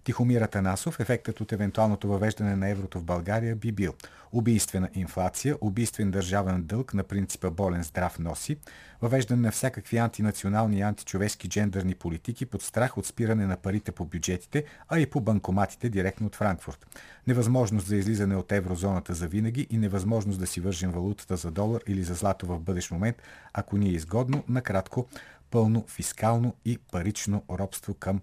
Тихомира 0.07 0.47
Танасов, 0.47 0.99
ефектът 0.99 1.41
от 1.41 1.51
евентуалното 1.51 2.07
въвеждане 2.07 2.55
на 2.55 2.69
еврото 2.69 2.99
в 2.99 3.03
България 3.03 3.55
би 3.55 3.71
бил 3.71 3.93
убийствена 4.31 4.89
инфлация, 4.93 5.55
убийствен 5.61 6.11
държавен 6.11 6.63
дълг 6.63 6.93
на 6.93 7.03
принципа 7.03 7.49
болен 7.49 7.83
здрав 7.83 8.19
носи, 8.19 8.57
въвеждане 9.01 9.41
на 9.41 9.51
всякакви 9.51 9.97
антинационални 9.97 10.77
и 10.77 10.81
античовешки 10.81 11.49
джендърни 11.49 11.95
политики 11.95 12.45
под 12.45 12.61
страх 12.61 12.97
от 12.97 13.05
спиране 13.05 13.45
на 13.45 13.57
парите 13.57 13.91
по 13.91 14.05
бюджетите, 14.05 14.63
а 14.89 14.99
и 14.99 15.05
по 15.05 15.21
банкоматите 15.21 15.89
директно 15.89 16.27
от 16.27 16.35
Франкфурт. 16.35 16.85
Невъзможност 17.27 17.87
за 17.87 17.95
излизане 17.95 18.35
от 18.35 18.51
еврозоната 18.51 19.13
за 19.13 19.27
винаги 19.27 19.67
и 19.69 19.77
невъзможност 19.77 20.39
да 20.39 20.47
си 20.47 20.61
вържим 20.61 20.91
валутата 20.91 21.37
за 21.37 21.51
долар 21.51 21.81
или 21.87 22.03
за 22.03 22.13
злато 22.13 22.45
в 22.45 22.59
бъдещ 22.59 22.91
момент, 22.91 23.15
ако 23.53 23.77
ни 23.77 23.89
е 23.89 23.93
изгодно, 23.93 24.43
накратко, 24.49 25.07
пълно 25.51 25.85
фискално 25.87 26.55
и 26.65 26.77
парично 26.77 27.43
робство 27.49 27.93
към 27.93 28.21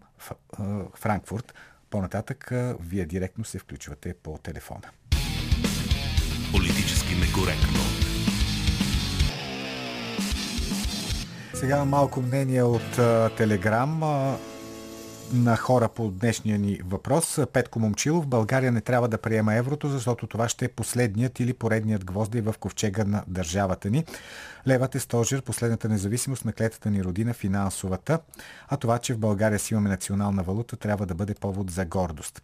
Франкфурт. 0.95 1.55
По-нататък 1.91 2.53
вие 2.80 3.07
директно 3.07 3.45
се 3.45 3.59
включвате 3.59 4.14
по 4.14 4.39
телефона. 4.39 4.91
Политически 6.53 7.14
некоректно. 7.14 7.80
Сега 11.55 11.85
малко 11.85 12.20
мнение 12.20 12.62
от 12.62 12.91
Телеграм 13.37 14.03
на 15.35 15.57
хора 15.57 15.89
по 15.89 16.11
днешния 16.11 16.59
ни 16.59 16.80
въпрос. 16.85 17.39
Петко 17.53 17.80
Момчилов, 17.80 18.26
България 18.26 18.72
не 18.72 18.80
трябва 18.80 19.09
да 19.09 19.18
приема 19.18 19.55
еврото, 19.55 19.89
защото 19.89 20.26
това 20.26 20.49
ще 20.49 20.64
е 20.64 20.68
последният 20.68 21.41
или 21.41 21.53
поредният 21.53 22.05
гвозди 22.05 22.41
в 22.41 22.55
ковчега 22.61 23.05
на 23.05 23.24
държавата 23.26 23.91
ни. 23.91 24.05
Левът 24.68 24.95
е 24.95 25.01
стожер, 25.01 25.43
последната 25.43 25.89
независимост 25.89 26.45
на 26.45 26.53
клетата 26.53 26.91
ни 26.91 27.05
родина, 27.05 27.35
финансовата, 27.35 28.18
а 28.68 28.76
това, 28.76 28.99
че 28.99 29.14
в 29.14 29.18
България 29.18 29.59
си 29.59 29.74
имаме 29.74 29.89
национална 29.89 30.43
валута, 30.43 30.76
трябва 30.76 31.07
да 31.07 31.14
бъде 31.14 31.35
повод 31.35 31.70
за 31.70 31.85
гордост 31.85 32.43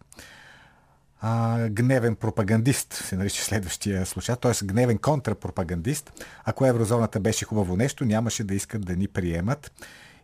а, 1.21 1.69
гневен 1.69 2.15
пропагандист, 2.15 2.93
се 2.93 3.17
нарича 3.17 3.43
следващия 3.43 4.05
слушател, 4.05 4.51
т.е. 4.51 4.65
гневен 4.65 4.97
контрапропагандист. 4.97 6.11
Ако 6.45 6.65
еврозоната 6.65 7.19
беше 7.19 7.45
хубаво 7.45 7.75
нещо, 7.75 8.05
нямаше 8.05 8.43
да 8.43 8.55
искат 8.55 8.85
да 8.85 8.95
ни 8.95 9.07
приемат. 9.07 9.71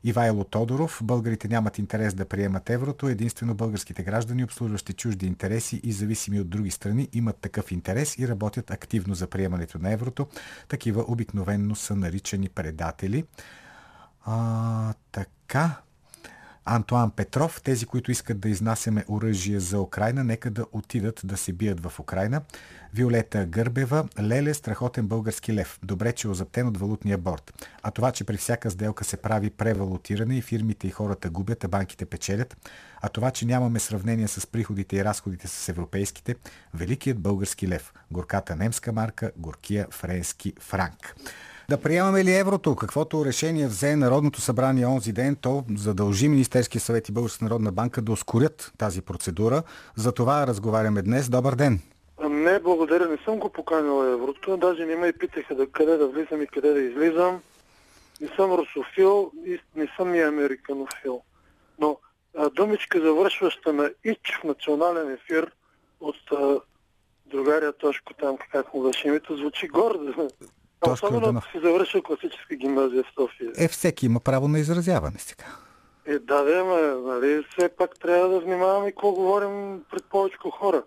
Ивайло 0.07 0.43
Тодоров. 0.43 0.99
Българите 1.03 1.47
нямат 1.47 1.77
интерес 1.77 2.13
да 2.13 2.25
приемат 2.25 2.69
еврото. 2.69 3.07
Единствено 3.07 3.55
българските 3.55 4.03
граждани, 4.03 4.43
обслужващи 4.43 4.93
чужди 4.93 5.25
интереси 5.25 5.81
и 5.83 5.91
зависими 5.91 6.39
от 6.39 6.49
други 6.49 6.71
страни, 6.71 7.09
имат 7.13 7.37
такъв 7.37 7.71
интерес 7.71 8.17
и 8.17 8.27
работят 8.27 8.71
активно 8.71 9.15
за 9.15 9.27
приемането 9.27 9.79
на 9.79 9.91
еврото. 9.91 10.27
Такива 10.67 11.05
обикновенно 11.07 11.75
са 11.75 11.95
наричани 11.95 12.49
предатели. 12.49 13.25
А, 14.25 14.93
така. 15.11 15.81
Антуан 16.69 17.11
Петров, 17.11 17.61
тези, 17.61 17.85
които 17.85 18.11
искат 18.11 18.39
да 18.39 18.49
изнасяме 18.49 19.05
оръжие 19.07 19.59
за 19.59 19.81
Украина, 19.81 20.23
нека 20.23 20.51
да 20.51 20.65
отидат 20.71 21.21
да 21.23 21.37
се 21.37 21.53
бият 21.53 21.79
в 21.79 21.99
Украина. 21.99 22.41
Виолета 22.93 23.45
Гърбева, 23.45 24.07
Леле, 24.21 24.53
страхотен 24.53 25.07
български 25.07 25.53
лев. 25.53 25.79
Добре, 25.83 26.11
че 26.11 26.27
е 26.27 26.31
озаптен 26.31 26.67
от 26.67 26.77
валутния 26.77 27.17
борт. 27.17 27.67
А 27.83 27.91
това, 27.91 28.11
че 28.11 28.23
при 28.23 28.37
всяка 28.37 28.71
сделка 28.71 29.03
се 29.03 29.17
прави 29.17 29.49
превалутиране 29.49 30.37
и 30.37 30.41
фирмите 30.41 30.87
и 30.87 30.91
хората 30.91 31.29
губят, 31.29 31.63
а 31.63 31.67
банките 31.67 32.05
печелят. 32.05 32.57
А 33.01 33.09
това, 33.09 33.31
че 33.31 33.45
нямаме 33.45 33.79
сравнение 33.79 34.27
с 34.27 34.47
приходите 34.47 34.95
и 34.95 35.03
разходите 35.03 35.47
с 35.47 35.69
европейските, 35.69 36.35
великият 36.73 37.19
български 37.19 37.67
лев. 37.67 37.93
Горката 38.11 38.55
немска 38.55 38.91
марка, 38.91 39.31
горкия 39.37 39.87
френски 39.91 40.53
франк. 40.59 41.15
Да 41.69 41.81
приемаме 41.81 42.23
ли 42.23 42.31
еврото? 42.31 42.75
Каквото 42.75 43.25
решение 43.25 43.67
взе 43.67 43.95
Народното 43.95 44.41
събрание 44.41 44.85
онзи 44.85 45.13
ден, 45.13 45.35
то 45.35 45.63
задължи 45.77 46.29
Министерския 46.29 46.81
съвет 46.81 47.09
и 47.09 47.11
Българска 47.11 47.45
народна 47.45 47.71
банка 47.71 48.01
да 48.01 48.11
ускорят 48.11 48.71
тази 48.77 49.01
процедура. 49.01 49.63
За 49.95 50.11
това 50.11 50.47
разговаряме 50.47 51.01
днес. 51.01 51.29
Добър 51.29 51.55
ден! 51.55 51.79
Не, 52.29 52.59
благодаря. 52.59 53.07
Не 53.07 53.17
съм 53.17 53.39
го 53.39 53.49
поканил 53.49 54.13
еврото. 54.13 54.57
Даже 54.57 54.85
не 54.85 54.95
ме 54.95 55.07
и 55.07 55.13
питаха 55.13 55.55
да, 55.55 55.67
къде 55.67 55.97
да 55.97 56.07
влизам 56.07 56.41
и 56.41 56.47
къде 56.47 56.73
да 56.73 56.79
излизам. 56.79 57.41
Не 58.21 58.27
съм 58.27 58.51
русофил 58.51 59.31
и 59.45 59.59
не 59.75 59.87
съм 59.97 60.15
и 60.15 60.21
американофил. 60.21 61.21
Но 61.79 61.97
а, 62.37 62.49
думичка 62.49 63.01
завършваща 63.01 63.73
на 63.73 63.91
ИЧ 64.03 64.39
в 64.41 64.43
национален 64.43 65.11
ефир 65.11 65.51
от 65.99 66.31
а, 66.31 66.59
другаря 67.25 67.73
Тошко 67.73 68.13
там, 68.13 68.37
как 68.51 68.73
му 68.73 68.83
беше 68.83 69.07
името, 69.07 69.37
звучи 69.37 69.67
гордо. 69.67 70.29
Тошко 70.79 71.05
Особено 71.05 71.37
ако 71.37 71.51
си 71.51 71.59
завършил 71.63 72.01
класическа 72.01 72.55
гимназия 72.55 73.03
в 73.03 73.13
София. 73.21 73.51
Е, 73.57 73.67
всеки 73.67 74.05
има 74.05 74.19
право 74.19 74.47
на 74.47 74.59
изразяване 74.59 75.19
сега. 75.19 75.45
Е, 76.05 76.19
да, 76.19 76.43
да, 76.43 76.63
ма, 76.63 77.11
нали, 77.13 77.43
все 77.51 77.69
пак 77.69 77.99
трябва 77.99 78.29
да 78.29 78.39
внимаваме 78.39 78.91
какво 78.91 79.11
говорим 79.11 79.81
пред 79.91 80.03
повече 80.03 80.37
хора. 80.51 80.83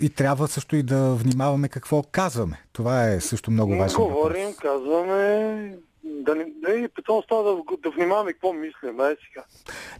И 0.00 0.10
трябва 0.10 0.48
също 0.48 0.76
и 0.76 0.82
да 0.82 1.14
внимаваме 1.14 1.68
какво 1.68 2.02
казваме. 2.02 2.62
Това 2.72 3.10
е 3.10 3.20
също 3.20 3.50
много 3.50 3.76
важно. 3.76 4.04
Говорим, 4.04 4.46
въпрос. 4.46 4.56
казваме, 4.56 5.74
да 6.10 6.34
не, 6.34 6.46
не 6.68 6.88
питам 6.88 7.22
става 7.24 7.42
да, 7.42 7.76
да 7.82 7.90
внимаваме 7.90 8.32
какво 8.32 8.52
мислим, 8.52 9.00
ай 9.00 9.16
сега. 9.28 9.44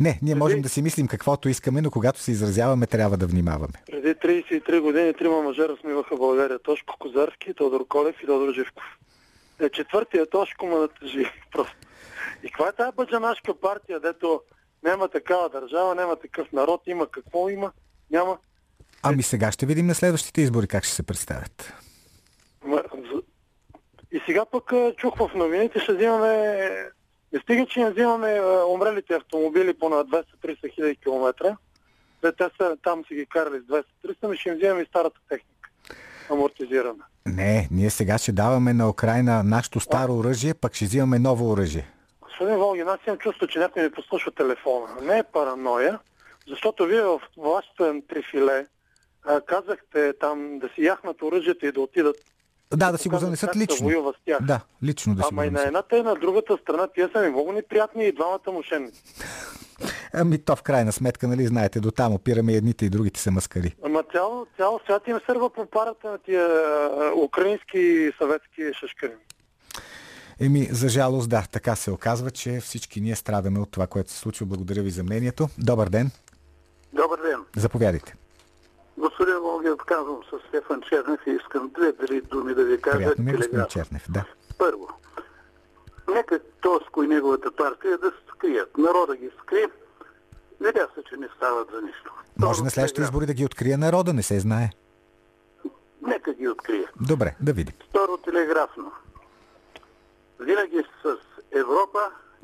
Не, 0.01 0.19
ние 0.23 0.35
можем 0.35 0.57
Преди... 0.57 0.63
да 0.63 0.69
си 0.69 0.83
мислим 0.83 1.09
каквото 1.09 1.49
искаме, 1.49 1.81
но 1.81 1.91
когато 1.91 2.21
се 2.21 2.31
изразяваме, 2.31 2.87
трябва 2.87 3.17
да 3.17 3.27
внимаваме. 3.27 3.75
Преди 3.87 4.15
33 4.15 4.81
години 4.81 5.15
трима 5.15 5.43
мъже 5.43 5.69
размиваха 5.69 6.17
България. 6.17 6.59
Тошко 6.59 6.97
Козарски, 6.99 7.55
Тодор 7.55 7.87
Колев 7.89 8.17
и 8.23 8.27
Тодор 8.27 8.55
Живков. 8.55 8.85
Е, 9.61 9.69
четвъртия 9.69 10.27
Тошко 10.27 10.67
ме 10.67 10.75
натъжи 10.75 11.25
просто. 11.53 11.77
И 12.43 12.51
каква 12.51 12.69
е 12.69 12.73
тази 12.73 12.97
баджанашка 12.97 13.55
партия, 13.55 14.01
дето 14.01 14.41
няма 14.83 15.09
такава 15.09 15.49
държава, 15.49 15.95
няма 15.95 16.17
такъв 16.17 16.53
народ, 16.53 16.83
има 16.87 17.07
какво 17.07 17.49
има, 17.49 17.73
няма. 18.11 18.39
Ами 19.03 19.23
сега 19.23 19.53
ще 19.53 19.67
видим 19.67 19.87
на 19.87 19.95
следващите 19.95 20.41
избори 20.41 20.67
как 20.67 20.85
ще 20.85 20.95
се 20.95 21.03
представят. 21.03 21.73
И 24.13 24.21
сега 24.27 24.45
пък 24.45 24.73
чух 24.97 25.17
в 25.19 25.31
новините, 25.35 25.81
ще 25.81 25.93
взимаме... 25.93 26.69
Не 27.33 27.41
стига, 27.41 27.67
че 27.67 27.81
не 27.81 27.91
взимаме 27.91 28.41
умрелите 28.69 29.15
автомобили 29.15 29.75
по 29.75 29.89
на 29.89 29.97
230 29.97 30.75
хиляди 30.75 30.97
километра. 30.97 31.57
Те 32.21 32.45
са, 32.61 32.77
там 32.83 33.05
си 33.05 33.15
ги 33.15 33.27
карали 33.27 33.61
с 33.61 33.63
200-300, 33.63 33.85
но 34.23 34.35
ще 34.35 34.49
им 34.49 34.55
взимаме 34.55 34.83
и 34.83 34.87
старата 34.87 35.21
техника. 35.29 35.71
Амортизирана. 36.31 37.05
Не, 37.27 37.69
ние 37.71 37.91
сега 37.91 38.19
ще 38.19 38.33
даваме 38.33 38.73
на 38.73 38.91
Украина 38.91 39.43
нашето 39.43 39.81
старо 39.81 40.13
оръжие, 40.19 40.55
пък 40.55 40.75
ще 40.75 40.85
взимаме 40.85 41.19
ново 41.19 41.51
оръжие. 41.51 41.89
Господин 42.21 42.57
Волгин, 42.57 42.89
аз 42.89 42.99
имам 43.07 43.19
чувство, 43.19 43.47
че 43.47 43.59
някой 43.59 43.83
ми 43.83 43.91
послушва 43.91 44.33
телефона. 44.33 44.89
Не 45.03 45.19
е 45.19 45.23
параноя, 45.23 45.99
защото 46.49 46.87
вие 46.87 47.03
в 47.03 47.21
вашето 47.37 48.03
трифиле 48.09 48.67
казахте 49.47 50.13
там 50.21 50.59
да 50.59 50.69
си 50.69 50.85
яхнат 50.85 51.23
оръжията 51.23 51.67
и 51.67 51.73
да 51.73 51.81
отидат 51.81 52.17
да, 52.77 52.93
да 52.93 52.99
си 52.99 53.09
го 53.09 53.19
занесат 53.19 53.57
лично. 53.57 53.89
Да, 53.89 54.13
с 54.13 54.25
тях. 54.25 54.43
да, 54.43 54.61
лично 54.83 55.15
да 55.15 55.23
си 55.23 55.29
Ама 55.33 55.47
и 55.47 55.51
на 55.51 55.63
едната 55.63 55.99
и 55.99 56.03
на 56.03 56.15
другата 56.15 56.59
страна 56.63 56.87
тия 56.87 57.11
са 57.13 57.21
ми 57.21 57.29
много 57.29 57.53
неприятни 57.53 58.05
и 58.05 58.13
двамата 58.13 58.53
мошенници. 58.53 59.03
Ами 60.15 60.39
то 60.39 60.57
в 60.57 60.63
крайна 60.63 60.93
сметка, 60.93 61.29
нали 61.29 61.47
знаете, 61.47 61.81
до 61.81 61.91
там 61.91 62.15
опираме 62.15 62.53
едните 62.53 62.87
и 62.87 62.91
другите 62.91 63.21
са 63.21 63.31
маскари. 63.31 63.77
Ама 63.85 64.03
цял, 64.13 64.47
цял 64.57 64.81
свят 64.85 65.03
им 65.09 65.19
сърва 65.27 65.51
по 65.51 65.67
парата 65.67 66.11
на 66.11 66.19
тия 66.19 66.47
украински 67.25 67.79
и 67.79 68.13
съветски 68.19 68.63
шашкари. 68.81 69.13
Еми, 70.41 70.69
за 70.71 70.89
жалост, 70.89 71.31
да, 71.31 71.45
така 71.53 71.77
се 71.77 71.91
оказва, 71.91 72.31
че 72.31 72.61
всички 72.61 73.01
ние 73.01 73.17
страдаме 73.17 73.61
от 73.61 73.71
това, 73.71 73.87
което 73.87 74.11
се 74.11 74.19
случва. 74.19 74.47
Благодаря 74.47 74.83
ви 74.83 74.91
за 74.91 75.03
мнението. 75.03 75.49
Добър 75.59 75.89
ден. 75.89 76.11
Добър 76.93 77.19
ден. 77.23 77.41
Заповядайте. 77.57 78.15
Господин 79.01 79.39
Волгев, 79.39 79.77
казвам 79.87 80.21
с 80.31 80.49
Стефан 80.49 80.83
Чернев 80.83 81.21
и 81.27 81.31
искам 81.31 81.69
две-три 81.69 82.21
думи 82.21 82.55
да 82.55 82.65
ви 82.65 82.81
кажа. 82.81 82.97
Приятно 82.97 83.25
ми, 83.25 83.33
господин 83.33 83.65
Чернев, 83.69 84.05
да. 84.09 84.25
Първо, 84.59 84.89
нека 86.09 86.41
Тоско 86.61 87.03
и 87.03 87.07
неговата 87.07 87.53
партия 87.53 87.99
да 87.99 88.13
скрият. 88.29 88.79
Народа 88.79 89.17
ги 89.17 89.31
скри. 89.43 89.67
Видя 90.61 90.89
се, 90.95 91.03
че 91.09 91.17
не 91.17 91.29
стават 91.37 91.69
за 91.75 91.83
нищо. 91.83 92.13
Може 92.39 92.63
на 92.63 92.71
следващите 92.71 93.03
избори 93.03 93.27
да 93.27 93.35
ги 93.35 93.45
открие 93.45 93.77
народа, 93.77 94.13
не 94.13 94.23
се 94.23 94.41
знае. 94.41 94.71
Нека 96.03 96.33
ги 96.35 96.49
открие. 96.49 96.87
Добре, 97.01 97.37
да 97.41 97.53
видим. 97.53 97.75
Второ 97.89 98.17
телеграфно. 98.17 98.93
Винаги 100.41 100.83
с 101.03 101.17
Европа, 101.53 102.01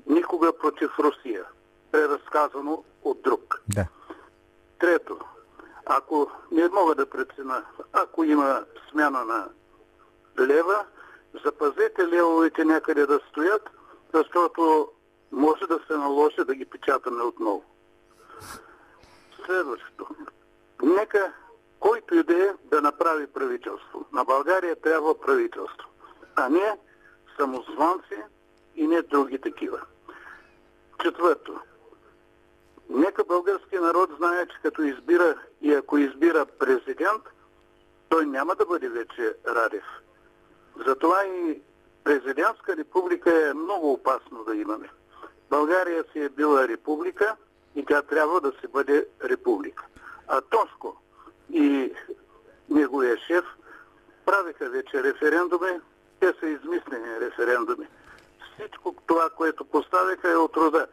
никога 0.06 0.58
против 0.58 0.90
Русия. 0.98 1.44
Преразказано 1.92 2.84
от 3.04 3.22
друг. 3.22 3.62
Да. 3.68 3.86
Трето, 4.78 5.18
ако 5.86 6.30
не 6.50 6.68
мога 6.68 6.94
да 6.94 7.10
прецена, 7.10 7.64
ако 7.92 8.24
има 8.24 8.64
смяна 8.90 9.24
на 9.24 9.48
лева, 10.40 10.84
запазете 11.44 12.08
левовете 12.08 12.64
някъде 12.64 13.06
да 13.06 13.20
стоят, 13.30 13.70
защото 14.14 14.88
може 15.32 15.66
да 15.66 15.80
се 15.86 15.96
наложи 15.96 16.44
да 16.44 16.54
ги 16.54 16.64
печатаме 16.64 17.22
отново. 17.22 17.64
Следващото. 19.46 20.06
Нека 20.82 21.32
който 21.80 22.14
и 22.14 22.22
да 22.22 22.44
е 22.44 22.54
да 22.64 22.80
направи 22.80 23.26
правителство. 23.26 24.04
На 24.12 24.24
България 24.24 24.76
трябва 24.76 25.20
правителство, 25.20 25.88
а 26.36 26.48
не 26.48 26.76
самозванци 27.36 28.16
и 28.76 28.86
не 28.86 29.02
други 29.02 29.38
такива. 29.38 29.80
Четвърто. 31.02 31.60
Нека 32.90 33.24
български 33.24 33.76
народ 33.76 34.10
знае, 34.16 34.46
че 34.46 34.56
като 34.62 34.82
избира 34.82 35.34
и 35.62 35.74
ако 35.74 35.98
избира 35.98 36.46
президент, 36.46 37.22
той 38.08 38.26
няма 38.26 38.54
да 38.54 38.66
бъде 38.66 38.88
вече 38.88 39.34
Радев. 39.46 39.84
Затова 40.86 41.24
и 41.24 41.60
президентска 42.04 42.76
република 42.76 43.48
е 43.48 43.54
много 43.54 43.92
опасно 43.92 44.44
да 44.44 44.56
имаме. 44.56 44.90
България 45.50 46.04
си 46.12 46.20
е 46.20 46.28
била 46.28 46.68
република 46.68 47.36
и 47.74 47.84
тя 47.84 48.02
трябва 48.02 48.40
да 48.40 48.52
се 48.60 48.68
бъде 48.68 49.06
република. 49.24 49.84
А 50.28 50.40
Тоско 50.40 50.96
и 51.52 51.92
неговия 52.70 53.16
шеф 53.18 53.44
правиха 54.26 54.70
вече 54.70 55.02
референдуми, 55.02 55.80
те 56.20 56.34
са 56.40 56.46
измислени 56.46 57.20
референдуми. 57.20 57.86
Всичко 58.54 58.94
това, 59.06 59.30
което 59.30 59.64
поставиха 59.64 60.30
е 60.30 60.36
от 60.36 60.56
рода. 60.56 60.86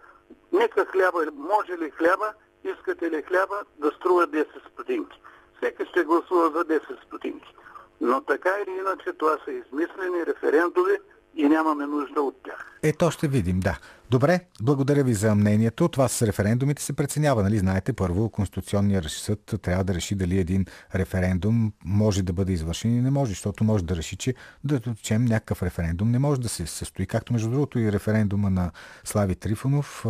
Нека 0.52 0.86
хляба, 0.86 1.26
може 1.34 1.78
ли 1.78 1.90
хляба, 1.90 2.34
искате 2.64 3.12
ли 3.12 3.22
хляба 3.22 3.56
да 3.78 3.92
струва 3.92 4.28
10 4.28 4.46
стотинки. 4.72 5.22
Всеки 5.58 5.86
ще 5.86 6.04
гласува 6.04 6.52
за 6.52 6.66
10 6.66 7.06
стотинки. 7.06 7.56
Но 8.02 8.22
така 8.22 8.50
или 8.68 8.78
иначе 8.78 9.14
това 9.14 9.38
са 9.46 9.52
измислени 9.52 10.26
референдуми 10.26 10.98
и 11.36 11.50
нямаме 11.50 11.86
нужда 11.86 12.22
от 12.22 12.36
тях. 12.44 12.80
Ето 12.84 13.12
ще 13.12 13.28
видим, 13.28 13.60
да. 13.60 13.78
Добре, 14.14 14.40
благодаря 14.62 15.04
ви 15.04 15.14
за 15.14 15.36
мнението. 15.36 15.88
Това 15.88 16.08
с 16.08 16.28
референдумите 16.28 16.82
се 16.82 16.94
преценява, 16.94 17.44
нали? 17.44 17.58
Знаете, 17.58 17.94
първо 17.94 18.30
Конституционният 18.30 19.06
съд 19.10 19.56
трябва 19.62 19.84
да 19.84 19.94
реши 19.94 20.16
дали 20.16 20.40
един 20.40 20.66
референдум 20.96 21.74
може 21.86 22.24
да 22.24 22.34
бъде 22.34 22.54
извършен 22.54 22.98
и 22.98 23.02
не 23.02 23.12
може, 23.12 23.30
защото 23.30 23.64
може 23.64 23.84
да 23.84 23.96
реши, 23.96 24.16
че 24.16 24.36
да 24.64 24.82
речем 24.88 25.26
някакъв 25.26 25.64
референдум 25.64 26.12
не 26.12 26.20
може 26.20 26.42
да 26.42 26.50
се 26.50 26.68
състои. 26.68 27.06
Както 27.06 27.34
между 27.34 27.50
другото 27.50 27.80
и 27.80 27.92
референдума 27.92 28.50
на 28.50 28.72
Слави 29.04 29.36
Трифонов, 29.36 30.06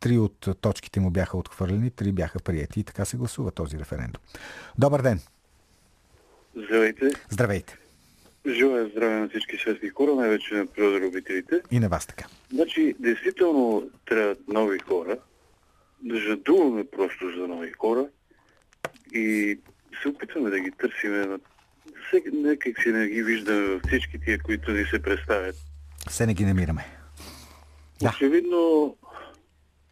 три 0.00 0.18
от 0.18 0.48
точките 0.60 1.00
му 1.00 1.10
бяха 1.10 1.36
отхвърлени, 1.36 1.90
три 1.90 2.12
бяха 2.12 2.38
прияти 2.38 2.80
и 2.80 2.84
така 2.84 3.04
се 3.04 3.16
гласува 3.16 3.50
този 3.50 3.78
референдум. 3.78 4.22
Добър 4.78 5.02
ден! 5.02 5.20
Здравейте! 6.56 7.10
Здравейте! 7.30 7.78
Желая 8.48 8.88
здраве 8.88 9.14
на 9.14 9.28
всички 9.28 9.56
светски 9.56 9.88
хора, 9.88 10.14
най-вече 10.14 10.54
на 10.54 10.66
природолюбителите. 10.66 11.60
И 11.70 11.80
на 11.80 11.88
вас 11.88 12.06
така. 12.06 12.26
Значи, 12.52 12.94
действително 12.98 13.90
трябват 14.06 14.48
нови 14.48 14.78
хора. 14.78 15.18
Да 16.02 16.20
жадуваме 16.20 16.84
просто 16.84 17.30
за 17.36 17.48
нови 17.48 17.72
хора 17.72 18.06
и 19.14 19.58
се 20.02 20.08
опитваме 20.08 20.50
да 20.50 20.60
ги 20.60 20.70
търсиме. 20.70 21.38
Всеки, 22.08 22.30
някак 22.30 22.82
си 22.82 22.88
не 22.88 23.08
ги 23.08 23.22
виждаме 23.22 23.66
във 23.66 23.82
всички 23.82 24.20
тия, 24.20 24.38
които 24.42 24.70
ни 24.70 24.84
се 24.84 25.02
представят. 25.02 25.56
Все 26.08 26.26
не 26.26 26.34
ги 26.34 26.44
намираме. 26.44 26.84
Да. 28.02 28.08
Очевидно, 28.08 28.96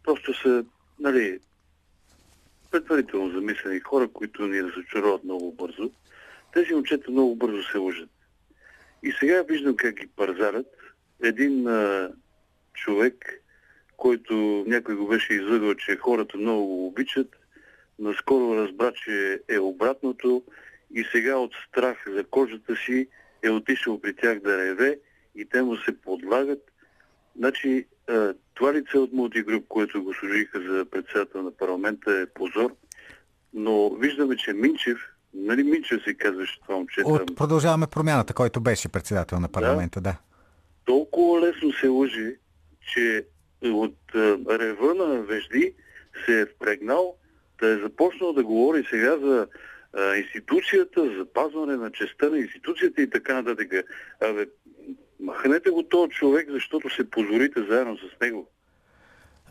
просто 0.03 0.33
са, 0.41 0.65
нали, 0.99 1.39
предварително 2.71 3.31
замислени 3.31 3.79
хора, 3.79 4.07
които 4.13 4.47
ни 4.47 4.63
разочароват 4.63 5.23
много 5.23 5.51
бързо. 5.51 5.91
Тези 6.53 6.73
момчета 6.73 7.11
много 7.11 7.35
бързо 7.35 7.63
се 7.63 7.77
лъжат. 7.77 8.09
И 9.03 9.11
сега 9.19 9.43
виждам 9.43 9.75
как 9.75 9.95
ги 9.95 10.07
парзарят. 10.07 10.67
Един 11.23 11.67
а, 11.67 12.11
човек, 12.73 13.43
който 13.97 14.33
някой 14.67 14.95
го 14.95 15.07
беше 15.07 15.33
излъгал, 15.33 15.75
че 15.75 15.97
хората 15.97 16.37
много 16.37 16.67
го 16.67 16.87
обичат, 16.87 17.35
наскоро 17.99 18.55
разбра, 18.55 18.91
че 18.91 19.41
е 19.47 19.59
обратното 19.59 20.43
и 20.93 21.05
сега 21.11 21.37
от 21.37 21.51
страх 21.69 21.97
за 22.07 22.23
кожата 22.23 22.75
си 22.75 23.07
е 23.43 23.49
отишъл 23.49 24.01
при 24.01 24.15
тях 24.15 24.39
да 24.39 24.57
реве 24.57 24.99
и 25.35 25.45
те 25.45 25.61
му 25.61 25.75
се 25.75 26.01
подлагат. 26.01 26.71
Значи, 27.37 27.85
а, 28.07 28.33
това 28.53 28.73
лице 28.73 28.97
от 28.97 29.13
мултигруп, 29.13 29.67
което 29.67 30.03
го 30.03 30.13
служиха 30.13 30.61
за 30.61 30.85
председател 30.85 31.43
на 31.43 31.51
парламента 31.51 32.11
е 32.11 32.25
позор, 32.25 32.75
но 33.53 33.89
виждаме, 33.89 34.35
че 34.35 34.53
Минчев, 34.53 34.97
Нали 35.37 35.63
Минчев 35.63 36.03
се 36.03 36.13
казваше 36.13 36.61
това 36.61 36.75
момче? 36.75 37.01
От 37.05 37.35
продължаваме 37.35 37.87
промяната, 37.87 38.33
който 38.33 38.61
беше 38.61 38.89
председател 38.89 39.39
на 39.39 39.49
парламента, 39.49 40.01
да. 40.01 40.09
да. 40.09 40.17
Толкова 40.85 41.41
лесно 41.41 41.71
се 41.71 41.87
лъжи, 41.87 42.35
че 42.93 43.25
от 43.63 43.97
рева 44.49 44.93
на 44.95 45.21
Вежди 45.21 45.73
се 46.25 46.41
е 46.41 46.45
впрегнал 46.45 47.15
да 47.61 47.67
е 47.67 47.77
започнал 47.77 48.33
да 48.33 48.43
говори 48.43 48.87
сега 48.89 49.17
за 49.17 49.47
а, 49.93 50.15
институцията, 50.15 51.17
за 51.17 51.25
пазване 51.33 51.75
на 51.75 51.91
честа 51.91 52.29
на 52.29 52.37
институцията 52.37 53.01
и 53.01 53.09
така 53.09 53.33
нататък. 53.33 53.71
Абе, 54.21 54.45
махнете 55.19 55.69
го 55.69 55.83
този 55.83 56.11
човек, 56.11 56.47
защото 56.49 56.89
се 56.89 57.09
позорите 57.09 57.63
заедно 57.69 57.97
с 57.97 58.19
него. 58.21 58.49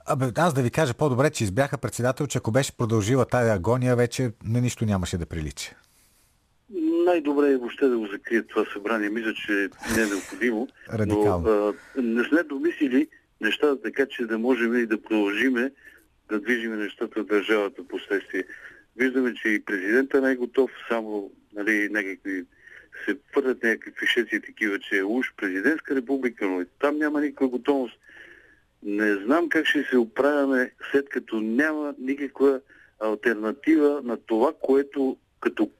Абе, 0.08 0.26
аз 0.36 0.54
да 0.54 0.62
ви 0.62 0.70
кажа 0.70 0.94
по-добре, 0.94 1.30
че 1.30 1.44
избяха 1.44 1.78
председател, 1.78 2.26
че 2.26 2.38
ако 2.38 2.50
беше 2.50 2.76
продължила 2.76 3.24
тази 3.24 3.50
агония, 3.50 3.96
вече 3.96 4.30
на 4.44 4.60
нищо 4.60 4.84
нямаше 4.84 5.18
да 5.18 5.26
прилича. 5.26 5.74
Най-добре 7.06 7.50
е 7.50 7.56
въобще 7.56 7.88
да 7.88 7.98
го 7.98 8.06
закрият 8.06 8.48
това 8.48 8.64
събрание. 8.72 9.10
Мисля, 9.10 9.34
че 9.34 9.52
не 9.96 10.02
е 10.02 10.06
необходимо. 10.06 10.68
Радикално. 10.92 11.48
Но 11.48 11.68
а, 11.68 12.02
не 12.02 12.24
сме 12.24 12.42
домислили 12.42 13.08
нещата 13.40 13.82
така, 13.82 14.06
че 14.06 14.26
да 14.26 14.38
можем 14.38 14.76
и 14.76 14.86
да 14.86 15.02
продължиме 15.02 15.72
да 16.28 16.40
движиме 16.40 16.76
нещата 16.76 17.22
в 17.22 17.26
държавата 17.26 17.88
последствие. 17.88 18.44
Виждаме, 18.96 19.34
че 19.34 19.48
и 19.48 19.64
президента 19.64 20.20
не 20.20 20.30
е 20.30 20.36
готов, 20.36 20.70
само 20.88 21.30
нали, 21.54 21.88
някакви 21.90 22.44
се 23.04 23.16
пърнат 23.34 23.62
някакви 23.62 23.92
фишеци 23.98 24.40
такива, 24.40 24.78
че 24.78 24.98
е 24.98 25.04
уж 25.04 25.26
президентска 25.36 25.94
република, 25.94 26.46
но 26.46 26.60
и 26.60 26.66
там 26.80 26.98
няма 26.98 27.20
никаква 27.20 27.48
готовност 27.48 27.98
не 28.86 29.24
знам 29.24 29.48
как 29.48 29.66
ще 29.66 29.84
се 29.84 29.98
оправяме, 29.98 30.72
след 30.92 31.08
като 31.08 31.40
няма 31.40 31.94
никаква 31.98 32.60
альтернатива 33.00 34.00
на 34.04 34.16
това, 34.16 34.52
което 34.62 35.16
като 35.40 35.70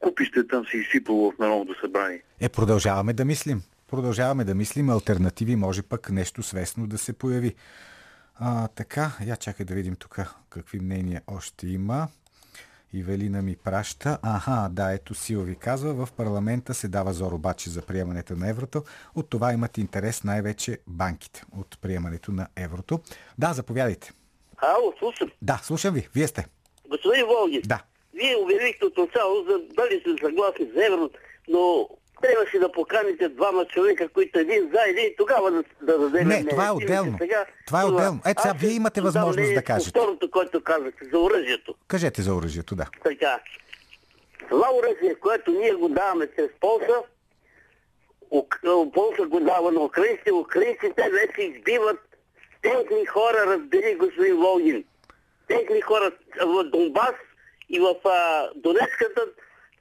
купище 0.00 0.46
там 0.46 0.66
се 0.66 0.76
изсипало 0.76 1.30
в 1.30 1.38
Народното 1.38 1.80
събрание. 1.80 2.22
Е, 2.40 2.48
продължаваме 2.48 3.12
да 3.12 3.24
мислим. 3.24 3.62
Продължаваме 3.88 4.44
да 4.44 4.54
мислим. 4.54 4.90
Альтернативи 4.90 5.56
може 5.56 5.82
пък 5.82 6.10
нещо 6.10 6.42
свестно 6.42 6.86
да 6.86 6.98
се 6.98 7.12
появи. 7.12 7.54
А, 8.34 8.68
така, 8.68 9.10
я 9.26 9.36
чакай 9.36 9.66
да 9.66 9.74
видим 9.74 9.96
тук 9.96 10.18
какви 10.50 10.80
мнения 10.80 11.22
още 11.26 11.66
има. 11.66 12.08
Ивелина 12.92 13.42
ми 13.42 13.56
праща. 13.56 14.18
Аха, 14.22 14.68
да, 14.70 14.92
ето 14.92 15.14
Силви 15.14 15.56
казва, 15.56 16.06
в 16.06 16.12
парламента 16.12 16.74
се 16.74 16.88
дава 16.88 17.12
зор 17.12 17.32
обаче 17.32 17.70
за 17.70 17.82
приемането 17.82 18.36
на 18.36 18.50
еврото. 18.50 18.82
От 19.14 19.30
това 19.30 19.52
имат 19.52 19.78
интерес 19.78 20.24
най-вече 20.24 20.78
банките 20.86 21.42
от 21.58 21.78
приемането 21.80 22.32
на 22.32 22.48
еврото. 22.56 23.00
Да, 23.38 23.52
заповядайте. 23.52 24.12
Ало, 24.56 24.92
слушам. 24.98 25.30
Да, 25.42 25.60
слушам 25.62 25.94
ви. 25.94 26.08
Вие 26.14 26.26
сте. 26.26 26.46
Господин 26.88 27.26
Волги. 27.26 27.62
Да. 27.64 27.82
Вие 28.14 28.36
обявихте 28.36 28.84
от 28.84 28.96
начало 28.96 29.44
за 29.44 29.58
дали 29.74 30.00
сте 30.00 30.26
съгласни 30.26 30.66
за 30.74 30.86
еврото, 30.86 31.18
но 31.48 31.88
трябваше 32.22 32.58
да 32.58 32.72
поканите 32.72 33.28
двама 33.28 33.64
човека, 33.64 34.08
които 34.08 34.38
един 34.38 34.70
за 34.74 34.80
един 34.88 35.14
тогава 35.18 35.50
да, 35.50 35.62
да 35.82 35.98
дадем 35.98 36.28
Не, 36.28 36.46
това 36.46 36.66
е 36.66 36.70
отделно. 36.70 37.18
Сега, 37.20 37.46
това 37.66 37.82
е 37.82 37.84
отделно. 37.84 38.20
Ето 38.26 38.42
сега 38.42 38.54
вие 38.60 38.70
имате 38.70 39.00
възможност 39.00 39.54
да 39.54 39.62
кажете. 39.62 39.90
Второто, 39.90 40.30
което 40.30 40.60
казахте, 40.60 41.04
за 41.12 41.18
оръжието. 41.18 41.74
Кажете 41.88 42.22
за 42.22 42.34
оръжието, 42.34 42.74
да. 42.74 42.86
Така. 43.04 43.40
Това 44.48 44.68
оръжие, 44.74 45.14
което 45.14 45.50
ние 45.50 45.72
го 45.72 45.88
даваме 45.88 46.28
чрез 46.36 46.50
Полша, 46.60 47.02
Полша 48.94 49.26
го 49.26 49.40
дава 49.40 49.72
на 49.72 49.80
украинците, 49.80 50.32
украинците 50.32 51.10
вече 51.10 51.42
избиват 51.42 52.00
техни 52.62 53.06
хора, 53.06 53.46
разбери 53.46 53.94
господин 53.94 54.36
Волгин. 54.36 54.84
Техни 55.48 55.80
хора 55.80 56.12
в 56.46 56.64
Донбас 56.64 57.14
и 57.68 57.80
в 57.80 57.94
а, 58.04 58.50
Донецката 58.54 59.26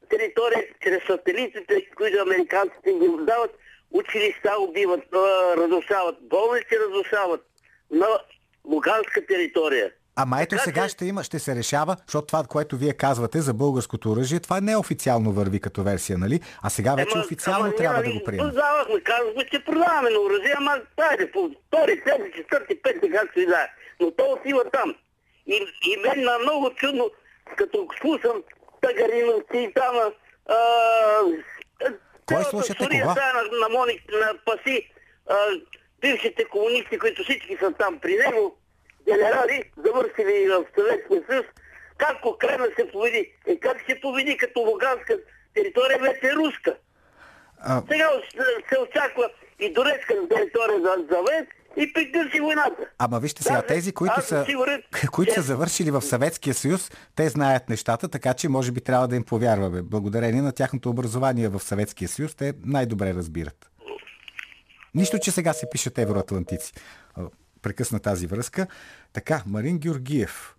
територия, 0.10 0.64
чрез 0.84 1.04
сателитите, 1.08 1.90
които 1.96 2.22
американците 2.22 2.94
ги 2.94 3.08
дават, 3.20 3.52
училища 3.92 4.52
убиват, 4.60 5.04
разрушават, 5.58 6.16
болници 6.22 6.76
разрушават 6.88 7.42
на 7.92 8.08
луганска 8.66 9.26
територия. 9.28 9.92
Ама 10.18 10.42
ето 10.42 10.58
сега 10.58 10.90
ще 10.90 11.06
има, 11.06 11.24
ще 11.24 11.40
се 11.40 11.56
решава, 11.56 11.96
защото 12.08 12.28
това, 12.28 12.44
което 12.50 12.78
вие 12.78 12.94
казвате 12.94 13.42
за 13.42 13.54
българското 13.54 14.12
оръжие, 14.12 14.40
това 14.40 14.62
неофициално 14.62 15.32
върви 15.32 15.60
като 15.60 15.84
версия, 15.84 16.18
нали? 16.18 16.40
А 16.64 16.70
сега 16.70 16.96
вече 16.96 17.12
ама, 17.16 17.24
официално 17.24 17.66
ама, 17.66 17.76
трябва 17.76 18.04
да 18.04 18.12
го 18.14 18.24
приемем. 18.26 18.48
Продавахме, 18.48 19.02
казахме, 19.02 19.46
че 19.52 19.66
продаваме 19.66 20.10
на 20.10 20.20
оръжие, 20.20 20.54
ама 20.58 20.82
дайде 20.98 21.32
по 21.32 21.52
втори, 21.68 22.04
трети, 22.04 22.38
четвърти, 22.38 22.82
пети, 22.82 23.12
както 23.12 23.40
и 23.40 23.46
да 23.46 23.56
е. 23.56 23.68
Но 24.00 24.12
то 24.12 24.24
отива 24.32 24.64
там. 24.74 24.96
И, 25.48 25.56
и 25.86 25.98
мен 25.98 26.24
на 26.24 26.40
много 26.40 26.72
чудно, 26.76 27.12
като 27.58 27.88
слушам 28.02 28.44
Тагариновци, 28.82 29.72
там... 29.76 29.96
А, 30.50 30.58
Кой 32.26 32.44
слушате 32.44 32.78
кога? 32.78 33.34
На, 33.34 33.60
на, 33.60 33.70
Моник, 33.70 34.04
на 34.12 34.34
Паси, 34.46 34.92
а, 35.30 35.36
бившите 36.02 36.46
комунисти, 36.46 37.00
които 37.00 37.24
всички 37.24 37.58
са 37.58 37.72
там 37.72 38.00
при 38.00 38.18
него, 38.18 38.58
генерали, 39.06 39.64
завършили 39.78 40.48
в 40.48 40.66
Съветския 40.76 41.24
съюз, 41.30 41.46
как 41.98 42.26
Украина 42.26 42.68
се 42.80 42.92
победи? 42.92 43.34
Е, 43.48 43.60
как 43.60 43.78
се 43.90 44.00
победи, 44.02 44.38
като 44.38 44.60
Луганска 44.60 45.18
територия 45.54 46.00
вече 46.00 46.28
е 46.28 46.36
руска? 46.36 46.76
А... 47.60 47.82
Сега 47.92 48.10
се 48.70 48.80
очаква 48.80 49.30
и 49.60 49.74
Донецка 49.74 50.14
територия 50.30 50.80
да 50.80 50.96
завет 51.12 51.48
и 51.78 51.94
приключи 51.94 52.40
войната. 52.40 52.76
Ама 53.00 53.20
вижте 53.20 53.44
сега, 53.44 53.56
Даже 53.56 53.68
тези, 53.68 53.92
които 53.92 54.22
са, 54.22 54.46
сигурен, 54.46 54.84
които 55.12 55.34
са 55.34 55.42
че- 55.42 55.46
завършили 55.48 55.92
в 55.92 56.02
Съветския 56.02 56.54
съюз, 56.54 56.92
те 57.16 57.30
знаят 57.30 57.70
нещата, 57.70 58.08
така 58.08 58.34
че 58.34 58.50
може 58.50 58.72
би 58.72 58.82
трябва 58.82 59.08
да 59.08 59.16
им 59.16 59.24
повярваме. 59.24 59.82
Благодарение 59.82 60.42
на 60.42 60.52
тяхното 60.52 60.90
образование 60.90 61.50
в 61.50 61.60
Съветския 61.60 62.08
съюз, 62.08 62.36
те 62.36 62.54
най-добре 62.66 63.14
разбират. 63.14 63.70
Нищо, 64.96 65.20
че 65.20 65.32
сега 65.32 65.54
се 65.54 65.70
пишат 65.70 65.98
евроатлантици. 65.98 66.74
Прекъсна 67.62 68.00
тази 68.00 68.28
връзка. 68.28 68.68
Така, 69.14 69.44
Марин 69.46 69.78
Георгиев. 69.78 70.55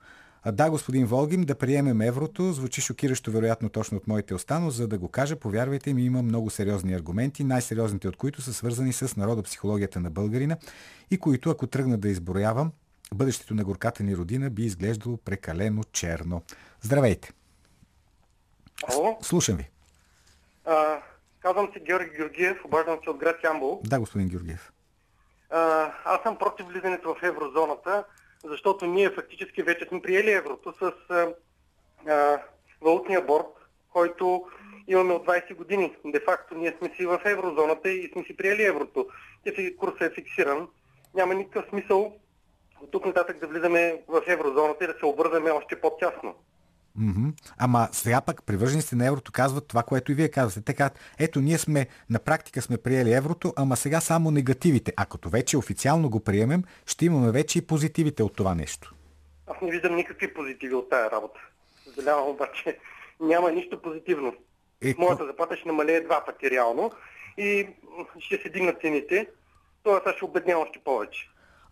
Да, 0.53 0.71
господин 0.71 1.07
Волгин, 1.07 1.45
да 1.45 1.55
приемем 1.55 2.01
еврото. 2.01 2.53
Звучи 2.53 2.81
шокиращо, 2.81 3.31
вероятно, 3.31 3.69
точно 3.69 3.97
от 3.97 4.07
моите 4.07 4.35
уста, 4.35 4.61
но 4.61 4.71
за 4.71 4.89
да 4.89 4.99
го 4.99 5.09
кажа, 5.09 5.37
повярвайте 5.37 5.95
ми, 5.95 6.05
има 6.05 6.23
много 6.23 6.51
сериозни 6.51 6.95
аргументи, 6.95 7.45
най-сериозните 7.45 8.09
от 8.09 8.17
които 8.17 8.43
са 8.43 8.55
свързани 8.55 8.93
с 8.93 9.17
народопсихологията 9.17 10.01
на 10.01 10.11
българина 10.11 10.57
и 11.11 11.19
които, 11.19 11.51
ако 11.51 11.67
тръгна 11.67 11.99
да 11.99 12.09
изброявам, 12.09 12.73
бъдещето 13.15 13.55
на 13.55 13.65
горката 13.65 14.03
ни 14.03 14.17
родина 14.17 14.51
би 14.51 14.65
изглеждало 14.65 15.17
прекалено 15.17 15.85
черно. 15.85 16.43
Здравейте! 16.81 17.33
Ало, 18.93 19.19
Слушам 19.23 19.57
ви. 19.57 19.71
а, 20.65 21.03
казвам 21.41 21.71
се 21.73 21.81
Георги 21.81 22.11
Георгиев, 22.17 22.65
обаждам 22.65 22.99
се 23.05 23.11
от 23.11 23.17
град 23.17 23.37
Ямбол. 23.45 23.81
Да, 23.85 24.01
господин 24.01 24.29
Георгиев. 24.29 24.73
А, 25.51 25.93
аз 26.05 26.23
съм 26.23 26.39
против 26.39 26.67
влизането 26.67 27.15
в 27.15 27.23
еврозоната, 27.23 28.05
защото 28.49 28.87
ние 28.87 29.11
фактически 29.11 29.63
вече 29.63 29.87
сме 29.89 30.03
приели 30.03 30.31
еврото 30.31 30.73
с 30.73 30.93
а, 31.11 31.35
а, 32.09 32.43
валутния 32.81 33.23
борт, 33.23 33.47
който 33.93 34.47
имаме 34.89 35.15
от 35.15 35.27
20 35.27 35.55
години. 35.55 35.97
Де 36.05 36.21
факто 36.21 36.55
ние 36.55 36.75
сме 36.79 36.95
си 36.97 37.07
в 37.07 37.21
еврозоната 37.25 37.91
и 37.91 38.11
сме 38.13 38.25
си 38.25 38.37
приели 38.37 38.63
еврото. 38.63 39.07
Те 39.45 39.55
си 39.55 39.77
курсът 39.77 40.03
е 40.03 40.15
фиксиран. 40.15 40.69
Няма 41.15 41.35
никакъв 41.35 41.69
смисъл 41.69 42.17
от 42.83 42.91
тук 42.91 43.07
нататък 43.07 43.39
да 43.39 43.47
влизаме 43.47 44.03
в 44.09 44.23
еврозоната 44.27 44.85
и 44.85 44.87
да 44.87 44.95
се 44.99 45.07
обързаме 45.07 45.51
още 45.51 45.81
по-тясно. 45.81 46.35
Мгм. 46.99 47.29
Ама 47.59 47.89
сега 47.93 48.21
пък 48.21 48.43
привържениците 48.43 48.97
на 48.97 49.07
еврото 49.07 49.33
казват 49.33 49.69
това, 49.69 49.83
което 49.83 50.13
и 50.13 50.15
вие 50.15 50.29
казвате. 50.29 50.65
Те 50.65 50.75
казват, 50.75 50.99
ето 51.19 51.41
ние 51.41 51.59
сме, 51.59 51.87
на 52.11 52.19
практика 52.19 52.63
сме 52.63 52.77
приели 52.77 53.13
еврото, 53.13 53.53
ама 53.57 53.77
сега 53.77 54.01
само 54.01 54.31
негативите. 54.31 54.93
А 54.97 55.07
като 55.07 55.29
вече 55.29 55.57
официално 55.57 56.11
го 56.11 56.21
приемем, 56.21 56.63
ще 56.87 57.05
имаме 57.05 57.33
вече 57.33 57.59
и 57.59 57.67
позитивите 57.67 58.23
от 58.23 58.37
това 58.37 58.55
нещо. 58.55 58.95
Аз 59.47 59.57
не 59.63 59.71
виждам 59.71 59.97
никакви 59.97 60.35
позитиви 60.35 60.75
от 60.75 60.91
тая 60.91 61.11
работа. 61.11 61.41
Съжалявам 61.85 62.29
обаче, 62.29 62.79
няма 63.21 63.53
нищо 63.53 63.83
позитивно. 63.83 64.35
Е, 64.85 64.95
Моята 64.99 65.27
заплата 65.27 65.57
ще 65.57 65.69
намалее 65.69 66.01
два 66.01 66.25
пъти 66.25 66.51
реално 66.51 66.93
и 67.39 67.69
ще 68.19 68.37
се 68.37 68.49
дигнат 68.49 68.81
цените. 68.81 69.29
Тоест 69.83 70.07
аз 70.07 70.15
ще 70.15 70.25
обедня 70.25 70.59
още 70.59 70.79
повече. 70.79 71.29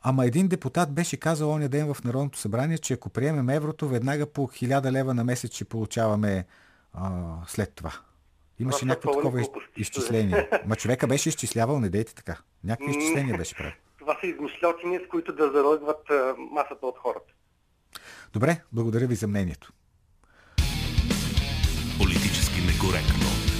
Ама 0.06 0.26
един 0.26 0.48
депутат 0.48 0.92
беше 0.94 1.16
казал 1.16 1.50
оня 1.50 1.68
ден 1.68 1.94
в 1.94 2.04
Народното 2.04 2.38
събрание, 2.38 2.78
че 2.78 2.94
ако 2.94 3.10
приемем 3.10 3.48
еврото, 3.48 3.88
веднага 3.88 4.26
по 4.26 4.48
1000 4.48 4.92
лева 4.92 5.14
на 5.14 5.24
месец 5.24 5.54
ще 5.54 5.64
получаваме 5.64 6.44
а, 6.92 7.10
след 7.46 7.72
това. 7.74 7.92
Имаше 8.58 8.84
някакво 8.84 9.12
такова 9.12 9.40
из- 9.40 9.46
глупости. 9.46 9.80
изчисление. 9.80 10.48
Ма 10.66 10.76
човека 10.76 11.06
беше 11.06 11.28
изчислявал, 11.28 11.80
не 11.80 11.88
дейте 11.88 12.14
така. 12.14 12.38
Някакви 12.64 12.90
изчисления 12.90 13.36
беше 13.36 13.54
правил. 13.54 13.72
Това 13.98 14.16
са 14.20 14.26
измишлятини, 14.26 14.98
с 15.06 15.08
които 15.10 15.32
да 15.32 15.50
залъгват 15.52 16.10
а, 16.10 16.34
масата 16.38 16.86
от 16.86 16.98
хората. 16.98 17.32
Добре, 18.32 18.60
благодаря 18.72 19.06
ви 19.06 19.14
за 19.14 19.26
мнението. 19.28 19.72
Политически 21.98 22.60
некоректно. 22.60 23.53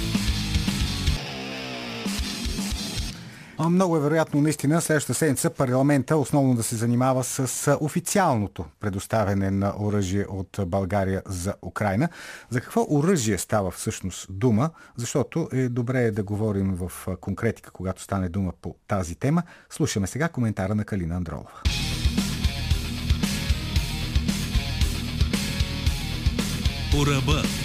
Много 3.59 3.97
е 3.97 3.99
вероятно 3.99 4.41
наистина 4.41 4.81
следващата 4.81 5.13
седмица 5.13 5.49
парламента 5.49 6.17
основно 6.17 6.55
да 6.55 6.63
се 6.63 6.75
занимава 6.75 7.23
с 7.23 7.77
официалното 7.81 8.65
предоставяне 8.79 9.51
на 9.51 9.73
оръжие 9.79 10.25
от 10.29 10.59
България 10.67 11.21
за 11.25 11.53
Украина. 11.61 12.09
За 12.49 12.61
какво 12.61 12.85
оръжие 12.89 13.37
става 13.37 13.71
всъщност 13.71 14.27
дума? 14.29 14.69
Защото 14.97 15.49
е 15.51 15.69
добре 15.69 16.11
да 16.11 16.23
говорим 16.23 16.75
в 16.75 16.91
конкретика, 17.21 17.71
когато 17.71 18.01
стане 18.01 18.29
дума 18.29 18.53
по 18.61 18.75
тази 18.87 19.15
тема. 19.15 19.43
Слушаме 19.69 20.07
сега 20.07 20.29
коментара 20.29 20.75
на 20.75 20.85
Калина 20.85 21.15
Андролова. 21.15 21.61
По. 26.91 27.64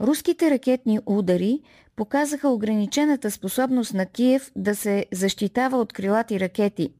Руските 0.00 0.50
ракетни 0.50 1.00
удари 1.06 1.60
показаха 1.96 2.48
ограничената 2.48 3.30
способност 3.30 3.94
на 3.94 4.06
Киев 4.06 4.52
да 4.56 4.76
се 4.76 5.06
защитава 5.12 5.78
от 5.78 5.92
крилати 5.92 6.40
ракети. 6.40 6.92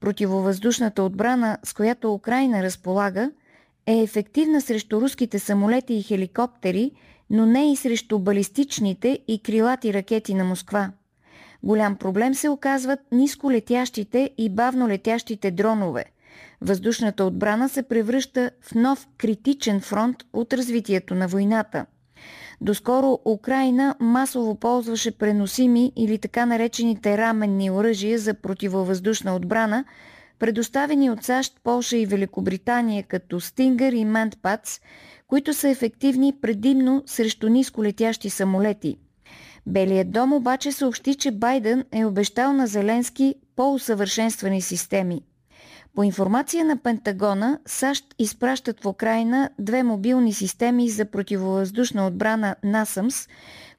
Противовъздушната 0.00 1.02
отбрана, 1.02 1.58
с 1.64 1.72
която 1.72 2.14
Украина 2.14 2.62
разполага, 2.62 3.30
е 3.86 4.02
ефективна 4.02 4.60
срещу 4.60 5.00
руските 5.00 5.38
самолети 5.38 5.94
и 5.94 6.02
хеликоптери, 6.02 6.90
но 7.30 7.46
не 7.46 7.72
и 7.72 7.76
срещу 7.76 8.18
балистичните 8.18 9.18
и 9.28 9.42
крилати 9.42 9.94
ракети 9.94 10.34
на 10.34 10.44
Москва. 10.44 10.92
Голям 11.62 11.96
проблем 11.96 12.34
се 12.34 12.48
оказват 12.48 13.00
ниско 13.12 13.52
летящите 13.52 14.30
и 14.38 14.48
бавно 14.48 14.88
летящите 14.88 15.50
дронове. 15.50 16.04
Въздушната 16.60 17.24
отбрана 17.24 17.68
се 17.68 17.82
превръща 17.82 18.50
в 18.62 18.74
нов 18.74 19.08
критичен 19.18 19.80
фронт 19.80 20.16
от 20.32 20.52
развитието 20.52 21.14
на 21.14 21.28
войната. 21.28 21.86
Доскоро 22.60 23.18
Украина 23.24 23.94
масово 24.00 24.54
ползваше 24.54 25.10
преносими 25.10 25.92
или 25.96 26.18
така 26.18 26.46
наречените 26.46 27.18
раменни 27.18 27.70
оръжия 27.70 28.18
за 28.18 28.34
противовъздушна 28.34 29.36
отбрана, 29.36 29.84
предоставени 30.38 31.10
от 31.10 31.24
САЩ, 31.24 31.60
Полша 31.64 31.96
и 31.96 32.06
Великобритания 32.06 33.02
като 33.02 33.40
Стингър 33.40 33.92
и 33.92 34.04
Мантпац, 34.04 34.80
които 35.26 35.54
са 35.54 35.68
ефективни 35.68 36.34
предимно 36.40 37.02
срещу 37.06 37.48
нисколетящи 37.48 38.30
самолети. 38.30 38.96
Белият 39.66 40.10
дом 40.10 40.32
обаче 40.32 40.72
съобщи, 40.72 41.14
че 41.14 41.30
Байден 41.30 41.84
е 41.92 42.04
обещал 42.04 42.52
на 42.52 42.66
Зеленски 42.66 43.34
по-усъвършенствани 43.56 44.62
системи. 44.62 45.22
По 45.94 46.04
информация 46.04 46.64
на 46.64 46.76
Пентагона, 46.76 47.58
САЩ 47.66 48.04
изпращат 48.18 48.80
в 48.80 48.86
Украина 48.86 49.50
две 49.58 49.82
мобилни 49.82 50.32
системи 50.32 50.88
за 50.88 51.04
противовъздушна 51.04 52.06
отбрана 52.06 52.56
NASAMS, 52.64 53.30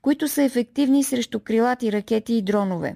които 0.01 0.27
са 0.27 0.43
ефективни 0.43 1.03
срещу 1.03 1.39
крилати 1.39 1.91
ракети 1.91 2.33
и 2.33 2.41
дронове. 2.41 2.95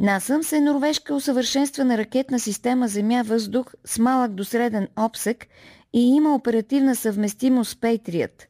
NASAMS 0.00 0.56
е 0.56 0.60
норвежка 0.60 1.14
усъвършенствана 1.14 1.98
ракетна 1.98 2.40
система 2.40 2.88
Земя-въздух 2.88 3.72
с 3.84 3.98
малък 3.98 4.32
до 4.32 4.44
среден 4.44 4.88
обсек 4.96 5.46
и 5.92 6.00
има 6.00 6.34
оперативна 6.34 6.96
съвместимост 6.96 7.70
с 7.70 7.74
Patriot. 7.74 8.44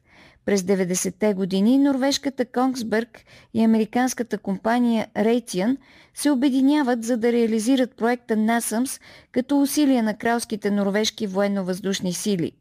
През 0.45 0.61
90-те 0.61 1.33
години 1.33 1.77
норвежката 1.77 2.45
Конгсберг 2.45 3.25
и 3.53 3.63
американската 3.63 4.37
компания 4.37 5.07
Raytheon 5.15 5.77
се 6.13 6.31
обединяват 6.31 7.03
за 7.03 7.17
да 7.17 7.31
реализират 7.31 7.95
проекта 7.95 8.35
NASAMS 8.35 9.01
като 9.31 9.61
усилия 9.61 10.03
на 10.03 10.17
кралските 10.17 10.71
норвежки 10.71 11.27
военно-въздушни 11.27 12.13
сили. 12.13 12.51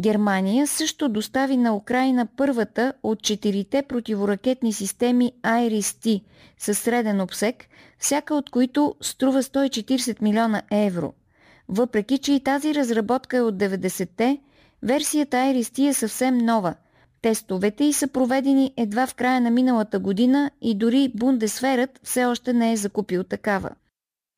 Германия 0.00 0.66
също 0.66 1.08
достави 1.08 1.56
на 1.56 1.76
Украина 1.76 2.26
първата 2.36 2.92
от 3.02 3.22
четирите 3.22 3.82
противоракетни 3.82 4.72
системи 4.72 5.32
IRIS-T 5.42 6.22
със 6.58 6.78
среден 6.78 7.20
обсек, 7.20 7.64
всяка 7.98 8.34
от 8.34 8.50
които 8.50 8.94
струва 9.00 9.42
140 9.42 10.22
милиона 10.22 10.62
евро. 10.70 11.12
Въпреки, 11.68 12.18
че 12.18 12.32
и 12.32 12.40
тази 12.40 12.74
разработка 12.74 13.36
е 13.36 13.40
от 13.40 13.54
90-те, 13.54 14.38
версията 14.82 15.36
IRIS-T 15.36 15.88
е 15.88 15.94
съвсем 15.94 16.38
нова. 16.38 16.74
Тестовете 17.24 17.84
й 17.84 17.92
са 17.92 18.08
проведени 18.08 18.72
едва 18.76 19.06
в 19.06 19.14
края 19.14 19.40
на 19.40 19.50
миналата 19.50 19.98
година 19.98 20.50
и 20.62 20.74
дори 20.74 21.12
Бундесферът 21.14 22.00
все 22.02 22.24
още 22.24 22.52
не 22.52 22.72
е 22.72 22.76
закупил 22.76 23.24
такава. 23.24 23.70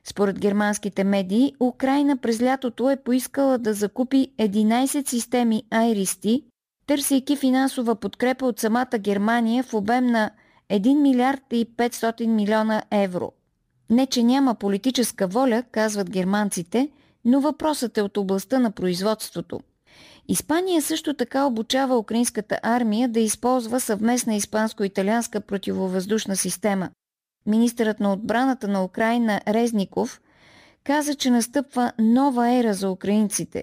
Според 0.05 0.39
германските 0.39 1.05
медии, 1.05 1.55
Украина 1.61 2.17
през 2.17 2.43
лятото 2.43 2.91
е 2.91 2.97
поискала 2.97 3.59
да 3.59 3.75
закупи 3.75 4.29
11 4.39 5.09
системи 5.09 5.63
IRIS-T, 5.71 6.45
търсейки 6.87 7.37
финансова 7.37 7.95
подкрепа 7.95 8.47
от 8.47 8.61
самата 8.61 8.99
Германия 8.99 9.65
в 9.65 9.75
обем 9.75 10.07
на 10.07 10.31
1 10.71 11.01
милиард 11.01 11.43
и 11.53 11.67
500 11.77 12.27
милиона 12.27 12.83
евро. 12.91 13.33
Не, 13.91 14.07
че 14.07 14.23
няма 14.23 14.55
политическа 14.55 15.27
воля, 15.27 15.63
казват 15.73 16.11
германците, 16.11 16.91
но 17.25 17.41
въпросът 17.41 17.99
е 17.99 18.03
от 18.03 18.17
областта 18.17 18.59
на 18.59 18.71
производството. 18.71 19.61
Испания 20.29 20.83
също 20.83 21.15
така 21.15 21.47
обучава 21.47 21.99
украинската 21.99 22.59
армия 22.63 23.09
да 23.09 23.21
използва 23.21 23.81
съвместна 23.81 24.35
испанско-италианска 24.35 25.41
противовъздушна 25.41 26.37
система. 26.37 26.91
Министърът 27.47 28.01
на 28.01 28.13
отбраната 28.13 28.69
на 28.69 28.85
Украина 28.85 29.41
Резников 29.49 30.21
каза, 30.85 31.15
че 31.15 31.31
настъпва 31.31 31.93
нова 31.99 32.51
ера 32.51 32.75
за 32.75 32.91
украинците. 32.91 33.63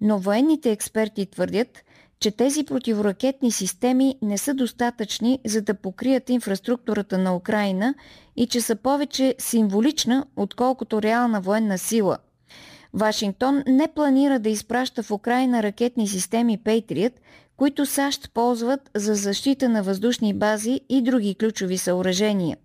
Но 0.00 0.18
военните 0.18 0.70
експерти 0.70 1.26
твърдят, 1.26 1.84
че 2.20 2.30
тези 2.30 2.64
противоракетни 2.64 3.52
системи 3.52 4.14
не 4.22 4.38
са 4.38 4.54
достатъчни 4.54 5.38
за 5.46 5.62
да 5.62 5.74
покрият 5.74 6.30
инфраструктурата 6.30 7.18
на 7.18 7.36
Украина 7.36 7.94
и 8.36 8.46
че 8.46 8.60
са 8.60 8.76
повече 8.76 9.34
символична, 9.38 10.26
отколкото 10.36 11.02
реална 11.02 11.40
военна 11.40 11.78
сила. 11.78 12.18
Вашингтон 12.94 13.62
не 13.66 13.88
планира 13.88 14.38
да 14.38 14.48
изпраща 14.48 15.02
в 15.02 15.10
Украина 15.10 15.62
ракетни 15.62 16.08
системи 16.08 16.58
Patriot, 16.58 17.12
които 17.56 17.86
САЩ 17.86 18.30
ползват 18.34 18.90
за 18.96 19.14
защита 19.14 19.68
на 19.68 19.82
въздушни 19.82 20.34
бази 20.34 20.80
и 20.88 21.02
други 21.02 21.34
ключови 21.34 21.78
съоръжения. 21.78 22.56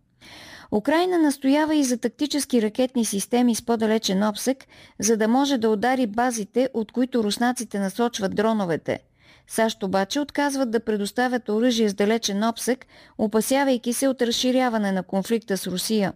Украина 0.72 1.18
настоява 1.18 1.76
и 1.76 1.84
за 1.84 1.98
тактически 1.98 2.62
ракетни 2.62 3.06
системи 3.06 3.56
с 3.56 3.66
по-далечен 3.66 4.24
обсек, 4.24 4.66
за 5.00 5.18
да 5.18 5.28
може 5.28 5.58
да 5.58 5.70
удари 5.70 6.08
базите, 6.08 6.70
от 6.74 6.92
които 6.92 7.24
руснаците 7.24 7.80
насочват 7.80 8.36
дроновете– 8.36 9.00
САЩ 9.48 9.84
обаче 9.84 10.20
отказват 10.20 10.72
да 10.72 10.80
предоставят 10.80 11.50
оръжие 11.50 11.90
с 11.90 11.94
далечен 11.94 12.44
обсек, 12.44 12.86
опасявайки 13.18 13.94
се 13.94 14.08
от 14.08 14.22
разширяване 14.22 14.92
на 14.92 15.04
конфликта 15.04 15.58
с 15.58 15.68
Русия. 15.68 16.14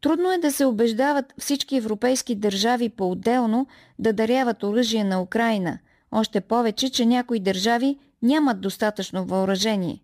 Трудно 0.00 0.32
е 0.32 0.38
да 0.38 0.52
се 0.52 0.64
убеждават 0.64 1.34
всички 1.38 1.76
европейски 1.76 2.34
държави 2.34 2.88
по-отделно 2.88 3.66
да 3.98 4.12
даряват 4.12 4.62
оръжие 4.62 5.04
на 5.04 5.22
Украина, 5.22 5.78
още 6.12 6.40
повече, 6.40 6.90
че 6.90 7.06
някои 7.06 7.40
държави 7.40 7.98
нямат 8.22 8.60
достатъчно 8.60 9.24
въоръжение. 9.24 10.00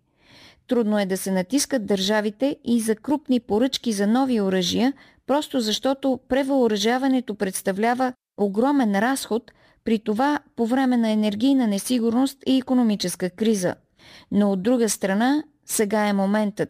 Трудно 0.67 0.99
е 0.99 1.05
да 1.05 1.17
се 1.17 1.31
натискат 1.31 1.85
държавите 1.85 2.57
и 2.63 2.81
за 2.81 2.95
крупни 2.95 3.39
поръчки 3.39 3.93
за 3.93 4.07
нови 4.07 4.41
оръжия, 4.41 4.93
просто 5.27 5.59
защото 5.59 6.19
превъоръжаването 6.27 7.35
представлява 7.35 8.13
огромен 8.37 8.99
разход, 8.99 9.51
при 9.83 9.99
това 9.99 10.39
по 10.55 10.65
време 10.65 10.97
на 10.97 11.09
енергийна 11.09 11.67
несигурност 11.67 12.37
и 12.45 12.57
економическа 12.57 13.29
криза. 13.29 13.75
Но 14.31 14.51
от 14.51 14.63
друга 14.63 14.89
страна, 14.89 15.43
сега 15.65 16.07
е 16.07 16.13
моментът. 16.13 16.69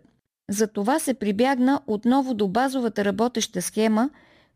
За 0.52 0.68
това 0.68 1.00
се 1.00 1.14
прибягна 1.14 1.82
отново 1.88 2.34
до 2.34 2.48
базовата 2.48 3.06
работеща 3.06 3.62
схема, 3.62 4.10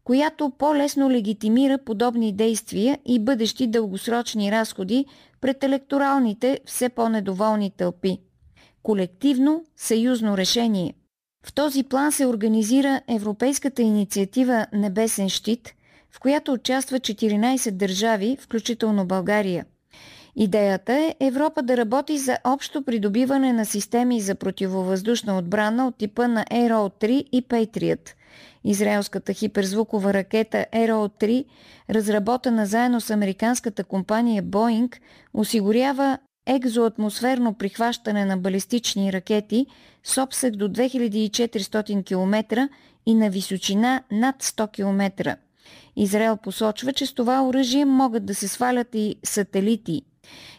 която 0.03 0.49
по-лесно 0.49 1.11
легитимира 1.11 1.77
подобни 1.77 2.33
действия 2.33 2.99
и 3.05 3.19
бъдещи 3.19 3.67
дългосрочни 3.67 4.51
разходи 4.51 5.05
пред 5.41 5.63
електоралните 5.63 6.59
все 6.65 6.89
по-недоволни 6.89 7.71
тълпи. 7.71 8.17
Колективно 8.83 9.63
съюзно 9.77 10.37
решение. 10.37 10.93
В 11.45 11.53
този 11.53 11.83
план 11.83 12.11
се 12.11 12.25
организира 12.25 13.01
Европейската 13.07 13.81
инициатива 13.81 14.65
Небесен 14.73 15.29
щит– 15.29 15.73
в 16.11 16.19
която 16.19 16.53
участва 16.53 16.99
14 16.99 17.71
държави, 17.71 18.37
включително 18.41 19.05
България. 19.05 19.65
Идеята 20.35 20.93
е 20.93 21.15
Европа 21.19 21.61
да 21.61 21.77
работи 21.77 22.17
за 22.17 22.37
общо 22.43 22.83
придобиване 22.83 23.53
на 23.53 23.65
системи 23.65 24.21
за 24.21 24.35
противовъздушна 24.35 25.37
отбрана 25.37 25.87
от 25.87 25.97
типа 25.97 26.27
на 26.27 26.45
Arrow 26.45 27.03
3 27.03 27.07
и 27.11 27.43
Patriot. 27.43 28.09
Израелската 28.63 29.33
хиперзвукова 29.33 30.13
ракета 30.13 30.65
Arrow 30.73 31.23
3, 31.23 31.45
разработена 31.89 32.65
заедно 32.65 33.01
с 33.01 33.09
американската 33.09 33.83
компания 33.83 34.43
Boeing, 34.43 34.95
осигурява 35.33 36.17
екзоатмосферно 36.45 37.53
прихващане 37.53 38.25
на 38.25 38.37
балистични 38.37 39.13
ракети 39.13 39.65
с 40.03 40.23
обсек 40.23 40.55
до 40.55 40.69
2400 40.69 42.05
км 42.05 42.69
и 43.05 43.15
на 43.15 43.29
височина 43.29 44.03
над 44.11 44.43
100 44.43 44.71
км. 44.71 45.37
Израел 45.95 46.37
посочва, 46.37 46.93
че 46.93 47.05
с 47.05 47.13
това 47.13 47.43
оръжие 47.43 47.85
могат 47.85 48.25
да 48.25 48.35
се 48.35 48.47
свалят 48.47 48.87
и 48.93 49.15
сателити. 49.23 50.01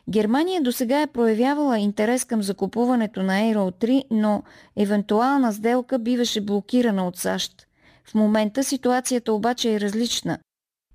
Германия 0.09 0.63
до 0.63 0.73
сега 0.73 1.03
е 1.03 1.07
проявявала 1.07 1.79
интерес 1.79 2.25
към 2.25 2.43
закупуването 2.43 3.23
на 3.23 3.33
Aero 3.33 3.85
3, 3.85 4.05
но 4.11 4.43
евентуална 4.77 5.53
сделка 5.53 5.99
биваше 5.99 6.41
блокирана 6.41 7.07
от 7.07 7.17
САЩ. 7.17 7.67
В 8.05 8.15
момента 8.15 8.65
ситуацията 8.65 9.33
обаче 9.33 9.75
е 9.75 9.81
различна. 9.81 10.39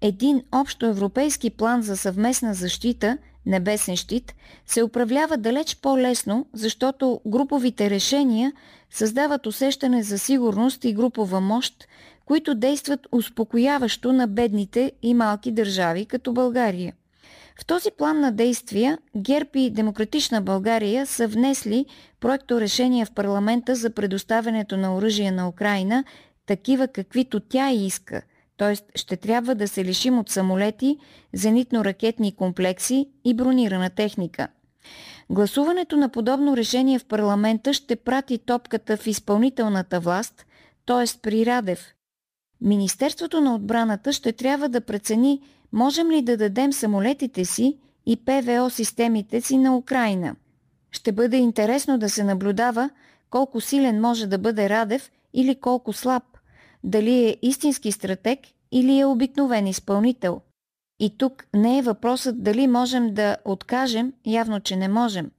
Един 0.02 0.44
общо 0.52 0.86
европейски 0.86 1.50
план 1.50 1.82
за 1.82 1.98
съвместна 1.98 2.54
защита, 2.54 3.18
небесен 3.46 3.96
щит, 3.96 4.36
се 4.66 4.84
управлява 4.84 5.38
далеч 5.38 5.76
по-лесно, 5.76 6.46
защото 6.54 7.22
груповите 7.26 7.90
решения 7.90 8.54
създават 8.90 9.48
усещане 9.48 10.04
за 10.04 10.20
сигурност 10.20 10.84
и 10.84 10.94
групова 10.94 11.42
мощ, 11.42 11.88
които 12.26 12.56
действат 12.56 13.08
успокояващо 13.12 14.14
на 14.14 14.28
бедните 14.28 14.92
и 15.02 15.14
малки 15.14 15.52
държави, 15.52 16.06
като 16.06 16.34
България. 16.34 16.94
В 17.60 17.66
този 17.66 17.92
план 17.98 18.20
на 18.20 18.32
действия 18.32 18.98
ГЕРБ 19.16 19.50
и 19.56 19.70
Демократична 19.70 20.42
България 20.42 21.06
са 21.06 21.28
внесли 21.28 21.86
проекто 22.20 22.62
решение 22.62 23.06
в 23.06 23.12
парламента 23.12 23.76
за 23.76 23.90
предоставянето 23.90 24.78
на 24.78 24.96
оръжие 24.96 25.32
на 25.32 25.50
Украина, 25.50 26.04
такива 26.46 26.88
каквито 26.88 27.40
тя 27.40 27.72
иска, 27.72 28.22
т.е. 28.58 28.98
ще 29.00 29.18
трябва 29.18 29.56
да 29.56 29.68
се 29.68 29.86
лишим 29.86 30.20
от 30.20 30.30
самолети, 30.30 30.98
зенитно-ракетни 31.36 32.36
комплекси 32.36 33.10
и 33.26 33.34
бронирана 33.34 33.90
техника. 33.90 34.48
Гласуването 35.30 35.98
на 35.98 36.10
подобно 36.10 36.58
решение 36.58 37.00
в 37.00 37.06
парламента 37.06 37.74
ще 37.74 37.96
прати 37.96 38.38
топката 38.38 38.98
в 38.98 39.08
изпълнителната 39.08 40.00
власт, 40.00 40.46
т.е. 40.86 41.20
при 41.22 41.46
Радев, 41.46 41.94
Министерството 42.62 43.42
на 43.42 43.56
отбраната 43.56 44.14
ще 44.14 44.32
трябва 44.32 44.70
да 44.70 44.82
прецени 44.82 45.42
можем 45.74 46.12
ли 46.12 46.22
да 46.22 46.38
дадем 46.38 46.74
самолетите 46.74 47.46
си 47.46 47.78
и 48.06 48.16
ПВО 48.16 48.70
системите 48.70 49.42
си 49.42 49.58
на 49.58 49.78
Украина. 49.78 50.36
Ще 50.92 51.12
бъде 51.12 51.38
интересно 51.38 51.98
да 51.98 52.10
се 52.10 52.24
наблюдава 52.24 52.90
колко 53.30 53.62
силен 53.62 54.02
може 54.02 54.28
да 54.28 54.38
бъде 54.38 54.70
Радев 54.70 55.12
или 55.34 55.56
колко 55.56 55.94
слаб, 55.94 56.24
дали 56.84 57.26
е 57.26 57.38
истински 57.42 57.92
стратег 57.92 58.40
или 58.72 59.00
е 59.00 59.06
обикновен 59.06 59.68
изпълнител. 59.68 60.42
И 61.00 61.18
тук 61.18 61.48
не 61.54 61.78
е 61.78 61.82
въпросът 61.82 62.44
дали 62.44 62.68
можем 62.68 63.14
да 63.14 63.38
откажем, 63.46 64.14
явно, 64.26 64.60
че 64.60 64.76
не 64.76 64.88
можем. 64.88 65.32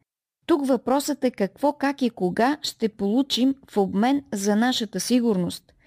Тук 0.46 0.66
въпросът 0.66 1.24
е 1.24 1.30
какво, 1.30 1.72
как 1.72 2.02
и 2.02 2.10
кога 2.10 2.58
ще 2.62 2.88
получим 2.88 3.54
в 3.70 3.76
обмен 3.76 4.24
за 4.32 4.56
нашата 4.56 5.00
сигурност– 5.00 5.72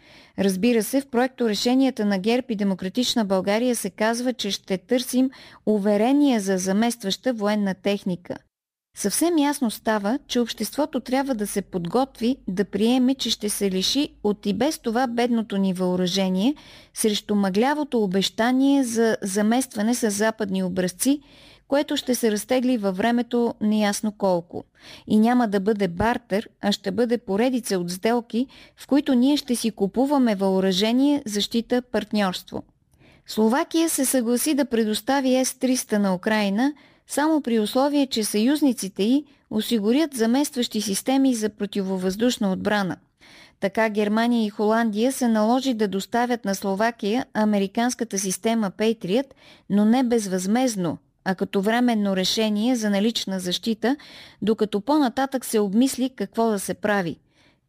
Разбира 0.42 0.84
се, 0.84 1.02
в 1.02 1.08
проекто 1.08 1.50
решенията 1.50 2.06
на 2.06 2.20
ГЕРБ 2.20 2.46
и 2.50 2.56
Демократична 2.56 3.26
България 3.26 3.76
се 3.76 3.90
казва, 3.90 4.34
че 4.34 4.52
ще 4.52 4.78
търсим 4.78 5.30
уверения 5.66 6.40
за 6.40 6.58
заместваща 6.58 7.34
военна 7.34 7.74
техника. 7.74 8.38
Съвсем 8.98 9.38
ясно 9.38 9.72
става, 9.72 10.20
че 10.28 10.40
обществото 10.40 11.00
трябва 11.00 11.36
да 11.36 11.48
се 11.48 11.62
подготви 11.62 12.38
да 12.48 12.66
приеме, 12.66 13.16
че 13.16 13.30
ще 13.30 13.50
се 13.50 13.72
лиши 13.72 14.10
от 14.24 14.46
и 14.46 14.54
без 14.54 14.80
това 14.80 15.08
бедното 15.08 15.58
ни 15.58 15.74
въоръжение 15.74 16.56
срещу 16.94 17.36
мъглявото 17.36 18.04
обещание 18.04 18.84
за 18.84 19.18
заместване 19.22 19.96
с 19.96 20.12
западни 20.12 20.64
образци, 20.64 21.22
което 21.72 21.98
ще 21.98 22.16
се 22.16 22.32
разтегли 22.32 22.78
във 22.78 22.98
времето 22.98 23.56
неясно 23.62 24.12
колко. 24.12 24.64
И 25.08 25.20
няма 25.20 25.48
да 25.48 25.60
бъде 25.60 25.88
бартер, 25.88 26.50
а 26.62 26.72
ще 26.72 26.92
бъде 26.92 27.18
поредица 27.18 27.80
от 27.80 27.92
сделки, 27.92 28.48
в 28.78 28.88
които 28.88 29.14
ние 29.14 29.38
ще 29.38 29.56
си 29.56 29.72
купуваме 29.72 30.36
въоръжение, 30.36 31.24
защита, 31.26 31.82
партньорство. 31.82 32.64
Словакия 33.28 33.90
се 33.90 34.06
съгласи 34.06 34.54
да 34.54 34.66
предостави 34.66 35.46
С-300 35.46 35.98
на 35.98 36.16
Украина 36.16 36.74
само 37.08 37.42
при 37.42 37.60
условие, 37.60 38.08
че 38.08 38.24
съюзниците 38.24 39.04
й 39.04 39.26
осигурят 39.50 40.14
заместващи 40.14 40.82
системи 40.82 41.36
за 41.36 41.50
противовъздушна 41.50 42.52
отбрана. 42.52 42.98
Така 43.60 43.90
Германия 43.90 44.46
и 44.46 44.50
Холандия 44.50 45.12
се 45.12 45.28
наложи 45.28 45.74
да 45.74 45.88
доставят 45.88 46.46
на 46.46 46.56
Словакия 46.56 47.26
американската 47.34 48.20
система 48.20 48.72
Patriot, 48.78 49.28
но 49.70 49.86
не 49.86 50.04
безвъзмезно, 50.04 50.98
а 51.26 51.36
като 51.36 51.62
временно 51.62 52.16
решение 52.16 52.76
за 52.76 52.90
налична 52.90 53.40
защита, 53.40 53.96
докато 54.42 54.82
по-нататък 54.82 55.46
се 55.46 55.60
обмисли 55.60 56.10
какво 56.10 56.50
да 56.50 56.60
се 56.60 56.74
прави. 56.74 57.20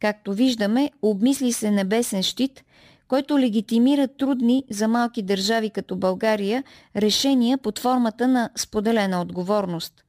Както 0.00 0.32
виждаме, 0.32 0.90
обмисли 1.02 1.52
се 1.52 1.70
небесен 1.70 2.22
щит, 2.22 2.64
който 3.08 3.38
легитимира 3.38 4.08
трудни 4.08 4.64
за 4.70 4.88
малки 4.88 5.22
държави 5.22 5.70
като 5.70 5.96
България 5.96 6.64
решения 6.96 7.58
под 7.58 7.78
формата 7.78 8.28
на 8.28 8.50
споделена 8.56 9.20
отговорност. 9.20 10.04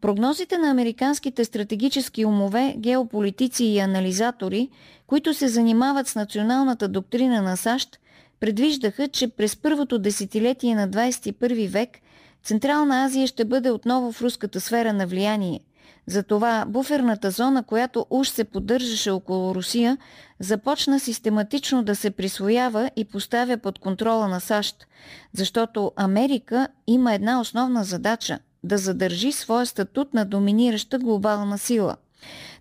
Прогнозите 0.00 0.58
на 0.58 0.70
американските 0.70 1.44
стратегически 1.44 2.24
умове, 2.24 2.74
геополитици 2.78 3.64
и 3.64 3.78
анализатори, 3.78 4.68
които 5.06 5.34
се 5.34 5.48
занимават 5.48 6.08
с 6.08 6.14
националната 6.14 6.88
доктрина 6.88 7.42
на 7.42 7.56
САЩ, 7.56 7.98
предвиждаха, 8.40 9.08
че 9.08 9.28
през 9.28 9.56
първото 9.56 9.98
десетилетие 9.98 10.74
на 10.74 10.88
21 10.88 11.68
век– 11.68 11.90
Централна 12.44 13.04
Азия 13.04 13.26
ще 13.26 13.44
бъде 13.44 13.70
отново 13.70 14.12
в 14.12 14.22
руската 14.22 14.60
сфера 14.60 14.92
на 14.92 15.06
влияние. 15.06 15.60
Затова 16.06 16.64
буферната 16.68 17.30
зона, 17.30 17.62
която 17.62 18.06
уж 18.10 18.28
се 18.28 18.44
поддържаше 18.44 19.10
около 19.10 19.54
Русия, 19.54 19.98
започна 20.40 21.00
систематично 21.00 21.82
да 21.82 21.96
се 21.96 22.10
присвоява 22.10 22.90
и 22.96 23.04
поставя 23.04 23.56
под 23.56 23.78
контрола 23.78 24.28
на 24.28 24.40
САЩ, 24.40 24.86
защото 25.32 25.92
Америка 25.96 26.68
има 26.86 27.14
една 27.14 27.40
основна 27.40 27.84
задача 27.84 28.38
да 28.64 28.78
задържи 28.78 29.32
своя 29.32 29.66
статут 29.66 30.14
на 30.14 30.24
доминираща 30.24 30.98
глобална 30.98 31.58
сила. 31.58 31.96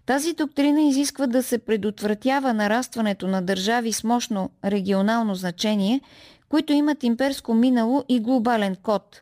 Тази 0.06 0.34
доктрина 0.34 0.82
изисква 0.82 1.28
да 1.28 1.44
се 1.44 1.58
предотвратява 1.58 2.54
нарастването 2.54 3.28
на 3.28 3.42
държави 3.42 3.94
с 3.94 4.04
мощно 4.04 4.50
регионално 4.66 5.36
значение, 5.36 6.02
които 6.50 6.74
имат 6.74 7.04
имперско 7.04 7.54
минало 7.54 8.04
и 8.10 8.20
глобален 8.20 8.76
код. 8.76 9.22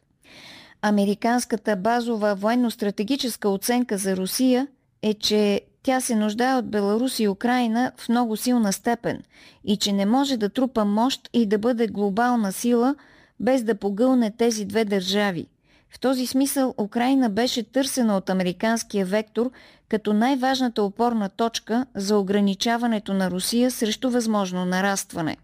Американската 0.88 1.76
базова 1.76 2.36
военно-стратегическа 2.36 3.50
оценка 3.50 3.98
за 3.98 4.18
Русия 4.18 4.68
е, 5.02 5.14
че 5.14 5.62
тя 5.84 6.02
се 6.02 6.16
нуждае 6.16 6.56
от 6.56 6.70
Беларус 6.70 7.20
и 7.20 7.28
Украина 7.28 7.92
в 7.98 8.10
много 8.10 8.38
силна 8.38 8.74
степен 8.74 9.24
и 9.64 9.78
че 9.78 9.94
не 9.94 10.06
може 10.06 10.38
да 10.38 10.50
трупа 10.50 10.86
мощ 10.86 11.30
и 11.34 11.46
да 11.46 11.58
бъде 11.58 11.88
глобална 11.88 12.52
сила 12.52 12.96
без 13.40 13.64
да 13.64 13.76
погълне 13.76 14.32
тези 14.32 14.66
две 14.66 14.86
държави. 14.86 15.48
В 15.90 16.00
този 16.00 16.28
смисъл 16.28 16.74
Украина 16.78 17.30
беше 17.30 17.64
търсена 17.64 18.18
от 18.18 18.30
американския 18.30 19.06
вектор 19.06 19.52
като 19.90 20.14
най-важната 20.14 20.84
опорна 20.84 21.30
точка 21.30 21.86
за 21.96 22.18
ограничаването 22.18 23.14
на 23.14 23.32
Русия 23.32 23.72
срещу 23.72 24.10
възможно 24.10 24.66
нарастване. 24.66 25.38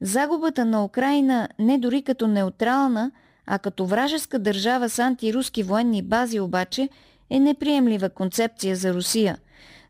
Загубата 0.00 0.64
на 0.64 0.84
Украина 0.84 1.48
не 1.58 1.78
дори 1.78 2.02
като 2.02 2.26
неутрална, 2.26 3.10
а 3.50 3.58
като 3.58 3.86
вражеска 3.86 4.38
държава 4.38 4.88
с 4.88 4.98
антируски 4.98 5.62
военни 5.62 6.02
бази 6.02 6.40
обаче 6.40 6.88
е 7.30 7.40
неприемлива 7.40 8.10
концепция 8.10 8.76
за 8.76 8.94
Русия. 8.94 9.38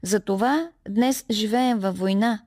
Затова 0.03 0.69
днес 0.89 1.25
живеем 1.31 1.79
във 1.79 1.99
война. 1.99 2.41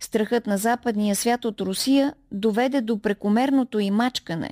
Страхът 0.00 0.46
на 0.46 0.58
западния 0.58 1.16
свят 1.16 1.44
от 1.44 1.60
Русия 1.60 2.14
доведе 2.32 2.80
до 2.80 2.98
прекомерното 2.98 3.78
и 3.78 3.90
мачкане. 3.90 4.50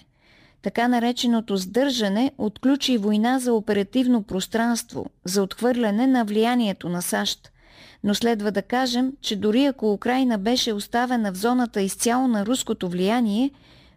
Така 0.63 0.89
нареченото 0.89 1.57
сдържане 1.57 2.33
отключи 2.39 2.99
война 2.99 3.39
за 3.39 3.53
оперативно 3.53 4.23
пространство, 4.23 5.07
за 5.25 5.43
отхвърляне 5.43 6.07
на 6.07 6.25
влиянието 6.25 6.89
на 6.89 7.03
САЩ. 7.03 7.53
Но 8.05 8.15
следва 8.15 8.51
да 8.51 8.63
кажем, 8.63 9.13
че 9.21 9.37
дори 9.37 9.65
ако 9.65 9.93
Украина 9.93 10.39
беше 10.39 10.73
оставена 10.73 11.33
в 11.33 11.37
зоната 11.37 11.81
изцяло 11.83 12.29
на 12.29 12.47
руското 12.47 12.89
влияние, 12.89 13.51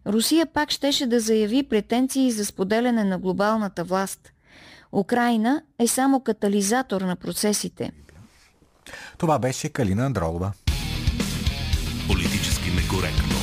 Русия 0.08 0.46
пак 0.46 0.72
щеше 0.72 1.08
да 1.08 1.20
заяви 1.20 1.64
претенции 1.64 2.32
за 2.32 2.46
споделяне 2.46 3.04
на 3.04 3.20
глобалната 3.20 3.84
власт. 3.84 4.20
Украина 4.92 5.62
е 5.80 5.88
само 5.88 6.20
катализатор 6.20 7.02
на 7.02 7.16
процесите. 7.16 7.92
Това 9.18 9.40
беше 9.40 9.70
Калина 9.70 10.06
Андролова. 10.06 10.52
Политически 12.08 12.70
некоректно. 12.72 13.34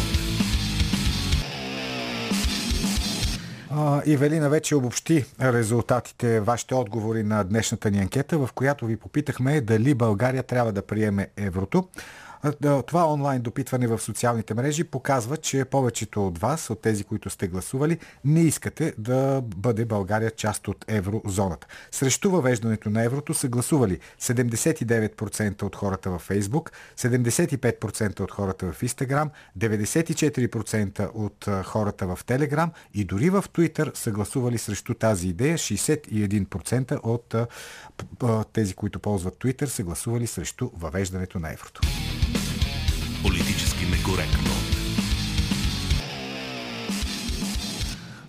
Ивелина 4.07 4.49
вече 4.49 4.75
обобщи 4.75 5.25
резултатите, 5.41 6.41
вашите 6.41 6.75
отговори 6.75 7.23
на 7.23 7.45
днешната 7.45 7.91
ни 7.91 7.99
анкета, 7.99 8.39
в 8.39 8.49
която 8.55 8.87
ви 8.87 8.97
попитахме 8.97 9.61
дали 9.61 9.95
България 9.95 10.43
трябва 10.43 10.73
да 10.73 10.83
приеме 10.83 11.29
еврото. 11.37 11.89
Това 12.87 13.13
онлайн 13.13 13.43
допитване 13.43 13.87
в 13.87 13.99
социалните 13.99 14.55
мрежи 14.55 14.85
показва, 14.85 15.37
че 15.37 15.65
повечето 15.65 16.27
от 16.27 16.39
вас, 16.39 16.71
от 16.71 16.81
тези, 16.81 17.05
които 17.05 17.31
сте 17.31 17.49
гласували, 17.49 17.99
не 18.25 18.41
искате 18.41 18.95
да 18.99 19.41
бъде 19.45 19.85
България 19.85 20.31
част 20.31 20.69
от 20.69 20.85
еврозоната. 20.89 21.67
Срещу 21.91 22.31
въвеждането 22.31 22.91
на 22.91 23.05
еврото 23.05 23.35
са 23.35 23.49
гласували 23.49 23.99
79% 24.21 25.63
от 25.63 25.77
хората 25.77 26.11
във 26.11 26.23
Фейсбук, 26.23 26.73
75% 26.99 28.21
от 28.21 28.31
хората 28.31 28.73
в 28.73 28.83
Инстаграм, 28.83 29.31
94% 29.59 31.11
от 31.15 31.49
хората 31.65 32.17
в 32.17 32.25
Телеграм 32.25 32.73
и 32.95 33.05
дори 33.05 33.31
в 33.31 33.45
Твитър 33.53 33.93
са 33.95 34.11
гласували 34.11 34.59
срещу 34.59 34.95
тази 34.95 35.29
идея. 35.29 35.59
61% 35.59 37.01
от 37.03 37.35
тези, 38.53 38.75
които 38.75 38.99
ползват 38.99 39.39
Твитър, 39.39 39.69
са 39.69 39.83
гласували 39.83 40.27
срещу 40.27 40.71
въвеждането 40.77 41.39
на 41.39 41.53
еврото. 41.53 41.81
Политически 43.23 43.87
некоректно. 43.87 44.51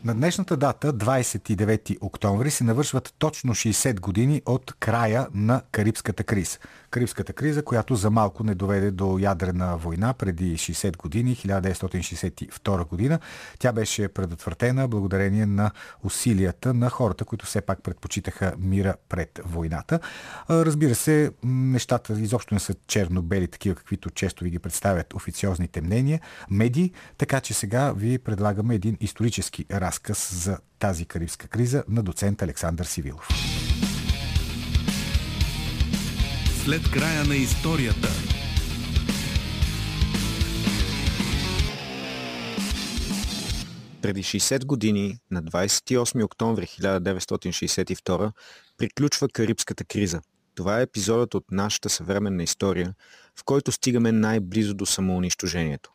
На 0.04 0.16
днешната 0.16 0.58
дата, 0.58 0.94
29 0.94 1.98
октомври, 2.02 2.52
се 2.52 2.64
навършват 2.64 3.14
точно 3.20 3.56
60 3.56 4.00
години 4.00 4.42
от 4.46 4.74
края 4.80 5.28
на 5.34 5.62
Карибската 5.72 6.24
криза. 6.24 6.58
Карибската 6.92 7.34
криза, 7.34 7.64
която 7.64 7.96
за 7.96 8.10
малко 8.10 8.44
не 8.44 8.56
доведе 8.56 8.92
до 8.92 9.18
ядрена 9.20 9.78
война 9.78 10.14
преди 10.14 10.58
60 10.58 10.98
години, 10.98 11.36
1962 11.36 12.88
година. 12.88 13.20
Тя 13.60 13.72
беше 13.72 14.08
предотвратена 14.08 14.88
благодарение 14.88 15.46
на 15.46 15.72
усилията 16.04 16.74
на 16.74 16.90
хората, 16.90 17.26
които 17.26 17.46
все 17.46 17.62
пак 17.62 17.84
предпочитаха 17.84 18.54
мира 18.60 18.96
пред 19.10 19.42
войната. 19.46 20.00
Разбира 20.50 20.96
се, 20.96 21.32
нещата 21.44 22.14
изобщо 22.14 22.54
не 22.54 22.60
са 22.60 22.76
черно-бели, 22.88 23.48
такива 23.48 23.76
каквито 23.76 24.10
често 24.10 24.44
ви 24.44 24.50
ги 24.50 24.60
представят 24.60 25.14
официозните 25.14 25.82
мнения, 25.82 26.22
медии, 26.50 26.92
така 27.18 27.40
че 27.40 27.54
сега 27.54 27.92
ви 27.92 28.20
предлагаме 28.20 28.76
един 28.76 28.98
исторически 29.00 29.66
разказ 29.72 30.34
за 30.44 30.58
тази 30.80 31.06
карибска 31.06 31.48
криза 31.48 31.84
на 31.90 32.04
доцент 32.04 32.42
Александър 32.42 32.86
Сивилов. 32.86 33.28
След 36.66 36.82
края 36.92 37.26
на 37.26 37.36
историята. 37.36 38.08
Преди 44.02 44.24
60 44.24 44.66
години, 44.66 45.18
на 45.32 45.44
28 45.44 46.24
октомври 46.24 46.66
1962, 46.66 48.32
приключва 48.78 49.28
Карибската 49.30 49.84
криза. 49.84 50.22
Това 50.56 50.80
е 50.80 50.84
епизодът 50.84 51.34
от 51.34 51.52
нашата 51.52 51.90
съвременна 51.90 52.44
история, 52.44 52.94
в 53.40 53.44
който 53.44 53.72
стигаме 53.72 54.12
най-близо 54.12 54.74
до 54.74 54.86
самоунищожението. 54.86 55.92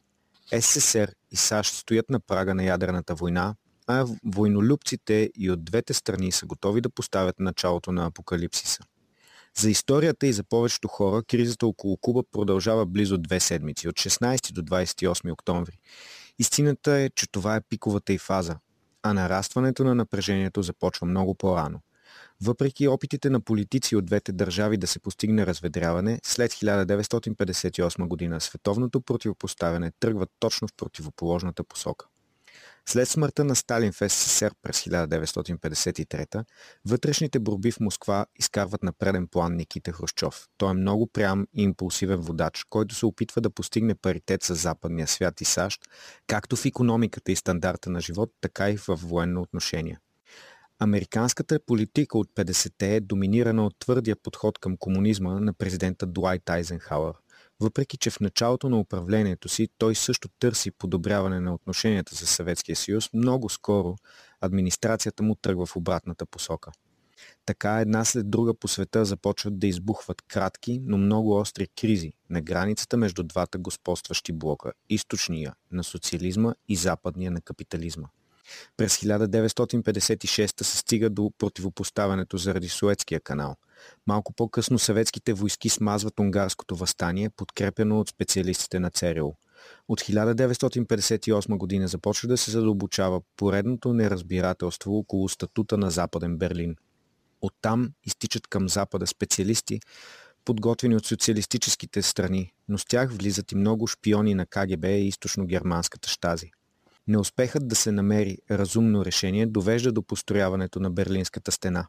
СССР 0.60 1.08
и 1.30 1.36
САЩ 1.36 1.74
стоят 1.74 2.10
на 2.10 2.20
прага 2.20 2.54
на 2.54 2.64
ядрената 2.64 3.14
война, 3.14 3.54
а 3.86 4.06
войнолюбците 4.24 5.30
и 5.38 5.50
от 5.50 5.64
двете 5.64 5.94
страни 5.94 6.32
са 6.32 6.46
готови 6.46 6.80
да 6.80 6.90
поставят 6.90 7.40
началото 7.40 7.92
на 7.92 8.06
апокалипсиса. 8.06 8.82
За 9.58 9.70
историята 9.70 10.26
и 10.26 10.32
за 10.32 10.44
повечето 10.44 10.88
хора, 10.88 11.22
кризата 11.22 11.66
около 11.66 11.96
Куба 11.96 12.22
продължава 12.32 12.86
близо 12.86 13.18
две 13.18 13.40
седмици, 13.40 13.88
от 13.88 13.94
16 13.94 14.52
до 14.52 14.62
28 14.62 15.32
октомври. 15.32 15.78
Истината 16.38 16.92
е, 16.92 17.10
че 17.10 17.26
това 17.32 17.56
е 17.56 17.60
пиковата 17.68 18.12
и 18.12 18.18
фаза, 18.18 18.56
а 19.02 19.12
нарастването 19.12 19.84
на 19.84 19.94
напрежението 19.94 20.62
започва 20.62 21.06
много 21.06 21.34
по-рано. 21.34 21.80
Въпреки 22.42 22.88
опитите 22.88 23.30
на 23.30 23.40
политици 23.40 23.96
от 23.96 24.06
двете 24.06 24.32
държави 24.32 24.76
да 24.76 24.86
се 24.86 24.98
постигне 24.98 25.46
разведряване, 25.46 26.20
след 26.24 26.52
1958 26.52 28.06
година 28.06 28.40
световното 28.40 29.00
противопоставяне 29.00 29.92
тръгва 30.00 30.26
точно 30.38 30.68
в 30.68 30.72
противоположната 30.76 31.64
посока. 31.64 32.06
След 32.88 33.08
смъртта 33.08 33.44
на 33.44 33.56
Сталин 33.56 33.92
в 33.92 34.10
СССР 34.10 34.50
през 34.62 34.80
1953, 34.80 36.44
вътрешните 36.84 37.38
борби 37.38 37.72
в 37.72 37.80
Москва 37.80 38.26
изкарват 38.36 38.82
на 38.82 38.92
преден 38.92 39.26
план 39.26 39.56
Никита 39.56 39.92
Хрущов. 39.92 40.48
Той 40.58 40.70
е 40.70 40.74
много 40.74 41.06
прям 41.06 41.46
и 41.54 41.62
импулсивен 41.62 42.20
водач, 42.20 42.64
който 42.70 42.94
се 42.94 43.06
опитва 43.06 43.40
да 43.40 43.50
постигне 43.50 43.94
паритет 43.94 44.42
с 44.42 44.54
западния 44.54 45.06
свят 45.06 45.40
и 45.40 45.44
САЩ, 45.44 45.80
както 46.26 46.56
в 46.56 46.64
економиката 46.64 47.32
и 47.32 47.36
стандарта 47.36 47.90
на 47.90 48.00
живот, 48.00 48.30
така 48.40 48.70
и 48.70 48.76
в 48.76 48.88
военно 48.88 49.42
отношение. 49.42 49.98
Американската 50.78 51.60
политика 51.66 52.18
от 52.18 52.28
50-те 52.34 52.96
е 52.96 53.00
доминирана 53.00 53.66
от 53.66 53.74
твърдия 53.78 54.16
подход 54.16 54.58
към 54.58 54.76
комунизма 54.76 55.40
на 55.40 55.52
президента 55.52 56.06
Дуайт 56.06 56.50
Айзенхауър 56.50 57.14
въпреки 57.60 57.96
че 57.96 58.10
в 58.10 58.20
началото 58.20 58.68
на 58.68 58.80
управлението 58.80 59.48
си 59.48 59.68
той 59.78 59.94
също 59.94 60.28
търси 60.38 60.70
подобряване 60.70 61.40
на 61.40 61.54
отношенията 61.54 62.16
с 62.16 62.26
Съветския 62.26 62.76
съюз, 62.76 63.10
много 63.12 63.48
скоро 63.48 63.96
администрацията 64.40 65.22
му 65.22 65.34
тръгва 65.34 65.66
в 65.66 65.76
обратната 65.76 66.26
посока. 66.26 66.70
Така 67.46 67.80
една 67.80 68.04
след 68.04 68.30
друга 68.30 68.54
по 68.54 68.68
света 68.68 69.04
започват 69.04 69.58
да 69.58 69.66
избухват 69.66 70.22
кратки, 70.22 70.80
но 70.84 70.98
много 70.98 71.36
остри 71.40 71.66
кризи 71.80 72.12
на 72.30 72.40
границата 72.40 72.96
между 72.96 73.22
двата 73.22 73.58
господстващи 73.58 74.32
блока– 74.32 74.72
източния 74.88 75.54
на 75.70 75.84
социализма 75.84 76.54
и 76.68 76.76
западния 76.76 77.30
на 77.30 77.40
капитализма. 77.40 78.08
През 78.76 78.96
1956 78.96 80.62
се 80.62 80.76
стига 80.76 81.10
до 81.10 81.32
противопоставянето 81.38 82.38
заради 82.38 82.68
Суетския 82.68 83.20
канал. 83.20 83.56
Малко 84.06 84.32
по-късно 84.32 84.78
съветските 84.78 85.32
войски 85.32 85.68
смазват 85.68 86.20
унгарското 86.20 86.76
възстание, 86.76 87.30
подкрепено 87.30 88.00
от 88.00 88.08
специалистите 88.08 88.80
на 88.80 88.90
ЦРУ. 88.90 89.32
От 89.88 90.00
1958 90.00 91.56
година 91.56 91.88
започва 91.88 92.28
да 92.28 92.36
се 92.36 92.50
задълбочава 92.50 93.20
поредното 93.36 93.92
неразбирателство 93.92 94.98
около 94.98 95.28
статута 95.28 95.78
на 95.78 95.90
Западен 95.90 96.38
Берлин. 96.38 96.76
Оттам 97.40 97.92
изтичат 98.04 98.46
към 98.46 98.68
Запада 98.68 99.06
специалисти, 99.06 99.80
подготвени 100.44 100.96
от 100.96 101.06
социалистическите 101.06 102.02
страни, 102.02 102.52
но 102.68 102.78
с 102.78 102.84
тях 102.84 103.12
влизат 103.12 103.52
и 103.52 103.54
много 103.54 103.86
шпиони 103.86 104.34
на 104.34 104.46
КГБ 104.46 104.84
и 104.84 105.12
източно-германската 105.12 106.08
щази. 106.08 106.50
Неуспехът 107.08 107.68
да 107.68 107.76
се 107.76 107.92
намери 107.92 108.38
разумно 108.50 109.04
решение 109.04 109.46
довежда 109.46 109.92
до 109.92 110.02
построяването 110.02 110.80
на 110.80 110.90
Берлинската 110.90 111.52
стена. 111.52 111.86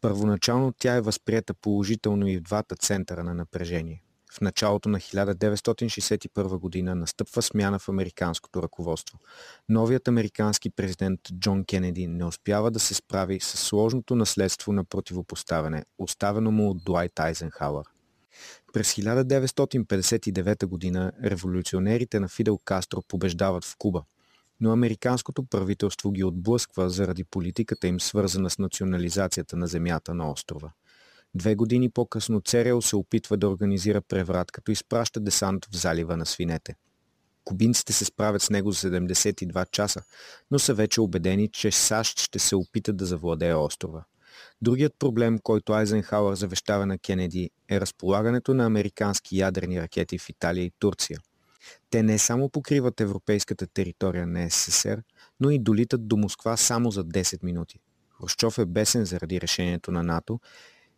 Първоначално 0.00 0.72
тя 0.78 0.94
е 0.94 1.00
възприета 1.00 1.54
положително 1.54 2.28
и 2.28 2.38
в 2.38 2.42
двата 2.42 2.76
центъра 2.76 3.24
на 3.24 3.34
напрежение. 3.34 4.02
В 4.32 4.40
началото 4.40 4.88
на 4.88 4.98
1961 4.98 6.58
година 6.58 6.94
настъпва 6.94 7.42
смяна 7.42 7.78
в 7.78 7.88
американското 7.88 8.62
ръководство. 8.62 9.18
Новият 9.68 10.08
американски 10.08 10.70
президент 10.70 11.20
Джон 11.38 11.64
Кенеди 11.64 12.06
не 12.06 12.24
успява 12.24 12.70
да 12.70 12.80
се 12.80 12.94
справи 12.94 13.40
с 13.40 13.58
сложното 13.58 14.14
наследство 14.16 14.72
на 14.72 14.84
противопоставяне, 14.84 15.84
оставено 15.98 16.50
му 16.50 16.70
от 16.70 16.84
Дуайт 16.84 17.20
Айзенхауър. 17.20 17.86
През 18.72 18.94
1959 18.94 20.66
година 20.66 21.12
революционерите 21.24 22.20
на 22.20 22.28
Фидел 22.28 22.58
Кастро 22.58 23.02
побеждават 23.08 23.64
в 23.64 23.74
Куба, 23.78 24.02
но 24.60 24.72
американското 24.72 25.44
правителство 25.44 26.12
ги 26.12 26.24
отблъсква 26.24 26.90
заради 26.90 27.24
политиката 27.24 27.86
им 27.86 28.00
свързана 28.00 28.50
с 28.50 28.58
национализацията 28.58 29.56
на 29.56 29.66
земята 29.66 30.14
на 30.14 30.30
острова. 30.30 30.72
Две 31.34 31.54
години 31.54 31.90
по-късно 31.90 32.40
Церел 32.40 32.82
се 32.82 32.96
опитва 32.96 33.36
да 33.36 33.48
организира 33.48 34.00
преврат, 34.00 34.52
като 34.52 34.70
изпраща 34.70 35.20
десант 35.20 35.66
в 35.72 35.76
залива 35.76 36.16
на 36.16 36.26
свинете. 36.26 36.74
Кубинците 37.44 37.92
се 37.92 38.04
справят 38.04 38.42
с 38.42 38.50
него 38.50 38.72
за 38.72 38.90
72 38.90 39.70
часа, 39.70 40.02
но 40.50 40.58
са 40.58 40.74
вече 40.74 41.00
убедени, 41.00 41.48
че 41.52 41.70
САЩ 41.70 42.20
ще 42.20 42.38
се 42.38 42.56
опитат 42.56 42.96
да 42.96 43.06
завладее 43.06 43.54
острова. 43.54 44.04
Другият 44.62 44.94
проблем, 44.98 45.38
който 45.42 45.72
Айзенхауър 45.72 46.34
завещава 46.34 46.86
на 46.86 46.98
Кенеди, 46.98 47.50
е 47.70 47.80
разполагането 47.80 48.54
на 48.54 48.66
американски 48.66 49.38
ядрени 49.38 49.80
ракети 49.80 50.18
в 50.18 50.28
Италия 50.28 50.64
и 50.64 50.72
Турция. 50.78 51.18
Те 51.90 52.02
не 52.02 52.18
само 52.18 52.48
покриват 52.48 53.00
европейската 53.00 53.66
територия 53.66 54.26
на 54.26 54.50
СССР, 54.50 55.02
но 55.40 55.50
и 55.50 55.58
долитат 55.58 56.08
до 56.08 56.16
Москва 56.16 56.56
само 56.56 56.90
за 56.90 57.04
10 57.04 57.44
минути. 57.44 57.80
Хрущов 58.20 58.58
е 58.58 58.66
бесен 58.66 59.04
заради 59.04 59.40
решението 59.40 59.92
на 59.92 60.02
НАТО 60.02 60.40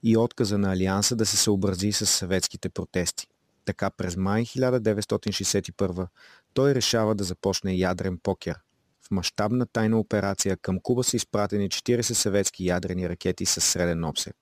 и 0.02 0.16
отказа 0.16 0.58
на 0.58 0.72
Алианса 0.72 1.16
да 1.16 1.26
се 1.26 1.36
съобрази 1.36 1.92
с 1.92 2.06
съветските 2.06 2.68
протести. 2.68 3.26
Така 3.64 3.90
през 3.90 4.16
май 4.16 4.44
1961 4.44 6.06
той 6.54 6.74
решава 6.74 7.14
да 7.14 7.24
започне 7.24 7.74
ядрен 7.74 8.18
покер. 8.18 8.58
В 9.02 9.10
мащабна 9.10 9.66
тайна 9.66 9.98
операция 10.00 10.56
към 10.56 10.80
Куба 10.80 11.04
са 11.04 11.16
изпратени 11.16 11.68
40 11.68 12.00
съветски 12.00 12.66
ядрени 12.66 13.08
ракети 13.08 13.46
с 13.46 13.60
среден 13.60 14.04
обсек. 14.04 14.36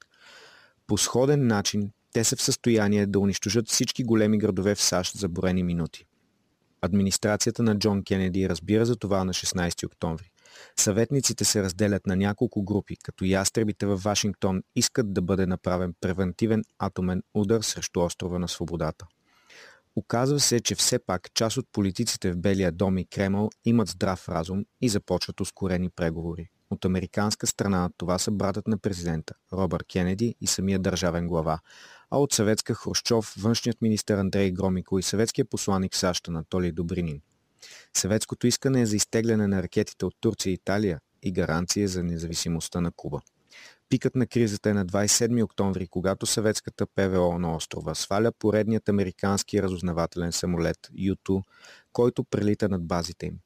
По 0.87 0.99
сходен 0.99 1.47
начин 1.47 1.91
те 2.13 2.25
са 2.25 2.37
в 2.37 2.43
състояние 2.43 3.07
да 3.07 3.19
унищожат 3.19 3.69
всички 3.69 4.05
големи 4.05 4.39
градове 4.39 4.75
в 4.75 4.83
САЩ 4.83 5.19
за 5.19 5.29
броени 5.29 5.63
минути. 5.63 6.07
Администрацията 6.83 7.63
на 7.63 7.79
Джон 7.79 8.05
Кенеди 8.05 8.49
разбира 8.49 8.87
за 8.87 8.97
това 8.97 9.25
на 9.25 9.33
16 9.33 9.87
октомври. 9.87 10.31
Съветниците 10.77 11.45
се 11.45 11.63
разделят 11.63 12.07
на 12.07 12.17
няколко 12.17 12.63
групи, 12.63 12.97
като 13.03 13.25
ястребите 13.25 13.87
във 13.87 14.03
Вашингтон 14.03 14.63
искат 14.77 15.13
да 15.13 15.23
бъде 15.23 15.47
направен 15.47 15.95
превентивен 16.01 16.65
атомен 16.79 17.23
удар 17.35 17.61
срещу 17.61 18.01
острова 18.01 18.39
на 18.39 18.49
свободата. 18.49 19.07
Оказва 19.97 20.41
се, 20.41 20.61
че 20.61 20.75
все 20.75 20.99
пак 20.99 21.35
част 21.35 21.57
от 21.57 21.67
политиците 21.73 22.33
в 22.33 22.37
Белия 22.37 22.73
дом 22.73 22.99
и 22.99 23.05
Кремъл 23.05 23.51
имат 23.65 23.89
здрав 23.89 24.29
разум 24.29 24.65
и 24.81 24.89
започват 24.89 25.41
ускорени 25.41 25.91
преговори. 25.91 26.49
От 26.71 26.85
американска 26.85 27.47
страна 27.47 27.91
това 27.97 28.19
са 28.19 28.31
братът 28.31 28.69
на 28.69 28.79
президента 28.79 29.35
Робърт 29.53 29.85
Кенеди 29.93 30.35
и 30.41 30.47
самия 30.47 30.79
държавен 30.79 31.27
глава, 31.27 31.61
а 32.11 32.19
от 32.19 32.33
съветска 32.33 32.75
Хрущов, 32.75 33.35
външният 33.39 33.83
министр 33.83 34.21
Андрей 34.21 34.51
Громико 34.51 34.99
и 34.99 35.03
съветския 35.03 35.45
посланник 35.45 35.97
САЩ 35.97 36.29
Анатолий 36.29 36.73
Добринин. 36.73 37.21
Съветското 37.97 38.47
искане 38.47 38.81
е 38.81 38.87
за 38.87 38.97
изтегляне 38.97 39.47
на 39.47 39.63
ракетите 39.63 40.07
от 40.07 40.15
Турция 40.21 40.51
и 40.51 40.55
Италия 40.55 41.01
и 41.23 41.33
гаранция 41.33 41.89
за 41.89 42.03
независимостта 42.03 42.81
на 42.81 42.91
Куба. 42.91 43.21
Пикът 43.89 44.15
на 44.15 44.27
кризата 44.27 44.71
е 44.71 44.75
на 44.75 44.87
27 44.87 45.45
октомври, 45.45 45.87
когато 45.87 46.27
съветската 46.27 46.87
ПВО 46.87 47.39
на 47.39 47.57
острова 47.57 47.95
сваля 47.95 48.33
поредният 48.33 48.89
американски 48.89 49.63
разузнавателен 49.63 50.33
самолет 50.33 50.79
Ю-2, 50.95 51.43
който 51.93 52.25
прелита 52.25 52.69
над 52.69 52.87
базите 52.87 53.27
им. 53.27 53.39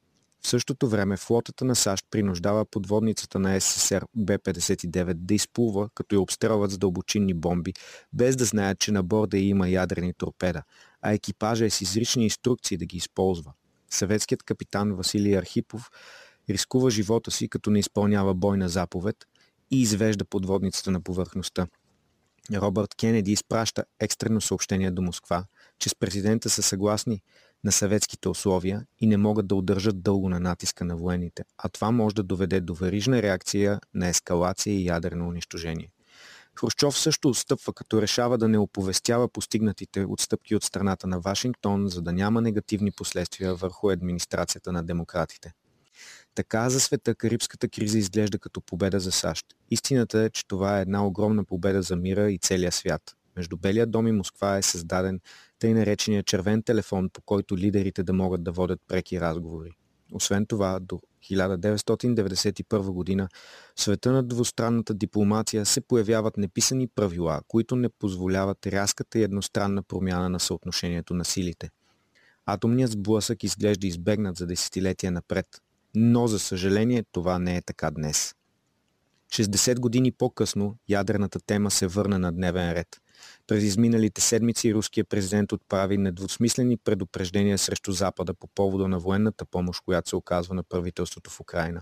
В 0.45 0.49
същото 0.49 0.87
време 0.87 1.17
флотата 1.17 1.65
на 1.65 1.75
САЩ 1.75 2.05
принуждава 2.11 2.65
подводницата 2.65 3.39
на 3.39 3.61
СССР 3.61 4.05
Б-59 4.15 5.13
да 5.13 5.33
изплува, 5.33 5.89
като 5.95 6.15
я 6.15 6.21
обстрелват 6.21 6.71
с 6.71 6.77
дълбочинни 6.77 7.33
бомби, 7.33 7.73
без 8.13 8.35
да 8.35 8.45
знаят, 8.45 8.79
че 8.79 8.91
на 8.91 9.03
борда 9.03 9.37
има 9.37 9.69
ядрени 9.69 10.13
торпеда, 10.13 10.63
а 11.01 11.13
екипажа 11.13 11.65
е 11.65 11.69
с 11.69 11.81
изрични 11.81 12.23
инструкции 12.23 12.77
да 12.77 12.85
ги 12.85 12.97
използва. 12.97 13.53
Съветският 13.89 14.43
капитан 14.43 14.93
Василий 14.93 15.37
Архипов 15.37 15.89
рискува 16.49 16.89
живота 16.89 17.31
си, 17.31 17.49
като 17.49 17.69
не 17.69 17.79
изпълнява 17.79 18.33
бойна 18.33 18.69
заповед 18.69 19.15
и 19.71 19.81
извежда 19.81 20.25
подводницата 20.25 20.91
на 20.91 21.01
повърхността. 21.01 21.67
Робърт 22.53 22.95
Кенеди 22.95 23.31
изпраща 23.31 23.85
екстрено 23.99 24.41
съобщение 24.41 24.91
до 24.91 25.01
Москва, 25.01 25.45
че 25.79 25.89
с 25.89 25.95
президента 25.95 26.49
са 26.49 26.61
съгласни 26.61 27.21
на 27.63 27.71
съветските 27.71 28.29
условия 28.29 28.85
и 28.99 29.07
не 29.07 29.17
могат 29.17 29.47
да 29.47 29.55
удържат 29.55 30.01
дълго 30.01 30.29
на 30.29 30.39
натиска 30.39 30.85
на 30.85 30.97
военните, 30.97 31.43
а 31.57 31.69
това 31.69 31.91
може 31.91 32.15
да 32.15 32.23
доведе 32.23 32.61
до 32.61 32.73
верижна 32.73 33.21
реакция 33.21 33.79
на 33.93 34.07
ескалация 34.07 34.73
и 34.73 34.85
ядрено 34.85 35.27
унищожение. 35.27 35.89
Хрущов 36.59 36.97
също 36.97 37.29
отстъпва, 37.29 37.73
като 37.73 38.01
решава 38.01 38.37
да 38.37 38.47
не 38.47 38.57
оповестява 38.57 39.27
постигнатите 39.27 40.05
отстъпки 40.05 40.55
от 40.55 40.63
страната 40.63 41.07
на 41.07 41.19
Вашингтон, 41.19 41.87
за 41.87 42.01
да 42.01 42.13
няма 42.13 42.41
негативни 42.41 42.91
последствия 42.91 43.55
върху 43.55 43.89
администрацията 43.89 44.71
на 44.71 44.83
демократите. 44.83 45.53
Така 46.35 46.69
за 46.69 46.79
света 46.79 47.15
Карибската 47.15 47.69
криза 47.69 47.97
изглежда 47.97 48.39
като 48.39 48.61
победа 48.61 48.99
за 48.99 49.11
САЩ. 49.11 49.45
Истината 49.71 50.19
е, 50.19 50.29
че 50.29 50.47
това 50.47 50.79
е 50.79 50.81
една 50.81 51.05
огромна 51.05 51.43
победа 51.43 51.81
за 51.81 51.95
мира 51.95 52.31
и 52.31 52.39
целия 52.39 52.71
свят. 52.71 53.01
Между 53.37 53.57
Белия 53.57 53.87
дом 53.87 54.07
и 54.07 54.11
Москва 54.11 54.57
е 54.57 54.61
създаден 54.61 55.19
тъй 55.59 55.73
наречения 55.73 56.23
червен 56.23 56.63
телефон, 56.63 57.09
по 57.09 57.21
който 57.21 57.57
лидерите 57.57 58.03
да 58.03 58.13
могат 58.13 58.43
да 58.43 58.51
водят 58.51 58.81
преки 58.87 59.21
разговори. 59.21 59.71
Освен 60.13 60.45
това, 60.45 60.79
до 60.79 60.99
1991 61.23 62.91
година 62.91 63.29
в 63.75 63.81
света 63.81 64.11
на 64.11 64.23
двустранната 64.23 64.93
дипломация 64.93 65.65
се 65.65 65.81
появяват 65.81 66.37
неписани 66.37 66.87
правила, 66.87 67.41
които 67.47 67.75
не 67.75 67.89
позволяват 67.89 68.67
рязката 68.67 69.19
и 69.19 69.23
едностранна 69.23 69.83
промяна 69.83 70.29
на 70.29 70.39
съотношението 70.39 71.13
на 71.13 71.25
силите. 71.25 71.69
Атомният 72.45 72.91
сблъсък 72.91 73.43
изглежда 73.43 73.87
избегнат 73.87 74.37
за 74.37 74.47
десетилетия 74.47 75.11
напред, 75.11 75.47
но 75.95 76.27
за 76.27 76.39
съжаление 76.39 77.03
това 77.11 77.39
не 77.39 77.57
е 77.57 77.61
така 77.61 77.91
днес. 77.91 78.35
60 79.33 79.79
години 79.79 80.11
по-късно 80.11 80.77
ядрената 80.89 81.39
тема 81.39 81.71
се 81.71 81.87
върна 81.87 82.19
на 82.19 82.31
дневен 82.31 82.71
ред. 82.71 83.01
През 83.47 83.63
изминалите 83.63 84.21
седмици 84.21 84.73
руският 84.73 85.09
президент 85.09 85.51
отправи 85.51 85.97
недвусмислени 85.97 86.77
предупреждения 86.77 87.57
срещу 87.57 87.91
Запада 87.91 88.33
по 88.33 88.47
повода 88.47 88.87
на 88.87 88.99
военната 88.99 89.45
помощ, 89.45 89.81
която 89.85 90.09
се 90.09 90.15
оказва 90.15 90.55
на 90.55 90.63
правителството 90.63 91.29
в 91.29 91.39
Украина. 91.39 91.81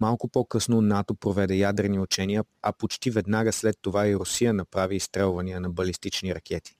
Малко 0.00 0.28
по-късно 0.28 0.80
НАТО 0.80 1.14
проведе 1.14 1.54
ядрени 1.54 1.98
учения, 1.98 2.44
а 2.62 2.72
почти 2.72 3.10
веднага 3.10 3.52
след 3.52 3.76
това 3.82 4.08
и 4.08 4.16
Русия 4.16 4.54
направи 4.54 4.96
изстрелвания 4.96 5.60
на 5.60 5.70
балистични 5.70 6.34
ракети. 6.34 6.76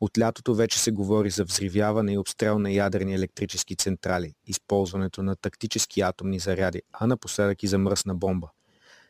От 0.00 0.18
лятото 0.18 0.54
вече 0.54 0.78
се 0.78 0.90
говори 0.90 1.30
за 1.30 1.44
взривяване 1.44 2.12
и 2.12 2.18
обстрел 2.18 2.58
на 2.58 2.70
ядрени 2.70 3.14
електрически 3.14 3.76
централи, 3.76 4.34
използването 4.46 5.22
на 5.22 5.36
тактически 5.36 6.00
атомни 6.00 6.38
заряди, 6.38 6.82
а 6.92 7.06
напоследък 7.06 7.62
и 7.62 7.66
за 7.66 7.78
мръсна 7.78 8.14
бомба. 8.14 8.48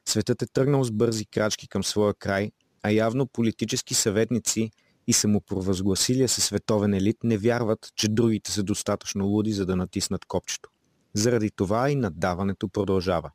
Светът 0.09 0.43
е 0.43 0.47
тръгнал 0.47 0.85
с 0.85 0.91
бързи 0.91 1.27
крачки 1.27 1.69
към 1.69 1.85
своя 1.85 2.15
край, 2.15 2.53
а 2.85 2.91
явно 2.91 3.27
политически 3.27 3.95
съветници 3.95 4.71
и 5.07 5.13
самопровъзгласилия 5.13 6.29
се 6.29 6.41
световен 6.41 6.95
елит 6.95 7.17
не 7.25 7.39
вярват, 7.39 7.89
че 7.97 8.09
другите 8.09 8.51
са 8.51 8.63
достатъчно 8.63 9.27
луди, 9.27 9.53
за 9.53 9.67
да 9.67 9.77
натиснат 9.77 10.25
копчето. 10.25 10.71
Заради 11.15 11.51
това 11.51 11.91
и 11.91 11.95
наддаването 11.95 12.69
продължава. 12.69 13.31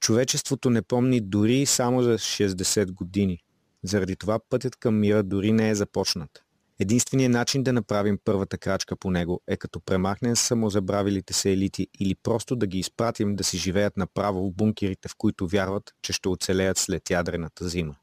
Човечеството 0.00 0.70
не 0.70 0.82
помни 0.82 1.20
дори 1.20 1.66
само 1.66 2.02
за 2.02 2.18
60 2.18 2.92
години. 2.92 3.38
Заради 3.82 4.16
това 4.16 4.38
пътят 4.50 4.76
към 4.76 5.00
мира 5.00 5.22
дори 5.22 5.52
не 5.52 5.70
е 5.70 5.74
започнат. 5.74 6.42
Единственият 6.78 7.32
начин 7.32 7.62
да 7.62 7.72
направим 7.72 8.18
първата 8.24 8.58
крачка 8.58 8.96
по 8.96 9.10
него 9.10 9.40
е 9.46 9.56
като 9.56 9.80
премахнем 9.80 10.36
самозабравилите 10.36 11.32
се 11.32 11.52
елити 11.52 11.88
или 12.00 12.14
просто 12.14 12.56
да 12.56 12.66
ги 12.66 12.78
изпратим 12.78 13.36
да 13.36 13.44
си 13.44 13.58
живеят 13.58 13.96
направо 13.96 14.48
в 14.48 14.54
бункерите, 14.54 15.08
в 15.08 15.16
които 15.16 15.48
вярват, 15.48 15.94
че 16.02 16.12
ще 16.12 16.28
оцелеят 16.28 16.78
след 16.78 17.10
ядрената 17.10 17.68
зима. 17.68 17.94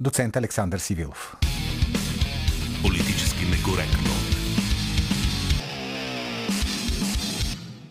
Доцент 0.00 0.36
Александър 0.36 0.78
Сивилов. 0.78 1.36
Политически 2.82 3.44
некоректно. 3.44 4.10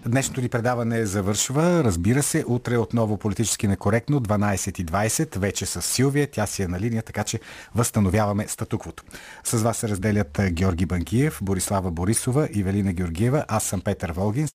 Днешното 0.09 0.41
ни 0.41 0.49
предаване 0.49 1.05
завършва. 1.05 1.83
Разбира 1.83 2.23
се, 2.23 2.43
утре 2.47 2.77
отново 2.77 3.17
политически 3.17 3.67
некоректно, 3.67 4.21
12.20, 4.21 5.37
вече 5.39 5.65
с 5.65 5.81
Силвия. 5.81 6.27
Тя 6.31 6.45
си 6.45 6.63
е 6.63 6.67
на 6.67 6.79
линия, 6.79 7.03
така 7.03 7.23
че 7.23 7.39
възстановяваме 7.75 8.47
статуквото. 8.47 9.03
С 9.43 9.61
вас 9.61 9.77
се 9.77 9.89
разделят 9.89 10.39
Георги 10.49 10.85
Банкиев, 10.85 11.39
Борислава 11.41 11.91
Борисова 11.91 12.47
и 12.53 12.63
Велина 12.63 12.93
Георгиева. 12.93 13.45
Аз 13.47 13.63
съм 13.63 13.81
Петър 13.81 14.11
Волгин. 14.11 14.47